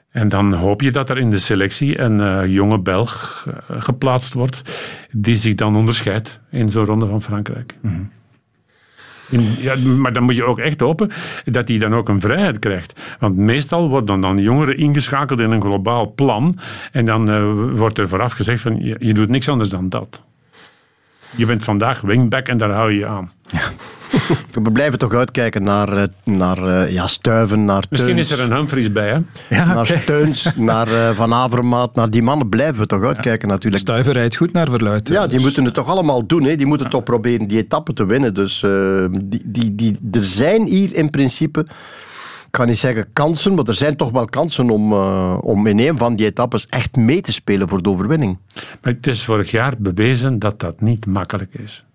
[0.09, 4.61] En dan hoop je dat er in de selectie een jonge Belg geplaatst wordt
[5.11, 7.75] die zich dan onderscheidt in zo'n Ronde van Frankrijk.
[7.81, 8.11] Mm.
[9.59, 11.09] Ja, maar dan moet je ook echt hopen
[11.45, 13.15] dat hij dan ook een vrijheid krijgt.
[13.19, 16.57] Want meestal worden dan jongeren ingeschakeld in een globaal plan.
[16.91, 17.43] En dan eh,
[17.75, 20.23] wordt er vooraf gezegd van je doet niks anders dan dat.
[21.35, 23.31] Je bent vandaag wingback en daar hou je je aan.
[24.63, 28.31] We blijven toch uitkijken naar, eh, naar eh, ja, Stuiven, naar Misschien Teuns.
[28.31, 29.65] is er een Humphries bij, hè?
[29.65, 33.81] naar Steuns, naar eh, Van Avermaat, naar die mannen blijven we toch uitkijken natuurlijk.
[33.81, 35.07] Stuiver rijdt goed naar verluid.
[35.07, 36.43] Ja, die moeten het toch allemaal doen.
[36.43, 36.55] Hè?
[36.55, 38.33] Die moeten toch proberen die etappe te winnen.
[38.33, 41.65] Dus eh, die, die, die, er zijn hier in principe,
[42.51, 45.79] ik ga niet zeggen kansen, maar er zijn toch wel kansen om, eh, om in
[45.79, 48.37] een van die etappes echt mee te spelen voor de overwinning.
[48.81, 51.85] Maar het is vorig jaar bewezen dat dat niet makkelijk is.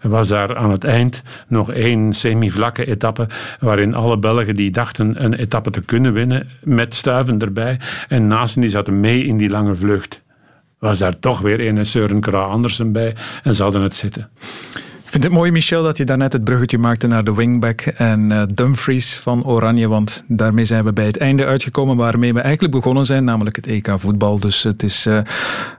[0.00, 3.28] Er was daar aan het eind nog één semi-vlakke etappe
[3.60, 8.60] waarin alle Belgen die dachten een etappe te kunnen winnen, met stuiven erbij, en naast
[8.60, 10.22] die zaten mee in die lange vlucht.
[10.78, 14.30] Was daar toch weer een Søren Kragh Andersen bij en ze hadden het zitten.
[15.08, 18.32] Ik vind het mooi, Michel, dat je daarnet het bruggetje maakte naar de wingback en
[18.32, 19.88] eh, Dumfries van Oranje.
[19.88, 23.66] Want daarmee zijn we bij het einde uitgekomen waarmee we eigenlijk begonnen zijn, namelijk het
[23.66, 24.40] EK voetbal.
[24.40, 25.24] Dus het is eh, eh,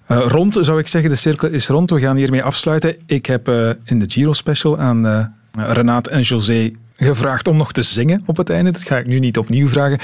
[0.07, 1.09] rond, zou ik zeggen.
[1.09, 1.89] De cirkel is rond.
[1.89, 2.95] We gaan hiermee afsluiten.
[3.05, 3.47] Ik heb
[3.83, 8.49] in de Giro Special aan Renaat en José gevraagd om nog te zingen op het
[8.49, 8.71] einde.
[8.71, 9.99] Dat ga ik nu niet opnieuw vragen.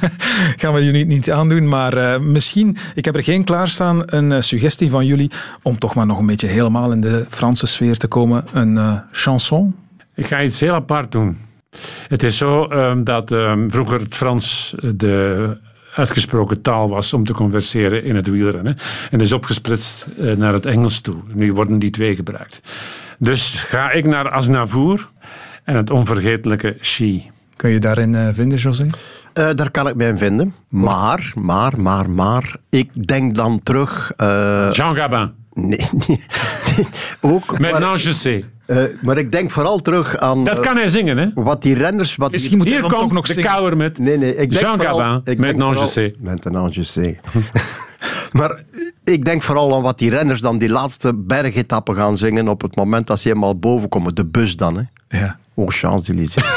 [0.60, 1.68] gaan we jullie niet aandoen.
[1.68, 5.30] Maar eh, misschien, ik heb er geen klaarstaan, een eh, suggestie van jullie
[5.62, 8.44] om toch maar nog een beetje helemaal in de Franse sfeer te komen.
[8.52, 9.74] Een eh, chanson?
[10.14, 11.38] Ik ga iets heel apart doen.
[12.08, 15.56] Het is zo ehm, dat ehm, vroeger het Frans de
[15.94, 18.76] uitgesproken taal was om te converseren in het wielrennen.
[19.10, 20.06] En is opgesplitst
[20.36, 21.16] naar het Engels toe.
[21.32, 22.60] Nu worden die twee gebruikt.
[23.18, 25.08] Dus ga ik naar Aznavour
[25.64, 27.22] en het onvergetelijke She.
[27.56, 28.86] Kun je daarin eh, vinden, José?
[29.32, 30.54] Eh, daar kan ik mij in vinden.
[30.68, 34.12] Maar, maar, maar, maar, ik denk dan terug...
[34.16, 35.30] eh, Jean Gabin.
[35.54, 36.24] Nee, nee,
[37.20, 37.58] ook.
[37.58, 38.44] Maintenant je sais.
[38.66, 40.44] Eh, maar ik denk vooral terug aan...
[40.44, 41.26] Dat kan hij zingen, hè?
[41.34, 42.16] Wat die renners...
[42.16, 43.50] Wat Misschien moet hij Hier dan toch nog de zingen.
[43.50, 46.10] kouwer met Nee, nee, ik denk Jean vooral- Gabin, ik denk Maintenant je sais.
[46.18, 47.12] Maintenant je sais.
[48.32, 48.60] maar
[49.04, 52.76] ik denk vooral aan wat die renners dan die laatste bergetappen gaan zingen op het
[52.76, 54.14] moment dat ze helemaal boven komen.
[54.14, 55.18] De bus dan, hè.
[55.18, 55.36] Ja.
[55.54, 56.44] Oh, Champs-Élysées.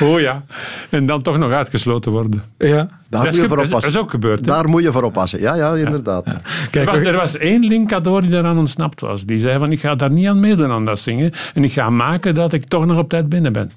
[0.00, 0.42] Oh ja.
[0.90, 2.42] En dan toch nog uitgesloten worden.
[2.58, 2.68] Ja.
[2.68, 3.92] Daar dat, moet is, je voor dat is- oppassen.
[3.92, 4.40] dat is ook gebeurd.
[4.40, 4.46] hè?
[4.46, 5.40] Daar moet je voor oppassen.
[5.40, 6.26] Ja, ja, inderdaad.
[6.72, 9.24] er, was, er was één linkador die daaraan ontsnapt was.
[9.24, 11.32] Die zei van, ik ga daar niet aan meedoen aan dat zingen.
[11.54, 13.70] En ik ga maken dat ik toch nog op tijd binnen ben.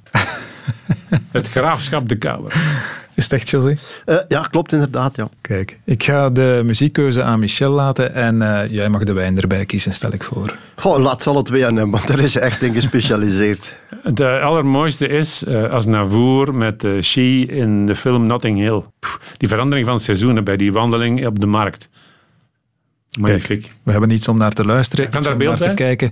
[1.32, 2.54] het graafschap de Kouwer.
[3.16, 3.78] Is het echt, José?
[4.06, 5.30] Eh, ja, klopt inderdaad, ja.
[5.42, 9.66] Kijk, ik ga de muziekkeuze aan Michel laten en eh, jij mag de wijn erbij
[9.66, 10.56] kiezen, stel ik voor.
[10.76, 13.76] Goh, laat ze alle twee aan hem, want daar is hij echt in gespecialiseerd.
[14.04, 18.84] Het eh, allermooiste is eh, als Navour met She in de film Notting Hill.
[19.00, 21.90] Pff, die verandering van seizoenen bij die wandeling op de markt.
[23.20, 23.72] Magnifiek.
[23.84, 26.12] We hebben iets om naar te luisteren, Kan iets daar om beeld naar te kijken.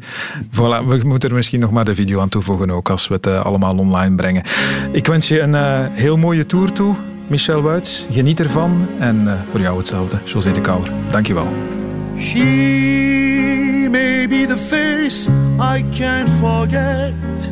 [0.51, 3.27] Voilà, we moeten er misschien nog maar de video aan toevoegen ook, als we het
[3.27, 4.43] eh, allemaal online brengen.
[4.91, 6.95] Ik wens je een eh, heel mooie tour toe,
[7.27, 8.07] Michel Wuits.
[8.11, 8.88] Geniet ervan.
[8.99, 10.91] En eh, voor jou hetzelfde, José de Kouwer.
[11.09, 11.47] Dankjewel.
[12.19, 17.51] She may be the face I can't forget,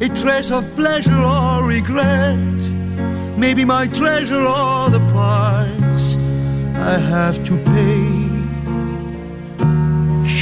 [0.00, 2.36] a trace of pleasure or regret,
[3.36, 6.16] maybe my treasure or the price
[6.74, 7.97] I have to pay.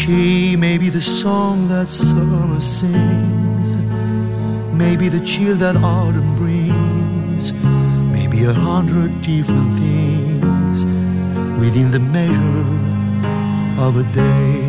[0.07, 3.75] She may be the song that summer sings,
[4.73, 7.53] maybe the chill that autumn brings,
[8.13, 10.85] maybe a hundred different things
[11.59, 12.67] within the measure
[13.83, 14.63] of a day.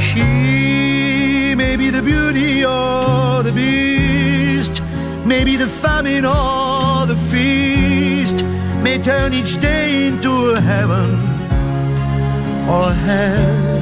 [0.00, 4.82] She may be the beauty or the beast,
[5.24, 8.44] maybe the famine or the feast,
[8.82, 11.35] may turn each day into a heaven
[12.68, 13.76] or hell.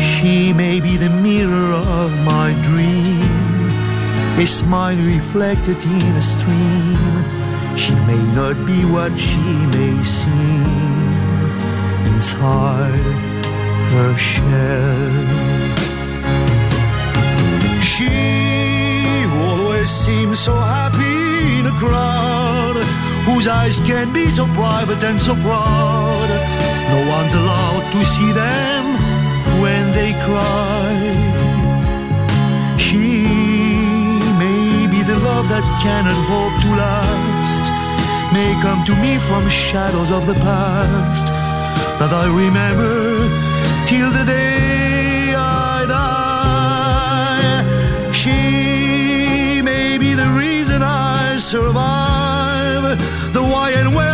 [0.00, 3.20] She may be the mirror of my dream,
[4.38, 6.96] a smile reflected in a stream.
[7.76, 10.64] She may not be what she may seem
[12.14, 12.98] inside
[13.94, 15.14] her shell.
[17.82, 22.76] She always seems so happy in a crowd
[23.26, 26.03] whose eyes can be so private and so proud.
[26.28, 28.84] No one's allowed to see them
[29.62, 30.92] when they cry.
[32.86, 33.26] She
[34.42, 37.64] may be the love that cannot hope to last,
[38.32, 41.26] may come to me from shadows of the past
[42.00, 43.28] that I remember
[43.86, 47.62] till the day I die.
[48.12, 52.98] She may be the reason I survive,
[53.32, 54.13] the why and wherefore